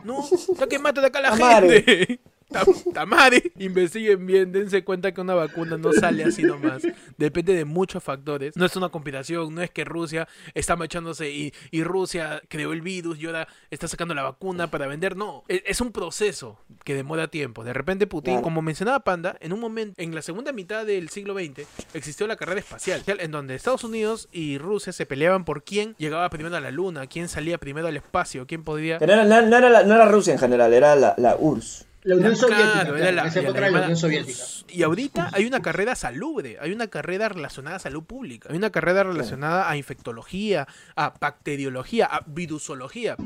¿No? 0.04 0.24
Ya 0.58 0.66
que 0.66 0.78
mate 0.78 1.00
de 1.00 1.06
acá 1.06 1.18
a 1.18 1.22
la 1.22 1.30
Tamare. 1.30 1.82
gente. 1.82 2.20
Tam- 2.50 2.92
Tamare. 2.92 3.52
Investiguen 3.58 4.26
bien, 4.26 4.52
dense 4.52 4.84
cuenta 4.84 5.12
que 5.12 5.20
una 5.20 5.34
vacuna 5.34 5.76
no 5.76 5.92
sale 5.92 6.24
así 6.24 6.42
nomás. 6.42 6.82
Depende 7.16 7.54
de 7.54 7.64
muchos 7.64 8.02
factores. 8.02 8.56
No 8.56 8.64
es 8.66 8.76
una 8.76 8.88
conspiración, 8.90 9.54
no 9.54 9.62
es 9.62 9.70
que 9.70 9.84
Rusia 9.84 10.28
está 10.54 10.76
machándose 10.76 11.30
y, 11.30 11.52
y 11.70 11.82
Rusia 11.84 12.42
creó 12.48 12.72
el 12.72 12.82
virus 12.82 13.18
y 13.20 13.26
ahora 13.26 13.48
está 13.70 13.88
sacando 13.88 14.14
la 14.14 14.22
vacuna 14.22 14.70
para 14.70 14.86
vender. 14.86 15.16
No, 15.16 15.44
e- 15.48 15.62
es 15.66 15.80
un 15.80 15.90
proceso 15.92 16.58
que 16.84 16.94
demora 16.94 17.28
tiempo. 17.28 17.64
De 17.64 17.72
repente 17.72 18.06
Putin, 18.06 18.40
como 18.42 18.62
mencionaba 18.62 19.00
Panda, 19.00 19.36
en 19.40 19.52
un 19.52 19.60
momento, 19.60 20.00
en 20.00 20.14
la 20.14 20.22
segunda 20.22 20.52
mitad 20.52 20.84
del 20.86 21.08
siglo 21.08 21.34
XX, 21.34 21.66
existió 21.94 22.26
la 22.26 22.36
carrera 22.36 22.60
espacial, 22.60 23.02
en 23.06 23.30
donde 23.30 23.54
Estados 23.54 23.84
Unidos 23.84 24.28
y 24.32 24.58
Rusia 24.58 24.92
se 24.92 25.06
peleaban 25.06 25.44
por 25.44 25.64
quién 25.64 25.94
llegaba 25.98 26.28
primero 26.30 26.56
a 26.56 26.60
la 26.60 26.70
Luna, 26.70 27.06
quién 27.06 27.28
salía 27.28 27.58
primero 27.58 27.88
al 27.88 27.96
espacio, 27.96 28.46
quién 28.46 28.62
podía... 28.64 28.98
No 28.98 29.04
era, 29.12 29.24
no, 29.24 29.42
no 29.42 29.56
era 29.56 29.70
la- 29.70 29.82
no 29.84 29.94
era 29.94 30.06
Rusia 30.06 30.32
en 30.34 30.38
general, 30.38 30.72
era 30.74 30.94
la, 30.96 31.14
la 31.16 31.36
URSS. 31.38 31.86
La 32.04 32.16
Unión 32.16 32.36
Soviética. 32.36 32.70
Claro, 32.72 32.96
era 32.96 33.10
claro, 33.10 33.16
la- 33.16 33.22
en 33.22 33.28
esa 33.28 33.40
la 33.40 33.48
época 33.48 33.58
era 33.58 33.60
la 33.60 33.66
llamada- 33.66 33.84
Unión 33.86 33.96
Soviética. 33.98 34.44
Y 34.68 34.82
ahorita 34.82 35.30
hay 35.32 35.46
una 35.46 35.60
carrera 35.62 35.94
salubre, 35.94 36.58
hay 36.60 36.72
una 36.72 36.86
carrera 36.88 37.28
relacionada 37.28 37.76
a 37.76 37.78
salud 37.80 38.04
pública, 38.04 38.48
hay 38.50 38.56
una 38.58 38.70
carrera 38.70 39.02
relacionada 39.04 39.68
a 39.70 39.76
infectología, 39.76 40.68
a 40.96 41.14
bacteriología, 41.18 42.06
a 42.06 42.22
virusología. 42.26 43.16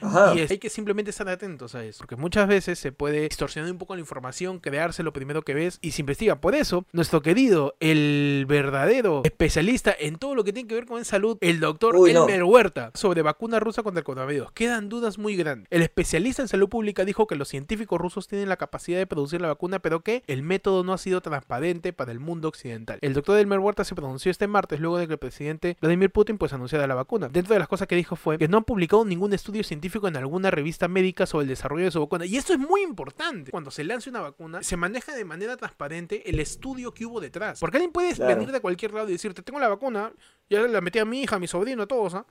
Ajá. 0.00 0.34
Y 0.34 0.40
es- 0.40 0.50
hay 0.50 0.58
que 0.58 0.70
simplemente 0.70 1.10
estar 1.10 1.28
atentos 1.28 1.74
a 1.74 1.84
eso, 1.84 1.98
porque 1.98 2.16
muchas 2.16 2.46
veces 2.48 2.78
se 2.78 2.92
puede 2.92 3.22
distorsionar 3.22 3.70
un 3.70 3.78
poco 3.78 3.94
la 3.94 4.00
información, 4.00 4.58
crearse 4.60 5.02
lo 5.02 5.12
primero 5.12 5.42
que 5.42 5.54
ves 5.54 5.78
y 5.82 5.92
se 5.92 6.02
investiga. 6.02 6.40
Por 6.40 6.54
eso, 6.54 6.84
nuestro 6.92 7.22
querido, 7.22 7.74
el 7.80 8.44
verdadero 8.48 9.22
especialista 9.24 9.94
en 9.98 10.16
todo 10.16 10.34
lo 10.34 10.44
que 10.44 10.52
tiene 10.52 10.68
que 10.68 10.74
ver 10.74 10.86
con 10.86 11.04
salud, 11.04 11.38
el 11.40 11.60
doctor 11.60 11.96
Uy, 11.96 12.12
no. 12.12 12.24
Elmer 12.28 12.44
Huerta, 12.44 12.90
sobre 12.94 13.22
vacuna 13.22 13.60
rusa 13.60 13.82
contra 13.82 14.00
el 14.00 14.04
coronavirus. 14.04 14.52
Quedan 14.52 14.88
dudas 14.88 15.18
muy 15.18 15.36
grandes. 15.36 15.66
El 15.70 15.82
especialista 15.82 16.42
en 16.42 16.48
salud 16.48 16.68
pública 16.68 17.04
dijo 17.04 17.26
que 17.26 17.34
los 17.36 17.48
científicos 17.48 18.00
rusos 18.00 18.28
tienen 18.28 18.48
la 18.48 18.56
capacidad 18.56 18.98
de 18.98 19.06
producir 19.06 19.40
la 19.40 19.48
vacuna, 19.48 19.78
pero 19.80 20.00
que 20.00 20.22
el 20.26 20.42
método 20.42 20.84
no 20.84 20.92
ha 20.92 20.98
sido 20.98 21.20
transparente 21.20 21.92
para 21.92 22.12
el 22.12 22.20
mundo 22.20 22.48
occidental. 22.48 22.98
El 23.00 23.14
doctor 23.14 23.38
Elmer 23.38 23.58
Huerta 23.58 23.84
se 23.84 23.94
pronunció 23.94 24.30
este 24.30 24.46
martes 24.46 24.80
luego 24.80 24.98
de 24.98 25.06
que 25.06 25.14
el 25.14 25.18
presidente 25.18 25.76
Vladimir 25.80 26.10
Putin 26.10 26.38
pues 26.38 26.52
anunciara 26.52 26.86
la 26.86 26.94
vacuna. 26.94 27.28
Dentro 27.28 27.54
de 27.54 27.58
las 27.58 27.68
cosas 27.68 27.88
que 27.88 27.96
dijo 27.96 28.16
fue 28.16 28.38
que 28.38 28.48
no 28.48 28.58
han 28.58 28.64
publicado 28.64 29.04
ningún 29.04 29.32
estudio 29.32 29.62
científico 29.64 29.77
en 29.82 30.16
alguna 30.16 30.50
revista 30.50 30.88
médica 30.88 31.26
sobre 31.26 31.42
el 31.44 31.48
desarrollo 31.48 31.84
de 31.84 31.90
su 31.90 32.00
vacuna. 32.00 32.26
Y 32.26 32.36
esto 32.36 32.52
es 32.52 32.58
muy 32.58 32.82
importante. 32.82 33.50
Cuando 33.50 33.70
se 33.70 33.84
lance 33.84 34.10
una 34.10 34.20
vacuna, 34.20 34.62
se 34.62 34.76
maneja 34.76 35.14
de 35.14 35.24
manera 35.24 35.56
transparente 35.56 36.28
el 36.28 36.40
estudio 36.40 36.92
que 36.92 37.06
hubo 37.06 37.20
detrás. 37.20 37.60
Porque 37.60 37.76
alguien 37.78 37.92
puede 37.92 38.14
Claro. 38.14 38.34
venir 38.34 38.52
de 38.52 38.60
cualquier 38.60 38.92
lado 38.92 39.08
y 39.08 39.12
decirte, 39.12 39.42
tengo 39.42 39.58
la 39.60 39.68
vacuna, 39.68 40.12
ya 40.50 40.60
la 40.62 40.80
metí 40.80 40.98
a 40.98 41.04
mi 41.04 41.22
hija, 41.22 41.36
a 41.36 41.38
mi 41.38 41.46
sobrino, 41.46 41.82
a 41.82 41.86
todos, 41.86 42.14
¿ah? 42.14 42.24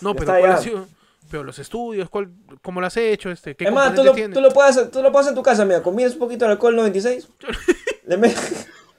No, 0.00 0.10
Ya 0.14 0.20
pero 0.20 0.32
está, 0.32 0.38
¿cuál 0.38 0.50
ya. 0.52 0.56
ha 0.56 0.62
sido? 0.62 0.88
Pero 1.30 1.44
los 1.44 1.58
estudios, 1.58 2.08
¿cuál, 2.10 2.30
¿cómo 2.62 2.80
lo 2.80 2.86
has 2.86 2.96
hecho? 2.96 3.30
Este, 3.30 3.54
¿Qué 3.54 3.64
Es 3.64 3.72
más, 3.72 3.94
tú 3.94 4.02
lo, 4.04 4.12
tú, 4.14 4.40
lo 4.40 4.50
puedes, 4.50 4.76
hacer- 4.76 4.90
tú 4.90 5.02
lo 5.02 5.10
puedes 5.12 5.26
hacer 5.26 5.32
en 5.32 5.36
tu 5.36 5.42
casa, 5.42 5.64
mira, 5.64 5.82
combinas 5.82 6.12
un 6.14 6.18
poquito 6.18 6.44
de 6.44 6.52
alcohol 6.52 6.76
96, 6.76 7.28
le, 8.06 8.16
me- 8.16 8.34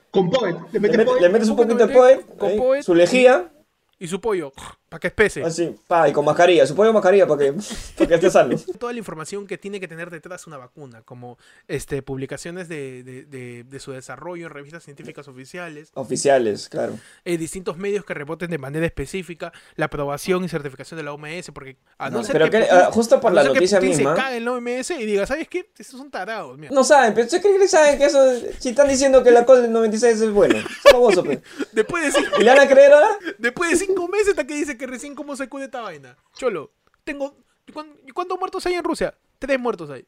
Con 0.10 0.29
Poet. 0.29 0.56
Le 0.71 0.79
le, 0.79 0.79
metes 0.79 0.97
met- 0.99 1.06
Poet. 1.06 1.21
le 1.21 1.29
metes 1.29 1.49
un 1.49 1.56
poquito 1.56 1.86
de 1.88 1.93
poet, 1.93 2.38
con 2.38 2.49
ahí, 2.51 2.58
Poet. 2.58 2.82
su 2.84 2.95
lejía, 2.95 3.51
Y 3.99 4.08
su 4.08 4.19
pollo, 4.21 4.51
para 4.93 4.99
que 4.99 5.08
espese. 5.08 5.43
así, 5.43 5.75
pa, 5.88 6.08
y 6.08 6.13
con 6.13 6.23
mascarilla, 6.23 6.67
su 6.67 6.75
pollo 6.75 6.93
mascarilla 6.93 7.25
para 7.25 7.39
que, 7.45 7.53
para 7.97 8.08
que 8.08 8.13
esté 8.15 8.29
sano. 8.29 8.56
toda 8.79 8.93
la 8.93 8.99
información 8.99 9.47
que 9.47 9.58
tiene 9.58 9.79
que 9.79 9.88
tener 9.88 10.12
detrás 10.12 10.45
una 10.45 10.58
vacuna, 10.58 11.01
como 11.01 11.39
este 11.67 12.03
publicaciones 12.03 12.67
de, 12.69 13.01
de- 13.01 13.25
de- 13.25 13.63
de 13.63 13.79
su 13.79 13.91
desarrollo 13.91 14.45
en 14.45 14.53
revistas 14.53 14.84
científicas 14.84 15.27
oficiales, 15.27 15.89
Oficiales, 15.95 16.69
claro. 16.69 16.99
eh, 17.25 17.38
distintos 17.39 17.77
medios 17.77 18.06
que 18.06 18.13
reporten 18.13 18.51
de 18.51 18.58
manera 18.60 18.86
específica 18.86 19.51
la 19.77 19.86
aprobación 19.86 20.43
y 20.43 20.49
certificación 20.49 20.97
de 20.97 21.03
la 21.03 21.13
OMS, 21.13 21.49
porque 21.56 21.77
a 21.97 22.12
no, 22.12 22.19
No, 22.19 22.23
ser 22.23 22.34
pero 22.34 22.45
que 22.45 22.51
que, 22.51 22.58
Putin- 22.65 22.69
ah, 22.71 22.89
justo 22.91 23.19
por 23.19 23.32
a 23.32 23.34
no 23.34 23.36
la 23.41 23.43
que 23.49 23.53
noticia 23.56 23.79
Putin 23.79 23.95
misma. 23.97 24.15
se 24.15 24.21
cague 24.21 24.38
en 24.38 24.45
la 24.45 24.51
OMS 24.51 24.91
y 24.91 25.06
diga, 25.08 25.25
¿sabes 25.25 25.47
qué? 25.47 25.69
Estos 25.77 25.97
son 25.99 26.12
tarados, 26.12 26.56
mira. 26.60 26.71
No 26.71 26.84
saben, 26.84 27.13
pero 27.15 27.25
¿ustedes 27.25 27.41
creen 27.41 27.60
que 27.60 27.67
saben 27.67 27.97
que 27.97 28.06
eso, 28.06 28.19
si 28.60 28.69
están 28.69 28.88
diciendo 28.88 29.23
que 29.23 29.29
el 29.29 29.38
alcohol 29.38 29.63
del 29.63 29.71
96 29.71 30.21
es 30.21 30.32
bueno? 30.32 30.58
Es 30.60 30.93
baboso, 30.93 31.23
pe. 31.23 31.41
Después 31.71 32.03
de, 32.03 32.12
cinco, 32.21 32.36
¿Y 32.39 32.43
le 32.43 32.49
van 32.51 32.60
a 32.60 32.67
creer 32.67 32.93
ahora? 32.93 33.17
después 33.39 33.71
de 33.71 33.77
cinco 33.86 34.08
meses 34.08 34.29
hasta 34.29 34.45
que 34.45 34.53
dice 34.53 34.77
que 34.77 34.82
recién 34.85 35.15
cómo 35.15 35.35
se 35.35 35.47
cuida 35.49 35.65
esta 35.65 35.81
vaina. 35.81 36.17
Cholo, 36.35 36.71
tengo... 37.03 37.35
¿cuán- 37.73 37.95
¿Cuántos 38.13 38.39
muertos 38.39 38.65
hay 38.65 38.75
en 38.75 38.83
Rusia? 38.83 39.13
Tres 39.39 39.59
muertos 39.59 39.89
hay. 39.89 40.05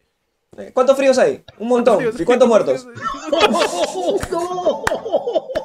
¿Cuántos 0.73 0.95
fríos 0.95 1.17
hay? 1.17 1.43
Un 1.59 1.67
montón. 1.67 1.99
¿Y 2.17 2.23
cuántos 2.23 2.47
muertos? 2.47 2.85
No 2.85 2.93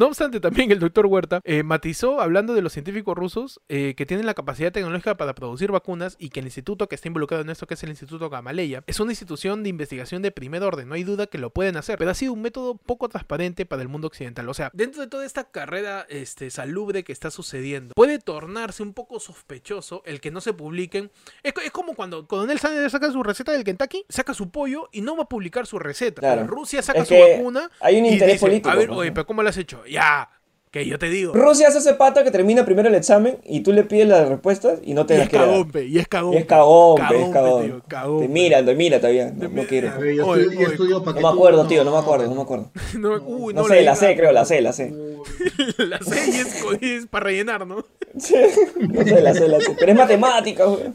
obstante, 0.00 0.40
también 0.40 0.70
el 0.72 0.78
doctor 0.78 1.06
Huerta 1.06 1.40
eh, 1.44 1.62
matizó, 1.62 2.20
hablando 2.20 2.54
de 2.54 2.62
los 2.62 2.72
científicos 2.72 3.16
rusos 3.16 3.60
eh, 3.68 3.94
que 3.96 4.06
tienen 4.06 4.26
la 4.26 4.34
capacidad 4.34 4.72
tecnológica 4.72 5.16
para 5.16 5.34
producir 5.34 5.70
vacunas 5.70 6.16
y 6.18 6.30
que 6.30 6.40
el 6.40 6.46
instituto 6.46 6.88
que 6.88 6.94
está 6.94 7.08
involucrado 7.08 7.42
en 7.42 7.50
esto, 7.50 7.66
que 7.66 7.74
es 7.74 7.82
el 7.82 7.90
Instituto 7.90 8.30
Gamaleya, 8.30 8.84
es 8.86 9.00
una 9.00 9.12
institución 9.12 9.62
de 9.62 9.68
investigación 9.68 10.22
de 10.22 10.30
primer 10.30 10.62
orden. 10.62 10.88
No 10.88 10.94
hay 10.94 11.04
duda 11.04 11.26
que 11.26 11.38
lo 11.38 11.50
pueden 11.50 11.76
hacer, 11.76 11.98
pero 11.98 12.10
ha 12.10 12.14
sido 12.14 12.32
un 12.32 12.42
método 12.42 12.76
poco 12.76 13.08
transparente 13.08 13.66
para 13.66 13.82
el 13.82 13.88
mundo 13.88 14.06
occidental. 14.08 14.48
O 14.48 14.54
sea, 14.54 14.70
dentro 14.72 15.02
de 15.02 15.08
toda 15.08 15.26
esta 15.26 15.44
carrera 15.50 16.06
este, 16.08 16.50
salubre 16.50 17.04
que 17.04 17.12
está 17.12 17.30
sucediendo, 17.30 17.94
puede 17.94 18.18
tornarse 18.18 18.82
un 18.82 18.94
poco 18.94 19.20
sospechoso 19.20 20.02
el 20.06 20.20
que 20.20 20.30
no 20.30 20.40
se 20.40 20.52
publiquen. 20.52 21.10
Es, 21.42 21.52
co- 21.52 21.60
es 21.60 21.70
como 21.70 21.94
cuando 21.94 22.26
Coronel 22.26 22.58
Sanders 22.58 22.92
saca 22.92 23.10
su 23.12 23.22
receta 23.22 23.52
del 23.52 23.64
Kentucky, 23.64 24.04
saca 24.08 24.32
su 24.34 24.50
pollo 24.50 24.88
y 24.92 25.00
no 25.02 25.16
va 25.16 25.24
a 25.24 25.28
publicar 25.28 25.66
su 25.66 25.78
receta. 25.78 26.20
Claro. 26.20 26.46
Rusia 26.46 26.82
saca 26.82 27.00
Es 27.02 27.08
su 27.08 27.14
vacuna. 27.14 27.70
hay 27.80 27.98
un 27.98 28.06
y 28.06 28.10
interés 28.14 28.34
dice, 28.34 28.46
político, 28.46 28.70
A 28.70 28.74
ver, 28.74 28.90
oye, 28.90 29.10
¿no? 29.10 29.14
pero 29.14 29.26
¿cómo 29.26 29.42
lo 29.42 29.48
has 29.48 29.56
hecho? 29.56 29.81
Ya, 29.90 30.28
que 30.70 30.86
yo 30.86 30.98
te 30.98 31.10
digo. 31.10 31.34
Rusia 31.34 31.68
hace 31.68 31.78
ese 31.78 31.94
pata 31.94 32.24
que 32.24 32.30
termina 32.30 32.64
primero 32.64 32.88
el 32.88 32.94
examen 32.94 33.38
y 33.44 33.60
tú 33.60 33.72
le 33.74 33.84
pides 33.84 34.08
las 34.08 34.26
respuestas 34.28 34.80
y 34.82 34.94
no 34.94 35.04
te 35.04 35.14
Y 35.14 35.16
las 35.18 35.26
es 35.26 35.30
quiere 35.30 35.44
dar. 35.44 35.54
cagón, 35.54 35.70
pe, 35.70 35.84
y 35.84 35.98
es 35.98 36.08
cagón. 36.08 36.32
Y 36.34 36.36
es 36.38 36.46
cagón, 36.46 37.00
es 37.14 37.28
Cagón, 37.30 37.82
Te 38.20 38.26
pe. 38.26 38.32
mira, 38.32 38.64
te 38.64 38.74
mira 38.74 38.98
todavía. 38.98 39.30
No, 39.30 39.44
no 39.44 39.50
mira. 39.50 39.66
quiere. 39.66 39.88
A 39.88 39.98
ver, 39.98 40.14
yo 40.14 40.26
Oye, 40.26 40.42
estudio, 40.42 40.60
yo 40.60 40.66
oye. 40.66 40.72
estudio 40.74 41.04
para 41.04 41.20
No 41.20 41.28
me 41.28 41.34
acuerdo, 41.34 41.66
tío, 41.66 41.84
no 41.84 41.92
me 41.92 41.98
acuerdo, 41.98 42.26
no 42.28 42.34
me 42.34 42.42
acuerdo. 42.42 42.70
No, 42.98 43.10
uy, 43.22 43.52
No 43.52 43.62
no, 43.62 43.68
sé, 43.68 43.74
la 43.74 43.80
digas. 43.80 43.98
sé, 43.98 44.16
creo, 44.16 44.32
la 44.32 44.44
sé, 44.46 44.60
la 44.62 44.72
sé. 44.72 44.92
La 45.78 45.98
sé 46.00 46.30
y 46.30 46.36
es, 46.36 46.64
es 46.82 47.06
para 47.06 47.24
rellenar, 47.26 47.66
¿no? 47.66 47.76
No 48.14 48.20
sé, 48.20 49.20
la 49.22 49.34
sé, 49.34 49.48
la 49.48 49.60
sé. 49.60 49.76
Pero 49.78 49.92
es 49.92 49.98
matemática, 49.98 50.64
güey. 50.64 50.92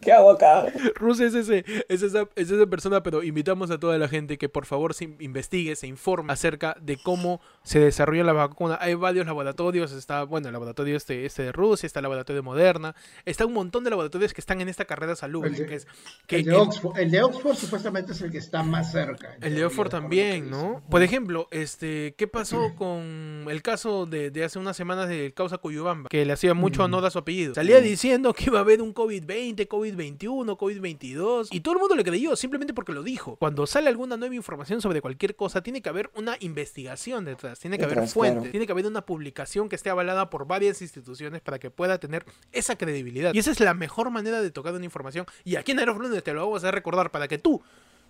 ¿Qué 0.00 0.12
hago 0.12 0.30
acá? 0.30 0.66
Rusia 0.94 1.26
es, 1.26 1.34
ese, 1.34 1.64
es, 1.88 2.02
esa, 2.02 2.28
es 2.36 2.50
esa 2.50 2.66
persona, 2.66 3.02
pero 3.02 3.22
invitamos 3.22 3.70
a 3.70 3.78
toda 3.78 3.98
la 3.98 4.08
gente 4.08 4.38
que 4.38 4.48
por 4.48 4.66
favor 4.66 4.94
se 4.94 5.04
investigue, 5.20 5.76
se 5.76 5.86
informe 5.86 6.32
acerca 6.32 6.76
de 6.80 6.96
cómo 6.96 7.40
se 7.62 7.80
desarrolla 7.80 8.24
la 8.24 8.32
vacuna. 8.32 8.78
Hay 8.80 8.94
varios 8.94 9.26
laboratorios, 9.26 9.92
está, 9.92 10.24
bueno, 10.24 10.48
el 10.48 10.52
laboratorio 10.52 10.96
este, 10.96 11.24
este 11.26 11.42
de 11.42 11.52
Rusia, 11.52 11.86
está 11.86 12.00
el 12.00 12.04
laboratorio 12.04 12.42
de 12.42 12.44
Moderna, 12.44 12.94
está 13.24 13.46
un 13.46 13.52
montón 13.52 13.84
de 13.84 13.90
laboratorios 13.90 14.32
que 14.32 14.40
están 14.40 14.60
en 14.60 14.68
esta 14.68 14.84
carrera 14.84 15.16
salud. 15.16 15.44
El 15.44 15.54
de- 15.56 15.66
que 15.66 15.74
es, 15.76 15.86
que 16.26 16.36
el, 16.36 16.44
de 16.44 16.54
Oxford, 16.54 16.98
el 16.98 17.10
de 17.10 17.22
Oxford 17.22 17.56
supuestamente 17.56 18.12
es 18.12 18.20
el 18.20 18.30
que 18.30 18.38
está 18.38 18.62
más 18.62 18.92
cerca. 18.92 19.36
El 19.40 19.54
de 19.54 19.64
Oxford 19.64 19.88
también, 19.90 20.50
¿no? 20.50 20.82
Por 20.90 21.02
ejemplo, 21.02 21.48
este, 21.50 22.14
¿qué 22.16 22.26
pasó 22.26 22.74
con 22.76 23.46
el 23.48 23.62
caso 23.62 24.06
de, 24.06 24.30
de 24.30 24.44
hace 24.44 24.58
unas 24.58 24.76
semanas 24.76 25.08
del 25.08 25.32
causa 25.34 25.58
Cuyubamba? 25.58 26.08
Que 26.08 26.24
le 26.24 26.32
hacía 26.32 26.54
mucho 26.54 26.84
honor 26.84 27.04
a 27.04 27.10
su 27.10 27.18
apellido. 27.18 27.54
Salía 27.54 27.80
diciendo 27.80 28.32
que 28.34 28.44
iba 28.46 28.58
a 28.58 28.62
haber 28.62 28.82
un 28.82 28.94
COVID-20, 28.94 29.66
COVID-21, 29.74 30.56
COVID-22. 30.56 31.48
Y 31.50 31.60
todo 31.60 31.74
el 31.74 31.80
mundo 31.80 31.94
le 31.94 32.04
creyó, 32.04 32.36
simplemente 32.36 32.74
porque 32.74 32.92
lo 32.92 33.02
dijo. 33.02 33.36
Cuando 33.36 33.66
sale 33.66 33.88
alguna 33.88 34.16
nueva 34.16 34.34
información 34.34 34.80
sobre 34.80 35.00
cualquier 35.00 35.36
cosa, 35.36 35.62
tiene 35.62 35.82
que 35.82 35.88
haber 35.88 36.10
una 36.14 36.36
investigación 36.40 37.24
detrás, 37.24 37.58
tiene 37.58 37.78
que 37.78 37.84
haber 37.84 38.06
fuentes, 38.08 38.38
claro. 38.38 38.50
tiene 38.50 38.66
que 38.66 38.72
haber 38.72 38.86
una 38.86 39.04
publicación 39.04 39.68
que 39.68 39.76
esté 39.76 39.90
avalada 39.90 40.30
por 40.30 40.46
varias 40.46 40.82
instituciones 40.82 41.40
para 41.40 41.58
que 41.58 41.70
pueda 41.70 41.98
tener 41.98 42.24
esa 42.52 42.76
credibilidad. 42.76 43.34
Y 43.34 43.38
esa 43.38 43.50
es 43.50 43.60
la 43.60 43.74
mejor 43.74 44.10
manera 44.10 44.40
de 44.40 44.50
tocar 44.50 44.74
una 44.74 44.84
información. 44.84 45.26
Y 45.44 45.56
aquí 45.56 45.72
en 45.72 45.80
Aeroflunes 45.80 46.22
te 46.22 46.32
lo 46.32 46.44
vamos 46.46 46.64
a 46.64 46.70
recordar 46.70 47.10
para 47.10 47.28
que 47.28 47.38
tú 47.38 47.62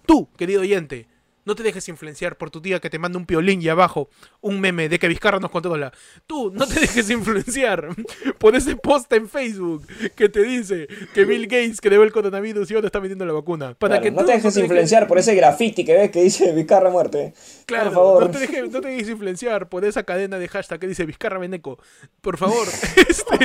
Tú, 0.07 0.29
querido 0.37 0.61
oyente, 0.61 1.09
no 1.45 1.55
te 1.55 1.63
dejes 1.63 1.89
influenciar 1.89 2.37
por 2.37 2.51
tu 2.51 2.61
tía 2.61 2.81
que 2.81 2.91
te 2.91 2.99
manda 2.99 3.19
un 3.19 3.27
piolín 3.27 3.61
y 3.63 3.69
abajo 3.69 4.09
un 4.41 4.61
meme 4.61 4.89
de 4.89 4.99
que 4.99 5.09
Vizcarra 5.09 5.39
nos 5.39 5.51
controla. 5.51 5.93
Tú, 6.27 6.51
no 6.53 6.67
te 6.67 6.81
dejes 6.81 7.11
influenciar 7.11 7.89
por 8.39 8.57
ese 8.57 8.77
post 8.77 9.13
en 9.13 9.29
Facebook 9.29 9.87
que 10.15 10.29
te 10.29 10.43
dice 10.43 10.89
que 11.13 11.25
Bill 11.25 11.47
Gates 11.47 11.81
creó 11.81 12.03
el 12.03 12.13
coronavirus 12.13 12.71
y 12.71 12.75
ahora 12.75 12.87
está 12.87 12.99
vendiendo 12.99 13.27
la 13.27 13.33
vacuna. 13.33 13.75
Para 13.75 13.95
Claro, 13.95 14.03
que 14.03 14.11
no 14.11 14.21
tú 14.21 14.27
te 14.27 14.33
dejes 14.33 14.57
influenciar 14.57 15.07
por 15.07 15.19
ese 15.19 15.35
graffiti 15.35 15.85
que 15.85 15.95
ves 15.95 16.11
que 16.11 16.23
dice 16.23 16.53
Vizcarra 16.53 16.91
muerte. 16.91 17.35
Claro, 17.67 17.85
por 17.87 17.95
favor. 17.95 18.23
No, 18.25 18.31
te 18.31 18.39
dejes, 18.39 18.71
no 18.71 18.81
te 18.81 18.89
dejes 18.89 19.09
influenciar 19.09 19.69
por 19.69 19.85
esa 19.85 20.03
cadena 20.03 20.39
de 20.39 20.49
hashtag 20.49 20.81
que 20.81 20.87
dice 20.87 21.05
Vizcarra 21.05 21.39
Beneco. 21.39 21.79
Por 22.21 22.37
favor, 22.39 22.67
este, 23.09 23.39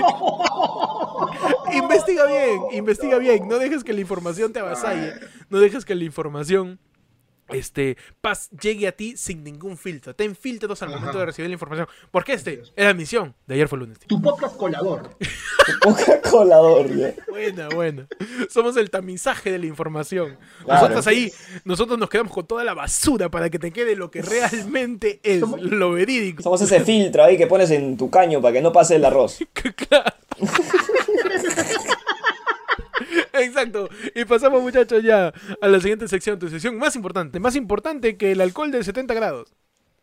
investiga 1.73 2.25
bien, 2.25 2.62
investiga 2.71 3.17
bien. 3.17 3.47
No 3.47 3.57
dejes 3.57 3.83
que 3.83 3.93
la 3.93 4.01
información 4.01 4.53
te 4.53 4.59
avasalle. 4.59 5.13
No 5.49 5.59
dejes 5.59 5.85
que 5.85 5.95
la 5.95 6.03
información 6.03 6.79
este 7.51 7.97
paz 8.21 8.49
llegue 8.62 8.88
a 8.88 8.91
ti 8.91 9.15
sin 9.17 9.43
ningún 9.43 9.77
filtro. 9.77 10.15
Ten 10.15 10.35
filtros 10.35 10.81
al 10.81 10.89
Ajá. 10.89 10.99
momento 10.99 11.19
de 11.19 11.25
recibir 11.25 11.49
la 11.49 11.53
información. 11.53 11.88
Porque 12.12 12.33
este 12.33 12.62
es 12.75 12.85
la 12.85 12.93
misión 12.93 13.35
de 13.47 13.56
ayer 13.56 13.67
fue 13.67 13.79
lunes. 13.79 14.00
tío. 14.00 14.08
Tu 14.08 14.21
podcast 14.21 14.56
colador. 14.58 15.10
Poca 15.81 16.21
colador, 16.21 16.95
ya. 16.95 17.13
Buena, 17.29 17.69
buena. 17.69 18.08
Somos 18.50 18.75
el 18.77 18.89
tamizaje 18.89 19.52
de 19.52 19.60
la 19.60 19.65
información. 19.65 20.37
Claro. 20.63 20.81
Nosotros 20.81 21.08
ahí, 21.08 21.31
nosotros 21.65 21.97
nos 22.00 22.10
quedamos 22.10 22.33
con 22.33 22.45
toda 22.47 22.63
la 22.63 22.73
basura 22.73 23.29
para 23.29 23.50
que 23.50 23.60
te 23.60 23.71
quede 23.71 23.95
lo 23.95 24.10
que 24.12 24.21
realmente 24.21 25.19
es, 25.23 25.41
Somos- 25.41 25.62
lo 25.62 25.91
verídico. 25.91 26.41
Somos 26.43 26.62
ese 26.62 26.79
filtro 26.81 27.23
ahí 27.23 27.37
que 27.37 27.47
pones 27.47 27.71
en 27.71 27.97
tu 27.97 28.10
caño 28.10 28.41
para 28.41 28.54
que 28.54 28.62
no 28.62 28.71
pase 28.71 28.95
el 28.95 29.06
arroz. 29.06 29.39
Claro. 29.89 30.13
Exacto. 33.42 33.90
Y 34.15 34.25
pasamos, 34.25 34.62
muchachos, 34.62 35.04
ya 35.04 35.33
a 35.62 35.67
la 35.67 35.79
siguiente 35.79 36.08
sección. 36.08 36.40
Tu 36.40 36.50
sección 36.50 36.77
más 36.77 36.96
importante. 36.96 37.40
Más 37.40 37.56
importante 37.56 38.17
que 38.17 38.31
el 38.31 38.42
alcohol 38.42 38.71
de 38.71 38.83
70 38.83 39.13
grados. 39.13 39.54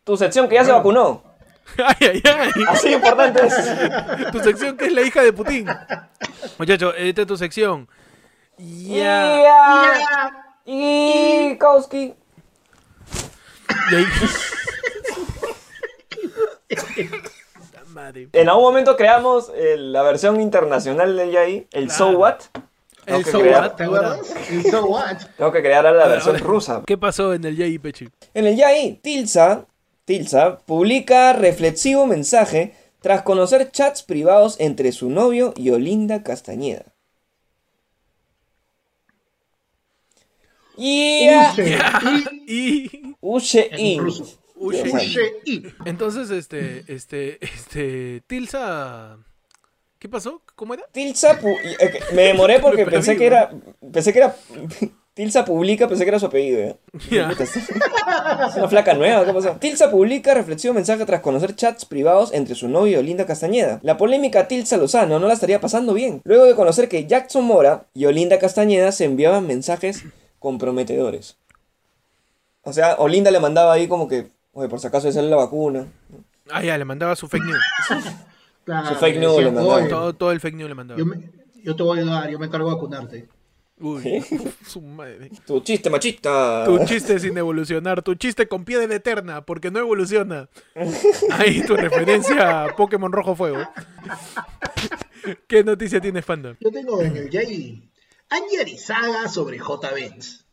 Tu 0.03 0.17
sección 0.17 0.47
que 0.47 0.55
ya 0.55 0.65
se 0.65 0.71
vacunó. 0.71 1.23
Ay, 1.77 1.95
ay, 1.99 2.23
ay. 2.23 2.63
Así 2.69 2.93
importante 2.93 3.45
es. 3.45 4.31
Tu 4.31 4.39
sección 4.39 4.77
que 4.77 4.85
es 4.85 4.93
la 4.93 5.01
hija 5.01 5.21
de 5.21 5.33
Putin. 5.33 5.67
Muchachos, 6.57 6.95
esta 6.97 7.21
es 7.21 7.27
tu 7.27 7.35
sección. 7.35 7.89
Ya. 8.57 9.41
Ya. 9.41 10.57
Y 10.65 11.57
Kowski. 11.57 12.13
Y 13.89 13.95
ahí-. 13.95 14.05
En 18.33 18.49
algún 18.49 18.63
momento 18.63 18.95
creamos 18.95 19.51
eh, 19.55 19.75
la 19.77 20.03
versión 20.03 20.39
internacional 20.39 21.15
de 21.15 21.31
Yai, 21.31 21.67
el 21.71 21.89
So. 21.91 22.09
What. 22.11 22.41
El 23.07 23.25
so 23.25 23.39
crear- 23.39 23.61
what, 23.63 23.75
¿Te 23.75 23.83
acuerdas? 23.85 24.33
El 24.49 24.63
So 24.65 24.85
What. 24.85 25.17
Tengo 25.37 25.51
que 25.51 25.61
crear 25.61 25.83
la 25.83 26.07
versión 26.07 26.35
ahora. 26.35 26.47
rusa. 26.47 26.83
¿Qué 26.85 26.97
pasó 26.97 27.33
en 27.33 27.45
el 27.45 27.55
Yay 27.55 27.79
Pechi? 27.79 28.09
En 28.33 28.45
el 28.47 28.55
Yai, 28.57 28.99
Tilsa, 29.01 29.65
Tilsa 30.05 30.59
publica 30.59 31.33
reflexivo 31.33 32.05
mensaje 32.05 32.75
tras 33.01 33.21
conocer 33.21 33.71
chats 33.71 34.03
privados 34.03 34.55
entre 34.59 34.91
su 34.91 35.09
novio 35.09 35.53
y 35.55 35.69
Olinda 35.69 36.23
Castañeda. 36.23 36.85
Y. 40.75 41.27
Entonces, 45.85 46.29
este, 46.29 46.83
este, 46.87 47.43
este, 47.43 48.21
Tilsa. 48.27 49.17
¿Qué 49.99 50.09
pasó? 50.09 50.41
¿Cómo 50.57 50.73
era? 50.73 50.83
Tilsa, 50.91 51.39
pu- 51.39 51.55
eh, 51.79 51.99
me 52.13 52.23
demoré 52.23 52.59
porque 52.61 52.83
Me 52.83 52.91
pensé 52.91 53.15
que 53.15 53.25
era, 53.27 53.49
pensé 53.93 54.11
que 54.11 54.19
era, 54.19 54.35
Tilsa 55.13 55.45
publica, 55.45 55.87
pensé 55.87 56.03
que 56.03 56.09
era 56.09 56.19
su 56.19 56.25
apellido. 56.25 56.59
¿eh? 56.59 56.75
Es 58.49 58.55
una 58.55 58.67
flaca 58.67 58.93
nueva, 58.93 59.23
¿qué 59.25 59.33
pasó? 59.33 59.51
Tilsa 59.59 59.89
publica 59.89 60.33
reflexivo 60.33 60.73
mensaje 60.73 61.05
tras 61.05 61.21
conocer 61.21 61.55
chats 61.55 61.85
privados 61.85 62.33
entre 62.33 62.55
su 62.55 62.67
novio 62.67 62.93
y 62.93 62.95
Olinda 62.97 63.25
Castañeda. 63.25 63.79
La 63.83 63.97
polémica 63.97 64.47
Tilsa 64.47 64.77
Lozano 64.77 65.19
no 65.19 65.27
la 65.27 65.33
estaría 65.33 65.61
pasando 65.61 65.93
bien, 65.93 66.21
luego 66.25 66.45
de 66.45 66.55
conocer 66.55 66.89
que 66.89 67.05
Jackson 67.05 67.45
Mora 67.45 67.85
y 67.93 68.05
Olinda 68.05 68.37
Castañeda 68.39 68.91
se 68.91 69.05
enviaban 69.05 69.45
mensajes 69.47 70.03
comprometedores. 70.39 71.37
O 72.63 72.73
sea, 72.73 72.95
Olinda 72.95 73.31
le 73.31 73.39
mandaba 73.39 73.73
ahí 73.73 73.87
como 73.87 74.07
que, 74.07 74.27
oye, 74.53 74.67
por 74.69 74.79
si 74.79 74.87
acaso 74.87 75.07
de 75.07 75.13
sale 75.13 75.29
la 75.29 75.37
vacuna. 75.37 75.85
Ah, 76.51 76.63
ya, 76.63 76.77
le 76.77 76.85
mandaba 76.85 77.15
su 77.15 77.27
fake 77.27 77.43
news. 77.45 77.63
Claro, 78.67 78.89
Su 78.89 78.95
fake 78.95 79.17
news 79.19 79.37
le 79.37 79.51
mandaba. 79.51 79.75
"Oye, 79.75 79.87
Todo, 79.87 80.13
todo 80.13 80.31
el 80.33 80.41
fake 80.41 80.55
news 80.57 80.67
le 80.67 80.75
mandaba. 80.75 80.99
Yo, 80.99 81.05
me- 81.05 81.31
yo 81.63 81.73
te 81.73 81.83
voy 81.83 81.99
a 81.99 82.01
ayudar, 82.01 82.29
yo 82.29 82.37
me 82.37 82.47
encargo 82.47 82.67
de 82.69 82.75
vacunarte. 82.75 83.29
Uy, 83.79 84.03
su 84.67 84.81
madre. 84.81 85.31
Tu 85.45 85.61
chiste 85.61 85.89
machista. 85.89 86.65
Tu 86.65 86.83
chiste 86.83 87.17
sin 87.17 87.37
evolucionar, 87.37 88.01
tu 88.01 88.15
chiste 88.15 88.45
con 88.49 88.65
pie 88.65 88.85
de 88.85 88.95
eterna, 88.95 89.45
porque 89.45 89.71
no 89.71 89.79
evoluciona. 89.79 90.49
Ahí 91.31 91.61
tu 91.65 91.77
referencia 91.77 92.65
a 92.65 92.75
Pokémon 92.75 93.09
Rojo 93.11 93.35
Fuego. 93.35 93.59
¿Qué 95.47 95.63
noticia 95.63 96.01
tienes, 96.01 96.25
Fandom? 96.25 96.55
Yo 96.59 96.69
tengo 96.71 97.01
en 97.01 97.15
el 97.17 97.29
Jay 97.31 97.89
Angie 98.29 98.59
Arizaga 98.61 99.27
sobre 99.29 99.59
J. 99.59 99.91
Benz. 99.93 100.45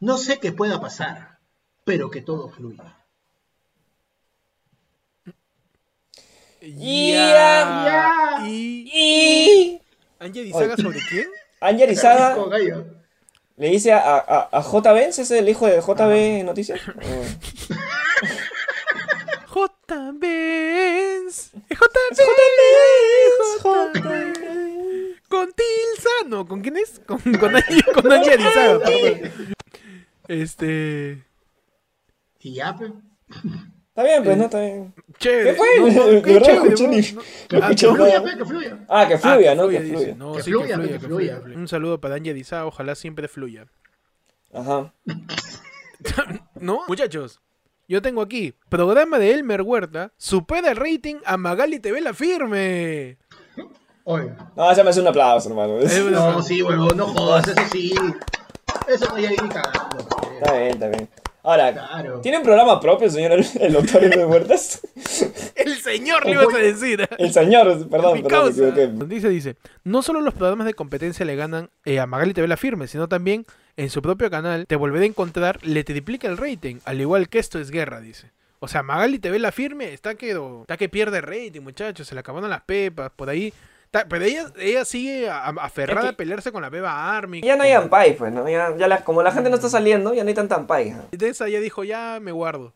No 0.00 0.18
sé 0.18 0.38
qué 0.40 0.52
pueda 0.52 0.78
pasar, 0.80 1.38
pero 1.84 2.10
que 2.10 2.20
todo 2.20 2.50
fluya. 2.50 2.98
Ya. 6.62 8.38
Ya. 8.38 8.46
¿Y 8.46 8.90
Y... 8.94 9.80
Angie 10.20 10.44
Dizaga 10.44 10.76
sobre 10.76 11.00
quién? 11.08 11.26
Ángel 11.60 11.90
Izaga 11.90 12.36
le 13.56 13.68
dice 13.68 13.92
a, 13.92 14.16
a, 14.16 14.48
a 14.50 14.62
J. 14.62 14.92
Benz, 14.92 15.18
¿ese 15.18 15.34
es 15.34 15.42
el 15.42 15.48
hijo 15.48 15.66
de 15.66 15.80
JB 15.80 16.44
Noticias? 16.44 16.80
Oh. 16.88 17.24
J. 19.46 20.12
Benz. 20.14 21.52
J. 21.68 21.90
J. 23.62 24.00
Benz. 24.00 25.20
Con 25.28 25.52
Tilsa. 25.52 26.10
No, 26.26 26.46
¿con 26.48 26.60
quién 26.62 26.76
es? 26.78 27.00
Con, 27.06 27.18
con, 27.18 27.38
con 27.38 28.12
Arizaga, 28.12 28.78
perdón. 28.80 29.32
Este. 30.28 31.24
Y 32.40 32.54
ya, 32.54 32.74
pues. 32.74 32.92
Está 33.94 34.04
bien, 34.04 34.24
pues, 34.24 34.38
no, 34.38 34.44
está 34.44 34.60
bien. 34.60 34.94
Chévere. 35.18 35.50
¿Qué 35.50 35.56
fue? 35.56 35.66
No, 35.78 35.86
no, 35.92 36.06
De 36.12 36.22
qué 36.22 36.32
verdad 36.32 36.46
chévere, 36.46 36.68
escuché 36.74 36.86
¿no? 36.86 36.90
ni- 36.92 37.12
No. 37.12 37.20
no 37.20 37.22
Ah, 37.66 37.70
escuché 37.70 37.86
que 37.86 37.92
fluya, 37.94 38.08
nada. 38.08 38.22
pues, 38.22 38.36
que 38.36 38.44
fluya. 38.46 38.78
Ah, 38.88 39.08
que 39.08 39.14
Ah, 39.14 39.18
fluya, 39.18 39.54
¿no? 39.54 39.68
Que 39.68 39.80
fluya. 39.80 40.14
No, 40.14 40.32
Que 40.32 40.42
fluya, 40.42 41.40
que. 41.42 41.50
Un 41.56 41.68
saludo 41.68 42.00
para 42.00 42.14
Angie 42.14 42.32
Dizaga, 42.34 42.64
ojalá 42.66 42.94
siempre 42.94 43.28
fluya. 43.28 43.66
Ajá. 44.54 44.92
¿No? 46.54 46.80
Muchachos, 46.88 47.40
yo 47.88 48.00
tengo 48.00 48.22
aquí, 48.22 48.54
programa 48.70 49.18
de 49.18 49.32
Elmer 49.34 49.62
Huerta, 49.62 50.12
supera 50.16 50.70
el 50.70 50.76
rating 50.76 51.16
a 51.26 51.36
Magali 51.36 51.78
TV 51.80 52.00
La 52.00 52.14
Firme. 52.14 53.18
Oye. 54.04 54.30
No, 54.56 54.74
ya 54.74 54.82
me 54.84 54.90
hace 54.90 55.00
un 55.00 55.08
aplauso, 55.08 55.48
hermano. 55.50 55.74
No, 56.10 56.42
sí, 56.42 56.62
huevón, 56.62 56.96
no 56.96 57.06
jodas, 57.08 57.46
eso 57.48 57.60
sí. 57.70 57.94
Eso 58.88 59.06
no 59.10 59.14
hay 59.16 59.28
ni 59.28 59.36
cagando. 59.36 59.98
Está 60.40 60.52
bien, 60.54 60.68
está 60.70 60.88
bien. 60.88 61.08
Ahora, 61.44 61.72
Claro. 61.72 62.20
¿tiene 62.20 62.38
un 62.38 62.44
programa 62.44 62.80
propio, 62.80 63.10
señor 63.10 63.32
el, 63.32 63.44
el 63.60 63.72
doctor 63.72 64.00
de 64.08 64.24
Huertas? 64.24 64.80
El 65.56 65.74
señor 65.80 66.24
le 66.24 66.32
ibas 66.32 66.54
a 66.54 66.58
decir. 66.58 67.08
El 67.18 67.32
señor, 67.32 67.66
perdón, 67.88 67.90
perdón, 67.90 68.22
me 68.22 68.28
causa. 68.28 68.68
equivoqué. 68.68 69.06
Dice, 69.06 69.28
dice, 69.28 69.56
no 69.84 70.02
solo 70.02 70.20
los 70.20 70.34
programas 70.34 70.66
de 70.66 70.74
competencia 70.74 71.24
le 71.26 71.34
ganan 71.36 71.70
eh, 71.84 71.98
a 71.98 72.06
Magali 72.06 72.32
TV 72.34 72.46
La 72.48 72.56
Firme, 72.56 72.86
sino 72.86 73.08
también 73.08 73.44
en 73.76 73.90
su 73.90 74.02
propio 74.02 74.30
canal, 74.30 74.66
Te 74.66 74.76
Volveré 74.76 75.04
a 75.04 75.08
Encontrar, 75.08 75.58
le 75.62 75.82
triplica 75.84 76.28
el 76.28 76.36
rating, 76.36 76.76
al 76.84 77.00
igual 77.00 77.28
que 77.28 77.38
Esto 77.40 77.58
es 77.58 77.70
Guerra, 77.70 78.00
dice. 78.00 78.30
O 78.60 78.68
sea, 78.68 78.82
Magali 78.84 79.18
TV 79.18 79.38
La 79.40 79.50
Firme 79.50 79.92
está 79.92 80.14
que, 80.14 80.30
está 80.60 80.76
que 80.76 80.88
pierde 80.88 81.20
rating, 81.20 81.60
muchachos, 81.62 82.06
se 82.06 82.14
le 82.14 82.20
acabaron 82.20 82.48
las 82.50 82.62
pepas, 82.62 83.10
por 83.16 83.28
ahí. 83.28 83.52
Pero 83.92 84.24
ella, 84.24 84.46
ella 84.58 84.84
sigue 84.86 85.28
a- 85.28 85.48
aferrada 85.48 86.00
Es 86.00 86.04
que- 86.06 86.14
a 86.14 86.16
pelearse 86.16 86.50
con 86.50 86.62
la 86.62 86.70
beba 86.70 87.14
Army. 87.16 87.42
Ya 87.42 87.56
no 87.56 87.62
hay 87.62 87.72
ampay, 87.72 88.16
pues, 88.16 88.32
¿no? 88.32 88.48
Ya, 88.48 88.74
ya 88.76 88.88
la- 88.88 89.04
como 89.04 89.22
la 89.22 89.30
gente 89.32 89.50
no 89.50 89.56
está 89.56 89.68
saliendo, 89.68 90.14
ya 90.14 90.24
no 90.24 90.28
hay 90.28 90.34
tanta 90.34 90.54
ampay. 90.54 90.90
¿no? 90.92 91.04
De 91.12 91.28
esa 91.28 91.48
ya 91.48 91.60
dijo, 91.60 91.84
ya 91.84 92.18
me 92.20 92.32
guardo. 92.32 92.72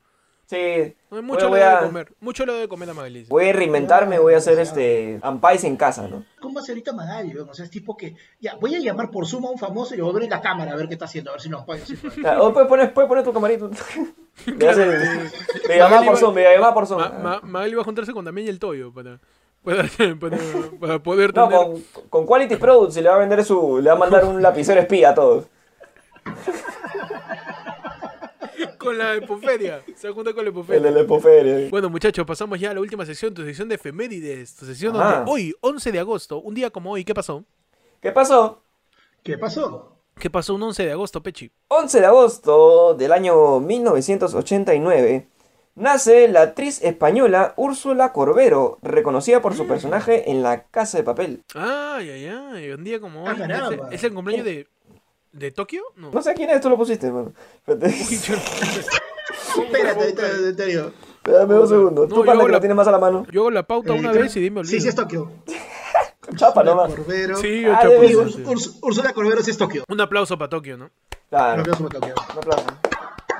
Sí. 0.48 0.94
Mucho 1.10 1.48
voy 1.48 1.58
le 1.58 1.64
a- 1.64 1.80
de 1.80 1.86
comer, 1.86 2.12
mucho 2.20 2.46
le 2.46 2.52
de 2.52 2.68
comer 2.68 2.90
a 2.90 2.94
Magali. 2.94 3.24
Voy 3.28 3.48
a 3.48 3.52
reinventarme, 3.52 4.20
voy 4.20 4.34
a 4.34 4.36
hacer 4.36 4.58
este 4.60 5.18
ampais 5.22 5.64
en 5.64 5.76
casa, 5.76 6.06
¿no? 6.06 6.22
¿Cómo 6.40 6.60
hace 6.60 6.70
ahorita 6.70 6.92
Magali? 6.92 7.36
O 7.36 7.52
sea, 7.52 7.64
es 7.64 7.70
tipo 7.72 7.96
que, 7.96 8.14
ya, 8.38 8.54
voy 8.56 8.76
a 8.76 8.78
llamar 8.78 9.10
por 9.10 9.26
Zoom 9.26 9.46
a 9.46 9.50
un 9.50 9.58
famoso 9.58 9.94
y 9.94 9.96
le 9.96 10.02
voy 10.04 10.10
a 10.10 10.14
abrir 10.14 10.30
la 10.30 10.40
cámara 10.40 10.72
a 10.72 10.76
ver 10.76 10.86
qué 10.86 10.92
está 10.94 11.06
haciendo, 11.06 11.30
a 11.30 11.34
ver 11.34 11.40
si 11.40 11.48
nos 11.48 11.62
si 11.84 11.96
paga. 11.96 12.14
Claro, 12.14 12.46
O 12.46 12.52
puedes 12.52 12.68
poner, 12.68 12.92
puedes 12.94 13.08
poner 13.08 13.24
tu 13.24 13.32
camarito. 13.32 13.70
Le 14.46 14.54
Claro, 14.54 14.78
Magali 15.88 16.06
por 16.06 16.14
va- 16.14 16.20
Zoom, 16.20 16.34
le 16.36 16.42
llamaba 16.54 16.74
por 16.74 16.86
Zoom. 16.86 17.00
Ma- 17.00 17.08
Ma- 17.08 17.40
Magali 17.42 17.74
va 17.74 17.80
a 17.80 17.84
juntarse 17.84 18.12
con 18.12 18.24
Damián 18.24 18.46
y 18.46 18.50
el 18.50 18.58
Toyo 18.60 18.92
para, 18.92 19.18
para, 19.66 19.88
para, 20.20 20.38
para 20.80 20.98
poder 21.02 21.34
No, 21.34 21.48
tener 21.48 21.66
con, 21.66 21.84
con 22.08 22.26
Quality 22.26 22.56
Products 22.56 22.96
y 22.96 23.02
le 23.02 23.08
va 23.08 23.16
a 23.16 23.18
vender 23.18 23.44
su. 23.44 23.78
Le 23.82 23.90
va 23.90 23.96
a 23.96 23.98
mandar 23.98 24.24
un 24.24 24.40
lapicero 24.40 24.80
espía 24.80 25.10
a 25.10 25.14
todos. 25.14 25.44
con 28.78 28.96
la 28.96 29.14
epoferia. 29.14 29.82
Se 29.96 30.10
junta 30.10 30.32
con 30.32 30.44
la 30.44 30.50
El 30.50 30.56
epoferia. 30.56 30.82
de 30.82 30.90
la 30.92 31.00
Epoferia. 31.00 31.68
Bueno, 31.70 31.90
muchachos, 31.90 32.24
pasamos 32.24 32.58
ya 32.60 32.70
a 32.70 32.74
la 32.74 32.80
última 32.80 33.04
sección, 33.04 33.34
tu 33.34 33.44
sección 33.44 33.68
de 33.68 33.74
efemérides. 33.74 34.54
Tu 34.56 34.64
sección 34.66 34.94
Ah. 34.96 35.16
donde 35.24 35.30
hoy, 35.32 35.54
11 35.60 35.92
de 35.92 35.98
agosto, 35.98 36.40
un 36.40 36.54
día 36.54 36.70
como 36.70 36.92
hoy, 36.92 37.04
¿qué 37.04 37.14
pasó? 37.14 37.44
¿Qué 38.00 38.12
pasó? 38.12 38.62
¿Qué 39.22 39.36
pasó? 39.36 39.92
¿Qué 40.18 40.30
pasó 40.30 40.54
un 40.54 40.62
11 40.62 40.84
de 40.86 40.92
agosto, 40.92 41.22
Pechi? 41.22 41.50
11 41.68 42.00
de 42.00 42.06
agosto 42.06 42.94
del 42.94 43.12
año 43.12 43.60
1989 43.60 45.28
nace 45.76 46.26
la 46.28 46.42
actriz 46.42 46.82
española 46.82 47.54
Úrsula 47.56 48.12
Corbero, 48.12 48.78
reconocida 48.82 49.40
por 49.40 49.54
su 49.54 49.66
personaje 49.68 50.30
en 50.30 50.42
La 50.42 50.64
Casa 50.64 50.98
de 50.98 51.04
Papel. 51.04 51.42
Ay, 51.54 52.10
ay, 52.10 52.26
ay, 52.26 52.70
un 52.72 52.82
día 52.82 52.98
como 53.00 53.22
hoy. 53.24 53.36
Ah. 53.40 53.70
¿Es, 53.90 53.94
es 54.00 54.04
el 54.04 54.12
cumpleaños 54.14 54.44
de, 54.44 54.66
de 55.32 55.50
Tokio? 55.52 55.82
No. 55.94 56.10
No 56.10 56.20
sé 56.22 56.34
quién 56.34 56.50
es, 56.50 56.60
tú 56.60 56.68
lo 56.68 56.76
pusiste, 56.76 57.06
hermano. 57.06 57.32
Espérate. 57.66 57.86
Espérate, 59.56 60.08
espérate, 60.08 60.48
en 60.48 60.56
serio. 60.56 60.92
Dame 61.24 61.54
dos 61.54 61.68
segundos. 61.68 62.08
No, 62.08 62.14
Tú 62.14 62.22
hago 62.22 62.32
que 62.42 62.46
la- 62.48 62.52
lo 62.52 62.60
tienes 62.60 62.76
más 62.76 62.86
a 62.88 62.92
la 62.92 62.98
mano. 62.98 63.26
yo 63.32 63.40
hago 63.42 63.50
la 63.50 63.62
pauta 63.62 63.94
Eh, 63.94 63.98
una 63.98 64.12
vez 64.12 64.36
y 64.36 64.40
dime 64.40 64.60
olvido. 64.60 64.70
Sí, 64.72 64.80
sí 64.80 64.88
es 64.88 64.94
Tokio. 64.94 65.30
Chapa 66.36 66.62
nomás. 66.62 66.92
Corbero. 66.94 67.36
Sí, 67.36 67.64
Ah, 67.66 67.88
Úrsula 68.82 69.12
Corbero 69.12 69.42
sí 69.42 69.50
es 69.50 69.58
Tokio. 69.58 69.84
Un 69.88 70.00
aplauso 70.00 70.36
para 70.38 70.48
Tokio, 70.50 70.76
¿no? 70.76 70.90
Claro. 71.30 71.54
Un 71.54 71.60
aplauso 71.60 71.88
para 71.88 72.00
Tokio. 72.00 72.14
Un 72.32 72.38
aplauso. 72.38 72.66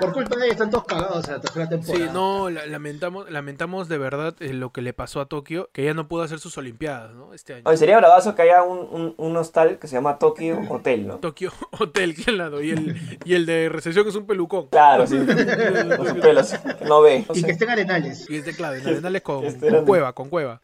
Por 0.01 0.13
culpa 0.13 0.37
de 0.37 0.45
ella 0.45 0.53
están 0.53 0.71
todos 0.71 0.85
cagados 0.85 1.27
en 1.27 1.35
la 1.35 1.41
tercera 1.41 1.69
temporada. 1.69 2.05
Sí, 2.07 2.11
no, 2.13 2.51
la- 2.51 2.67
lamentamos, 2.67 3.31
lamentamos 3.31 3.89
de 3.89 3.99
verdad 3.99 4.35
eh, 4.41 4.53
lo 4.53 4.71
que 4.73 4.83
le 4.83 4.93
pasó 4.93 5.21
a 5.21 5.27
Tokio, 5.27 5.71
que 5.73 5.83
ella 5.83 5.95
no 5.95 6.07
pudo 6.09 6.23
hacer 6.23 6.39
sus 6.39 6.57
Olimpiadas, 6.59 7.15
¿no? 7.15 7.33
Este 7.33 7.55
año. 7.55 7.63
Oye, 7.67 7.77
sería 7.77 7.97
bravazo 7.99 8.35
que 8.35 8.43
haya 8.43 8.63
un, 8.63 8.79
un, 8.91 9.15
un 9.17 9.37
hostal 9.37 9.79
que 9.79 9.87
se 9.89 9.95
llama 9.95 10.19
Tokyo 10.19 10.59
Hotel, 10.69 11.07
¿no? 11.07 11.17
Tokio 11.19 11.53
Hotel, 11.79 12.15
que 12.15 12.31
al 12.31 12.39
lado, 12.39 12.63
y 12.63 12.71
el, 12.71 13.19
y 13.25 13.35
el 13.35 13.47
de 13.47 13.69
recepción 13.69 14.07
es 14.07 14.15
un 14.15 14.27
pelucón. 14.27 14.69
Claro, 14.69 15.07
sí. 15.07 15.17
Con 15.97 16.07
sus 16.09 16.19
pelos. 16.19 16.55
No 16.87 17.01
ve. 17.03 17.25
No 17.29 17.35
Y 17.35 17.43
que 17.43 17.53
estén 17.53 17.71
arenales. 17.71 18.29
Y 18.31 18.37
este, 18.37 18.55
claro, 18.55 18.77
en 18.77 18.87
Arenales 18.87 19.23
con, 19.23 19.45
Este 19.45 19.83
cueva, 19.85 20.13
con 20.13 20.29
cueva. 20.29 20.61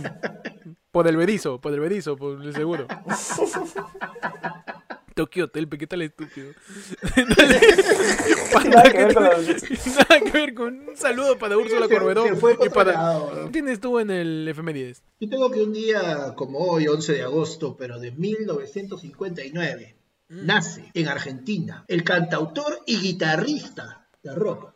por 0.90 1.06
el 1.06 1.16
berizo, 1.16 1.60
por 1.60 1.72
el 1.72 1.80
berizo, 1.80 2.16
por 2.16 2.42
el 2.42 2.54
seguro. 2.54 2.86
Tokio 5.20 5.44
Hotel, 5.44 5.68
¿qué 5.68 5.86
tal 5.86 6.00
estúpido? 6.00 6.52
Panda, 8.52 8.76
Nada 8.82 8.82
que 8.84 8.92
¿qué 8.92 9.04
ver 9.04 9.14
con 9.14 9.24
los- 9.24 9.86
Nada 9.86 10.20
que 10.20 10.30
ver 10.30 10.54
con 10.54 10.88
un 10.88 10.96
saludo 10.96 11.38
para 11.38 11.58
Úrsula 11.58 11.88
Corberó 11.88 12.24
y 12.26 12.68
para... 12.70 12.90
otro 12.90 12.92
lado. 12.92 13.44
¿Qué 13.44 13.50
tienes 13.52 13.80
tú 13.80 13.98
en 13.98 14.10
el 14.10 14.48
efemérides? 14.48 15.02
Yo 15.20 15.28
tengo 15.28 15.50
que 15.50 15.62
un 15.62 15.74
día 15.74 16.32
como 16.36 16.58
hoy, 16.60 16.88
11 16.88 17.12
de 17.12 17.22
agosto, 17.22 17.76
pero 17.76 17.98
de 18.00 18.12
1959, 18.12 19.94
nace 20.30 20.90
en 20.94 21.08
Argentina 21.08 21.84
el 21.86 22.02
cantautor 22.02 22.80
y 22.86 22.98
guitarrista 22.98 24.06
de 24.22 24.34
rock, 24.34 24.72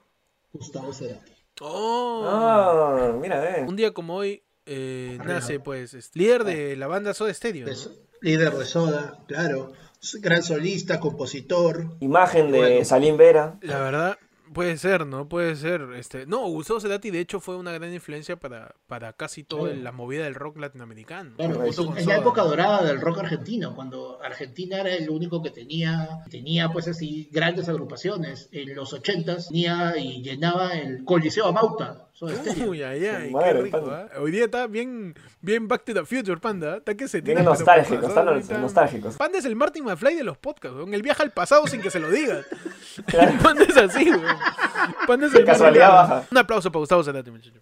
Gustavo 0.53 0.93
Cerati. 0.93 1.33
Oh, 1.63 2.23
Ah, 2.27 3.17
mira, 3.19 3.61
eh. 3.61 3.65
un 3.67 3.77
día 3.77 3.93
como 3.95 4.17
hoy 4.17 4.43
eh, 4.67 5.19
nace 5.25 5.59
pues 5.59 5.95
es 5.95 6.11
líder 6.15 6.45
de 6.45 6.77
la 6.77 6.87
banda 6.87 7.15
Soda 7.15 7.33
Stereo. 7.33 7.67
¿no? 7.67 7.73
Líder 8.21 8.53
de 8.53 8.65
Soda, 8.65 9.19
claro, 9.29 9.73
gran 10.21 10.43
solista, 10.43 11.01
compositor. 11.01 11.97
Imagen 12.01 12.53
de 12.53 12.59
Bueno. 12.59 12.85
Salim 12.85 13.17
Vera. 13.17 13.59
La 13.63 13.79
verdad, 13.81 14.19
puede 14.53 14.77
ser, 14.77 15.07
¿no? 15.07 15.29
Puede 15.29 15.57
ser. 15.57 15.89
Este, 15.97 16.27
no, 16.27 16.47
Gustavo 16.49 16.81
Cerati 16.81 17.11
de 17.11 17.21
hecho 17.21 17.41
fue 17.41 17.57
una 17.57 17.73
gran 17.73 17.93
influencia 17.93 18.37
para, 18.37 18.75
para 18.87 19.13
casi 19.13 19.45
toda 19.45 19.73
la 19.75 19.93
movida 19.93 20.25
del 20.25 20.35
rock 20.35 20.59
latinoamericano. 20.59 21.37
Claro, 21.37 21.65
es, 21.65 22.07
la 22.07 22.17
época 22.17 22.43
dorada 22.43 22.85
del 22.85 23.01
rock 23.01 23.19
argentino, 23.21 23.75
cuando 23.75 24.21
Argentina 24.23 24.81
era 24.81 24.95
el 24.95 25.09
único 25.11 25.43
que 25.43 25.51
tenía, 25.51 26.25
tenía 26.31 26.71
pues 26.71 26.89
así 26.89 27.29
grandes 27.33 27.69
agrupaciones. 27.69 28.49
En 28.53 28.75
los 28.75 28.93
80s 28.95 29.49
tenía 29.49 29.97
y 29.97 30.23
llenaba 30.23 30.75
el 30.75 31.05
Coliseo 31.05 31.47
Amauta. 31.47 32.09
Uy, 32.67 32.83
ay, 32.83 33.07
ay, 33.07 33.31
Madre, 33.33 33.55
qué 33.55 33.63
rico, 33.63 33.79
panda. 33.79 34.09
¿ah? 34.13 34.21
Hoy 34.21 34.31
día 34.31 34.45
está 34.45 34.69
bien, 34.69 35.15
bien 35.41 35.67
Back 35.67 35.85
to 35.85 35.95
the 35.95 36.05
Future, 36.05 36.37
Panda. 36.37 36.77
Está 36.77 36.95
que 36.95 37.09
se 37.09 37.21
Bien 37.21 37.45
nostálgico, 37.45 38.09
nostálgicos. 38.59 39.17
Panda 39.17 39.39
es 39.39 39.45
el 39.45 39.57
Martin 39.57 39.85
McFly 39.85 40.15
de 40.15 40.23
los 40.23 40.39
podcasts, 40.39 40.77
weón. 40.77 40.95
El 40.95 41.03
viaja 41.03 41.25
al 41.25 41.33
pasado 41.33 41.67
sin 41.67 41.81
que 41.81 41.91
se 41.91 41.99
lo 41.99 42.11
digas. 42.11 42.47
Claro. 43.07 43.33
Panda 43.43 43.65
es 43.65 43.77
así, 43.77 44.11
weón. 44.11 44.37
Panda 45.07 45.27
es 45.27 45.35
el 45.35 45.45
casualidad 45.45 45.89
Martin- 45.93 46.11
baja. 46.11 46.27
Un 46.31 46.39
aplauso 46.39 46.71
para 46.73 46.81
Gustavo 46.81 47.03
Cerati, 47.05 47.31
muchachos. 47.31 47.61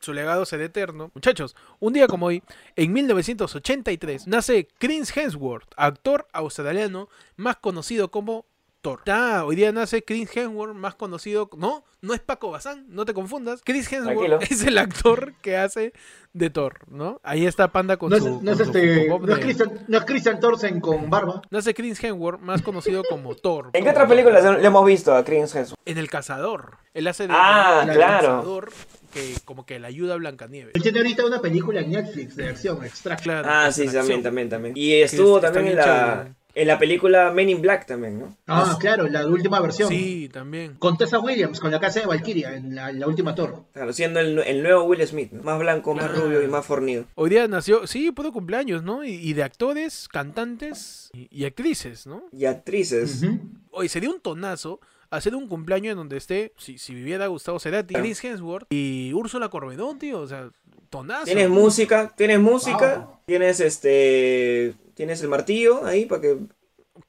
Su 0.00 0.12
legado 0.12 0.44
será 0.44 0.64
eterno. 0.64 1.10
Muchachos, 1.14 1.56
un 1.80 1.94
día 1.94 2.06
como 2.06 2.26
hoy, 2.26 2.42
en 2.76 2.92
1983, 2.92 4.26
nace 4.26 4.68
Chris 4.78 5.16
Hemsworth, 5.16 5.72
actor 5.78 6.28
australiano 6.34 7.08
más 7.36 7.56
conocido 7.56 8.10
como 8.10 8.44
Thor. 8.84 9.00
Ah, 9.06 9.44
hoy 9.46 9.56
día 9.56 9.72
nace 9.72 10.04
Chris 10.04 10.28
Hemsworth, 10.36 10.74
más 10.74 10.94
conocido... 10.94 11.48
No, 11.56 11.84
no 12.02 12.12
es 12.12 12.20
Paco 12.20 12.50
Bazán, 12.50 12.84
no 12.90 13.06
te 13.06 13.14
confundas. 13.14 13.62
Chris 13.64 13.90
Hemsworth 13.90 14.28
Tranquilo. 14.28 14.38
es 14.42 14.62
el 14.66 14.76
actor 14.76 15.32
que 15.40 15.56
hace 15.56 15.94
de 16.34 16.50
Thor, 16.50 16.80
¿no? 16.88 17.18
Ahí 17.22 17.46
está 17.46 17.72
Panda 17.72 17.96
con 17.96 18.10
No 18.10 18.16
es, 18.16 18.22
su... 18.22 18.42
no 18.42 18.50
es 18.52 18.58
su 18.58 18.64
este, 18.64 19.08
no 19.08 19.32
es 19.32 19.38
Christian, 19.38 19.84
no 19.88 19.96
es 19.96 20.04
Christian 20.04 20.38
Thorsen 20.38 20.80
con 20.80 21.08
barba. 21.08 21.40
Nace 21.50 21.72
Chris 21.72 22.04
Hemsworth, 22.04 22.40
más 22.42 22.60
conocido 22.60 23.02
como 23.08 23.34
Thor. 23.34 23.70
¿En 23.72 23.84
qué 23.84 23.90
otras 23.90 24.06
películas 24.06 24.44
le 24.60 24.66
hemos 24.66 24.84
visto 24.84 25.14
a 25.14 25.24
Chris 25.24 25.54
Hemsworth? 25.54 25.80
En 25.86 25.96
El 25.96 26.10
Cazador. 26.10 26.76
Él 26.92 27.06
hace 27.08 27.26
de 27.26 27.32
Ah, 27.34 27.84
del 27.86 27.96
claro. 27.96 28.20
Cazador 28.28 28.70
que 29.14 29.34
como 29.46 29.64
que 29.64 29.78
le 29.78 29.86
ayuda 29.86 30.12
a 30.14 30.16
Blancanieves. 30.18 30.74
Él 30.74 30.82
tiene 30.82 30.98
ahorita 30.98 31.24
una 31.24 31.40
película 31.40 31.80
en 31.80 31.90
Netflix 31.90 32.36
de 32.36 32.48
acción, 32.48 32.84
Extraction. 32.84 33.22
Claro, 33.32 33.48
Ah, 33.50 33.72
sí, 33.72 33.86
también, 33.88 34.22
también, 34.22 34.48
también. 34.50 34.76
Y 34.76 34.92
estuvo 34.94 35.40
también 35.40 35.68
en 35.68 35.76
la, 35.76 35.84
chévere. 35.84 36.34
En 36.54 36.68
la 36.68 36.78
película 36.78 37.32
Men 37.32 37.48
in 37.50 37.60
Black 37.60 37.86
también, 37.86 38.18
¿no? 38.20 38.36
Ah, 38.46 38.76
claro, 38.80 39.08
la 39.08 39.26
última 39.26 39.60
versión. 39.60 39.88
Sí, 39.88 40.28
también. 40.32 40.74
Con 40.78 40.96
Tessa 40.96 41.18
Williams, 41.18 41.58
con 41.60 41.70
la 41.70 41.80
casa 41.80 42.00
de 42.00 42.06
Valkyria, 42.06 42.54
en 42.54 42.74
la, 42.74 42.90
en 42.90 43.00
la 43.00 43.06
última 43.08 43.34
Thor. 43.34 43.64
Claro, 43.72 43.92
siendo 43.92 44.20
el, 44.20 44.38
el 44.38 44.62
nuevo 44.62 44.84
Will 44.84 45.06
Smith, 45.06 45.32
¿no? 45.32 45.42
Más 45.42 45.58
blanco, 45.58 45.94
más 45.94 46.16
rubio 46.16 46.42
y 46.42 46.46
más 46.46 46.64
fornido. 46.64 47.06
Hoy 47.16 47.30
día 47.30 47.48
nació, 47.48 47.86
sí, 47.86 48.10
pudo 48.12 48.32
cumpleaños, 48.32 48.82
¿no? 48.82 49.04
Y, 49.04 49.14
y 49.14 49.32
de 49.32 49.42
actores, 49.42 50.08
cantantes 50.08 51.10
y, 51.12 51.28
y 51.30 51.44
actrices, 51.44 52.06
¿no? 52.06 52.22
Y 52.32 52.44
actrices. 52.44 53.22
Ujú. 53.22 53.38
Hoy 53.70 53.88
sería 53.88 54.10
un 54.10 54.20
tonazo 54.20 54.80
hacer 55.10 55.34
un 55.34 55.46
cumpleaños 55.48 55.92
en 55.92 55.96
donde 55.98 56.16
esté, 56.16 56.52
si, 56.58 56.76
si 56.78 56.94
viviera 56.94 57.26
Gustavo 57.28 57.58
Cerati. 57.60 57.94
Chris 57.94 58.22
Hemsworth 58.24 58.66
y 58.70 59.12
Úrsula 59.12 59.48
Corberón, 59.48 59.98
tío, 59.98 60.20
o 60.20 60.26
sea, 60.26 60.50
tonazo. 60.90 61.24
Tienes 61.24 61.48
música, 61.50 62.12
tienes 62.16 62.40
música, 62.40 62.96
Wow. 63.06 63.16
tienes 63.26 63.60
este, 63.60 64.74
tienes 64.94 65.20
el 65.22 65.28
martillo 65.28 65.84
ahí 65.84 66.06
para 66.06 66.20
que 66.20 66.38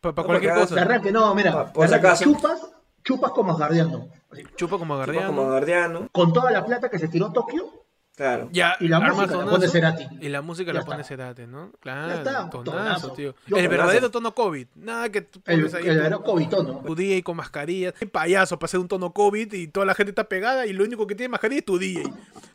Para 0.02 0.16
No, 0.16 0.26
cualquier 0.26 0.54
cosa. 0.56 0.82
arranque, 0.82 1.12
no, 1.12 1.34
mira. 1.36 1.72
Por 1.72 1.88
si 1.88 1.94
acaso. 1.94 2.24
Chupas, 2.24 2.68
chupas 3.04 3.32
como 3.32 3.52
Asgardiano. 3.52 4.08
Chupa 4.56 4.78
como 4.78 4.96
tipo 4.96 4.98
guardián. 4.98 5.28
como 5.28 5.46
guardiano. 5.46 6.08
Con 6.12 6.34
toda 6.34 6.52
la 6.52 6.66
plata 6.66 6.90
que 6.90 7.00
se 7.00 7.08
tiró 7.08 7.32
Tokio, 7.32 7.85
Claro. 8.16 8.48
Ya, 8.54 8.78
y 8.80 8.88
la 8.88 9.02
música 9.02 9.36
la 9.36 9.46
pone 9.46 9.68
Cerati. 9.68 10.08
Y 10.22 10.30
la 10.30 10.42
música 10.42 10.72
Ya 10.72 10.80
la 10.80 10.86
pone 10.86 11.02
está. 11.02 11.08
Cerati, 11.10 11.46
¿no? 11.48 11.74
Claro, 11.82 12.14
está, 12.14 12.50
tonazo, 12.50 12.64
tonazo. 12.64 13.12
tío. 13.12 13.36
Yo 13.48 13.58
el 13.58 13.68
verdadero 13.68 14.10
tono 14.10 14.34
COVID. 14.34 14.68
Nada 14.76 15.10
que 15.10 15.22
tú 15.22 15.42
El, 15.46 15.58
pones 15.60 15.74
ahí. 15.74 15.88
el 15.90 15.98
tu- 16.00 16.04
era 16.06 16.18
Covitono. 16.20 16.82
tu 16.86 16.96
DJ 16.96 17.24
con 17.24 17.36
mascarilla. 17.36 17.92
Qué 17.92 18.06
payaso 18.08 18.58
para 18.58 18.68
hacer 18.68 18.80
un 18.80 18.88
tono 18.88 19.12
COVID 19.12 19.52
y 19.54 19.68
toda 19.68 19.86
la 19.86 19.94
gente 19.96 20.12
está 20.12 20.30
pegada 20.30 20.66
y 20.66 20.72
lo 20.72 20.86
único 20.86 21.06
que 21.08 21.16
tiene 21.16 21.28
mascarilla 21.30 21.60
es 21.60 21.66
tu 21.66 21.78
DJ. 21.78 22.04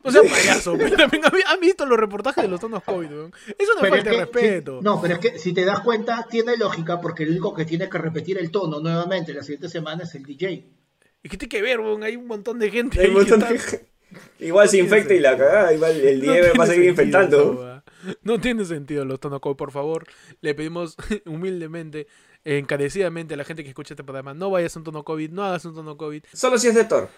No 0.02 0.10
seas 0.10 0.24
payaso. 0.32 0.76
pero 0.78 0.96
también 0.96 1.22
han- 1.46 1.60
visto 1.60 1.84
los 1.84 1.98
reportajes 1.98 2.42
de 2.42 2.48
los 2.48 2.58
tonos 2.58 2.82
COVID, 2.82 3.10
weón. 3.10 3.32
Es 3.58 3.68
una 3.70 3.82
Pero 3.82 3.94
falta 3.96 3.96
es 3.98 4.04
de 4.04 4.10
que- 4.10 4.18
respeto. 4.40 4.80
no, 4.82 4.98
pero 5.02 5.14
es 5.14 5.20
que 5.20 5.38
si 5.38 5.52
te 5.52 5.66
das 5.66 5.80
cuenta, 5.80 6.26
tiene 6.30 6.56
lógica 6.56 7.02
porque 7.02 7.24
el 7.24 7.30
único 7.32 7.52
que 7.52 7.66
tiene 7.66 7.86
que 7.90 7.98
repetir 7.98 8.38
el 8.38 8.50
tono 8.50 8.80
nuevamente 8.80 9.34
la 9.34 9.42
siguiente 9.42 9.68
semana 9.68 10.04
es 10.04 10.14
el 10.14 10.22
DJ. 10.24 10.64
¿Y 11.22 11.28
qué 11.28 11.36
tiene 11.36 11.50
que 11.50 11.60
ver, 11.60 11.80
weón? 11.80 12.02
Hay 12.02 12.16
un 12.16 12.26
montón 12.26 12.58
de 12.58 12.70
gente 12.70 12.98
Hay 12.98 13.08
un 13.08 13.12
montón 13.14 13.40
que 13.42 13.48
de- 13.48 13.54
está- 13.56 13.78
Igual 14.38 14.68
se 14.68 14.78
infecta 14.78 15.14
y 15.14 15.20
la 15.20 15.36
cagada, 15.36 15.72
igual 15.72 15.92
el 16.00 16.24
No 16.24 16.32
nieve 16.32 16.52
va 16.58 16.64
a 16.64 16.66
seguir 16.66 16.88
infectando. 16.90 17.82
No 18.22 18.40
tiene 18.40 18.64
sentido 18.64 19.04
los 19.04 19.20
tonos 19.20 19.40
COVID, 19.40 19.56
por 19.56 19.72
favor. 19.72 20.06
Le 20.40 20.54
pedimos 20.54 20.96
humildemente, 21.26 22.06
encarecidamente 22.44 23.34
a 23.34 23.36
la 23.36 23.44
gente 23.44 23.62
que 23.62 23.68
escucha 23.68 23.94
este 23.94 24.04
programa, 24.04 24.34
no 24.34 24.50
vayas 24.50 24.74
a 24.76 24.78
un 24.78 24.84
tono 24.84 25.04
COVID, 25.04 25.30
no 25.30 25.44
hagas 25.44 25.64
un 25.64 25.74
tono 25.74 25.96
COVID. 25.96 26.24
Solo 26.32 26.58
si 26.58 26.68
es 26.68 26.74
de 26.74 26.84
Thor. 26.84 27.08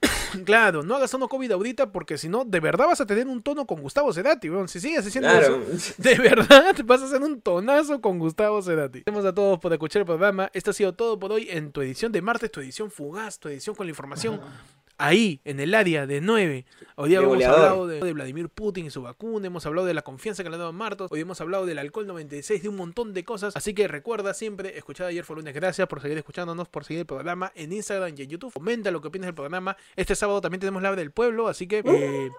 Claro, 0.44 0.84
no 0.84 0.94
hagas 0.94 1.10
tono 1.10 1.28
COVID 1.28 1.50
ahorita 1.50 1.90
porque 1.90 2.16
si 2.16 2.28
no, 2.28 2.44
de 2.44 2.60
verdad 2.60 2.86
vas 2.86 3.00
a 3.00 3.06
tener 3.06 3.26
un 3.26 3.42
tono 3.42 3.66
con 3.66 3.80
Gustavo 3.82 4.12
Cerati, 4.12 4.48
weón. 4.48 4.68
Si 4.68 4.78
sigues 4.78 5.04
haciendo 5.04 5.28
Claro. 5.28 5.60
eso, 5.72 5.94
de 5.98 6.14
verdad 6.14 6.76
vas 6.84 7.02
a 7.02 7.06
hacer 7.06 7.20
un 7.22 7.40
tonazo 7.40 8.00
con 8.00 8.18
Gustavo 8.20 8.62
Cerati. 8.62 9.02
Gracias 9.04 9.24
a 9.26 9.34
todos 9.34 9.58
por 9.58 9.72
escuchar 9.72 10.00
el 10.00 10.06
programa. 10.06 10.48
Esto 10.54 10.70
ha 10.70 10.74
sido 10.74 10.94
todo 10.94 11.18
por 11.18 11.32
hoy 11.32 11.48
en 11.50 11.72
tu 11.72 11.82
edición 11.82 12.12
de 12.12 12.22
martes, 12.22 12.50
tu 12.52 12.60
edición 12.60 12.90
fugaz, 12.92 13.40
tu 13.40 13.48
edición 13.48 13.74
con 13.74 13.86
la 13.86 13.90
información 13.90 14.40
ahí, 15.00 15.40
en 15.44 15.60
el 15.60 15.74
área 15.74 16.06
de 16.06 16.20
9. 16.20 16.64
Hoy 16.96 17.08
día 17.08 17.18
hemos 17.20 17.42
hablado 17.42 17.86
de, 17.86 18.00
de 18.00 18.12
Vladimir 18.12 18.48
Putin 18.48 18.86
y 18.86 18.90
su 18.90 19.02
vacuna, 19.02 19.46
hemos 19.46 19.64
hablado 19.66 19.86
de 19.86 19.94
la 19.94 20.02
confianza 20.02 20.42
que 20.42 20.50
le 20.50 20.56
ha 20.56 20.58
dado 20.58 20.70
a 20.70 20.72
Martos, 20.72 21.10
hoy 21.10 21.20
hemos 21.20 21.40
hablado 21.40 21.66
del 21.66 21.78
alcohol 21.78 22.06
96, 22.06 22.62
de 22.62 22.68
un 22.68 22.76
montón 22.76 23.14
de 23.14 23.24
cosas. 23.24 23.56
Así 23.56 23.74
que 23.74 23.88
recuerda 23.88 24.34
siempre, 24.34 24.76
escuchar 24.76 25.06
ayer 25.06 25.24
fue 25.24 25.36
lunes. 25.36 25.54
Gracias 25.54 25.88
por 25.88 26.00
seguir 26.00 26.18
escuchándonos, 26.18 26.68
por 26.68 26.84
seguir 26.84 27.00
el 27.00 27.06
programa 27.06 27.52
en 27.54 27.72
Instagram 27.72 28.14
y 28.16 28.22
en 28.22 28.28
YouTube. 28.28 28.52
Comenta 28.52 28.90
lo 28.90 29.00
que 29.00 29.08
opinas 29.08 29.26
del 29.28 29.34
programa. 29.34 29.76
Este 29.96 30.14
sábado 30.14 30.40
también 30.40 30.60
tenemos 30.60 30.82
la 30.82 30.94
del 30.94 31.10
pueblo, 31.10 31.48
así 31.48 31.66
que... 31.66 31.82
eh, 31.84 32.30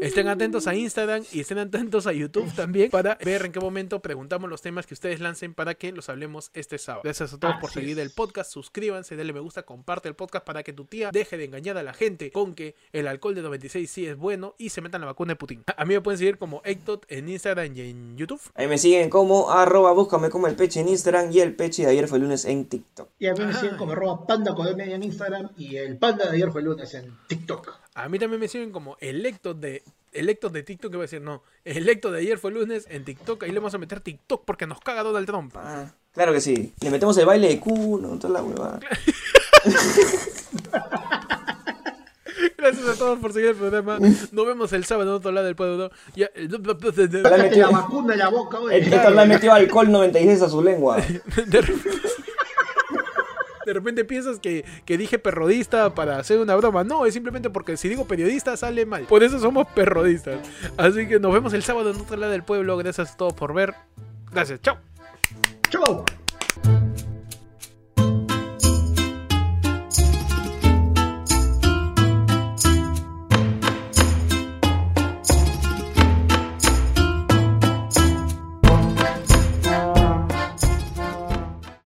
Estén 0.00 0.28
atentos 0.28 0.66
a 0.66 0.74
Instagram 0.74 1.24
y 1.30 1.40
estén 1.40 1.58
atentos 1.58 2.06
a 2.06 2.12
YouTube 2.14 2.50
también 2.56 2.90
para 2.90 3.18
ver 3.22 3.44
en 3.44 3.52
qué 3.52 3.60
momento 3.60 4.00
preguntamos 4.00 4.48
los 4.48 4.62
temas 4.62 4.86
que 4.86 4.94
ustedes 4.94 5.20
lancen 5.20 5.52
para 5.52 5.74
que 5.74 5.92
los 5.92 6.08
hablemos 6.08 6.50
este 6.54 6.78
sábado. 6.78 7.02
Gracias 7.04 7.34
a 7.34 7.38
todos 7.38 7.56
por 7.60 7.70
seguir 7.70 7.98
es. 7.98 8.06
el 8.06 8.10
podcast, 8.10 8.50
suscríbanse, 8.50 9.14
denle 9.16 9.34
me 9.34 9.40
gusta, 9.40 9.62
comparte 9.64 10.08
el 10.08 10.14
podcast 10.14 10.46
para 10.46 10.62
que 10.62 10.72
tu 10.72 10.86
tía 10.86 11.10
deje 11.12 11.36
de 11.36 11.44
engañar 11.44 11.76
a 11.76 11.82
la 11.82 11.92
gente 11.92 12.30
con 12.32 12.54
que 12.54 12.74
el 12.92 13.06
alcohol 13.08 13.34
de 13.34 13.42
96 13.42 13.90
sí 13.90 14.06
es 14.06 14.16
bueno 14.16 14.54
y 14.56 14.70
se 14.70 14.80
metan 14.80 15.02
la 15.02 15.06
vacuna 15.08 15.32
de 15.32 15.36
Putin. 15.36 15.64
A 15.76 15.84
mí 15.84 15.92
me 15.92 16.00
pueden 16.00 16.16
seguir 16.16 16.38
como 16.38 16.62
Ectot 16.64 17.04
en 17.08 17.28
Instagram 17.28 17.76
y 17.76 17.80
en 17.82 18.16
YouTube. 18.16 18.40
Ahí 18.54 18.68
me 18.68 18.78
siguen 18.78 19.10
como 19.10 19.50
arroba 19.50 19.92
búscame 19.92 20.30
como 20.30 20.46
el 20.46 20.56
peche 20.56 20.80
en 20.80 20.88
Instagram 20.88 21.30
y 21.30 21.40
el 21.40 21.54
peche 21.54 21.84
de 21.84 21.90
ayer 21.90 22.08
fue 22.08 22.16
el 22.16 22.24
lunes 22.24 22.46
en 22.46 22.64
TikTok. 22.64 23.10
Y 23.18 23.26
a 23.26 23.34
mí 23.34 23.40
me 23.44 23.50
Ah. 23.52 23.60
siguen 23.60 23.76
como 23.76 23.92
arroba 23.92 24.26
panda 24.26 24.54
con 24.54 24.80
en 24.80 25.02
Instagram 25.02 25.50
y 25.58 25.76
el 25.76 25.98
panda 25.98 26.24
de 26.30 26.36
ayer 26.36 26.50
fue 26.50 26.62
el 26.62 26.68
lunes 26.68 26.94
en 26.94 27.12
TikTok. 27.26 27.68
A 28.04 28.08
mí 28.08 28.18
también 28.18 28.40
me 28.40 28.48
siguen 28.48 28.70
como 28.72 28.96
Electo 29.00 29.52
de 29.54 29.82
Electo 30.12 30.48
de 30.48 30.62
TikTok, 30.62 30.90
que 30.90 30.96
voy 30.96 31.04
a 31.04 31.06
decir, 31.06 31.20
no, 31.20 31.42
Electo 31.64 32.10
de 32.10 32.20
ayer 32.20 32.38
fue 32.38 32.50
lunes 32.50 32.86
en 32.90 33.04
TikTok, 33.04 33.42
ahí 33.44 33.50
le 33.52 33.58
vamos 33.60 33.74
a 33.74 33.78
meter 33.78 34.00
TikTok 34.00 34.44
porque 34.44 34.66
nos 34.66 34.80
caga 34.80 35.02
Donald 35.02 35.26
Trump. 35.26 35.54
Ah, 35.56 35.92
claro 36.12 36.32
que 36.32 36.40
sí. 36.40 36.72
Le 36.80 36.90
metemos 36.90 37.16
el 37.18 37.26
baile 37.26 37.48
de 37.48 37.60
culo, 37.60 38.08
toda 38.18 38.34
la 38.34 38.42
huevada. 38.42 38.80
Gracias 42.56 42.88
a 42.88 42.94
todos 42.94 43.18
por 43.18 43.32
seguir 43.32 43.50
el 43.50 43.56
programa. 43.56 43.98
Nos 43.98 44.46
vemos 44.46 44.72
el 44.72 44.84
sábado 44.84 45.10
en 45.10 45.16
otro 45.16 45.30
lado 45.32 45.46
del 45.46 45.56
pueblo. 45.56 45.90
Ya, 46.14 46.28
Hola, 46.36 46.76
Sácate 46.80 47.42
metió- 47.42 47.66
la 47.70 47.78
vacuna 47.78 48.12
en 48.14 48.18
la 48.18 48.28
boca, 48.28 48.58
El 48.58 48.64
oye. 48.64 48.78
Héctor 48.96 49.12
le 49.12 49.20
ha 49.20 49.24
metido 49.26 49.52
alcohol 49.52 49.90
96 49.92 50.42
a 50.42 50.48
su 50.48 50.62
lengua. 50.62 50.98
de 53.70 53.74
repente- 53.74 54.04
piensas 54.04 54.38
que, 54.40 54.64
que 54.84 54.98
dije 54.98 55.18
perrodista 55.18 55.94
para 55.94 56.18
hacer 56.18 56.38
una 56.38 56.56
broma. 56.56 56.84
No, 56.84 57.06
es 57.06 57.14
simplemente 57.14 57.50
porque 57.50 57.76
si 57.76 57.88
digo 57.88 58.06
periodista 58.06 58.56
sale 58.56 58.86
mal. 58.86 59.04
Por 59.04 59.22
eso 59.22 59.38
somos 59.38 59.66
perrodistas. 59.74 60.38
Así 60.76 61.06
que 61.06 61.18
nos 61.20 61.32
vemos 61.32 61.52
el 61.52 61.62
sábado 61.62 61.90
en 61.90 61.96
otro 61.96 62.16
lado 62.16 62.32
del 62.32 62.42
pueblo. 62.42 62.76
Gracias 62.76 63.12
a 63.12 63.16
todos 63.16 63.32
por 63.34 63.54
ver. 63.54 63.74
Gracias, 64.32 64.60
chao. 64.60 64.78
¡Chau! 65.70 66.04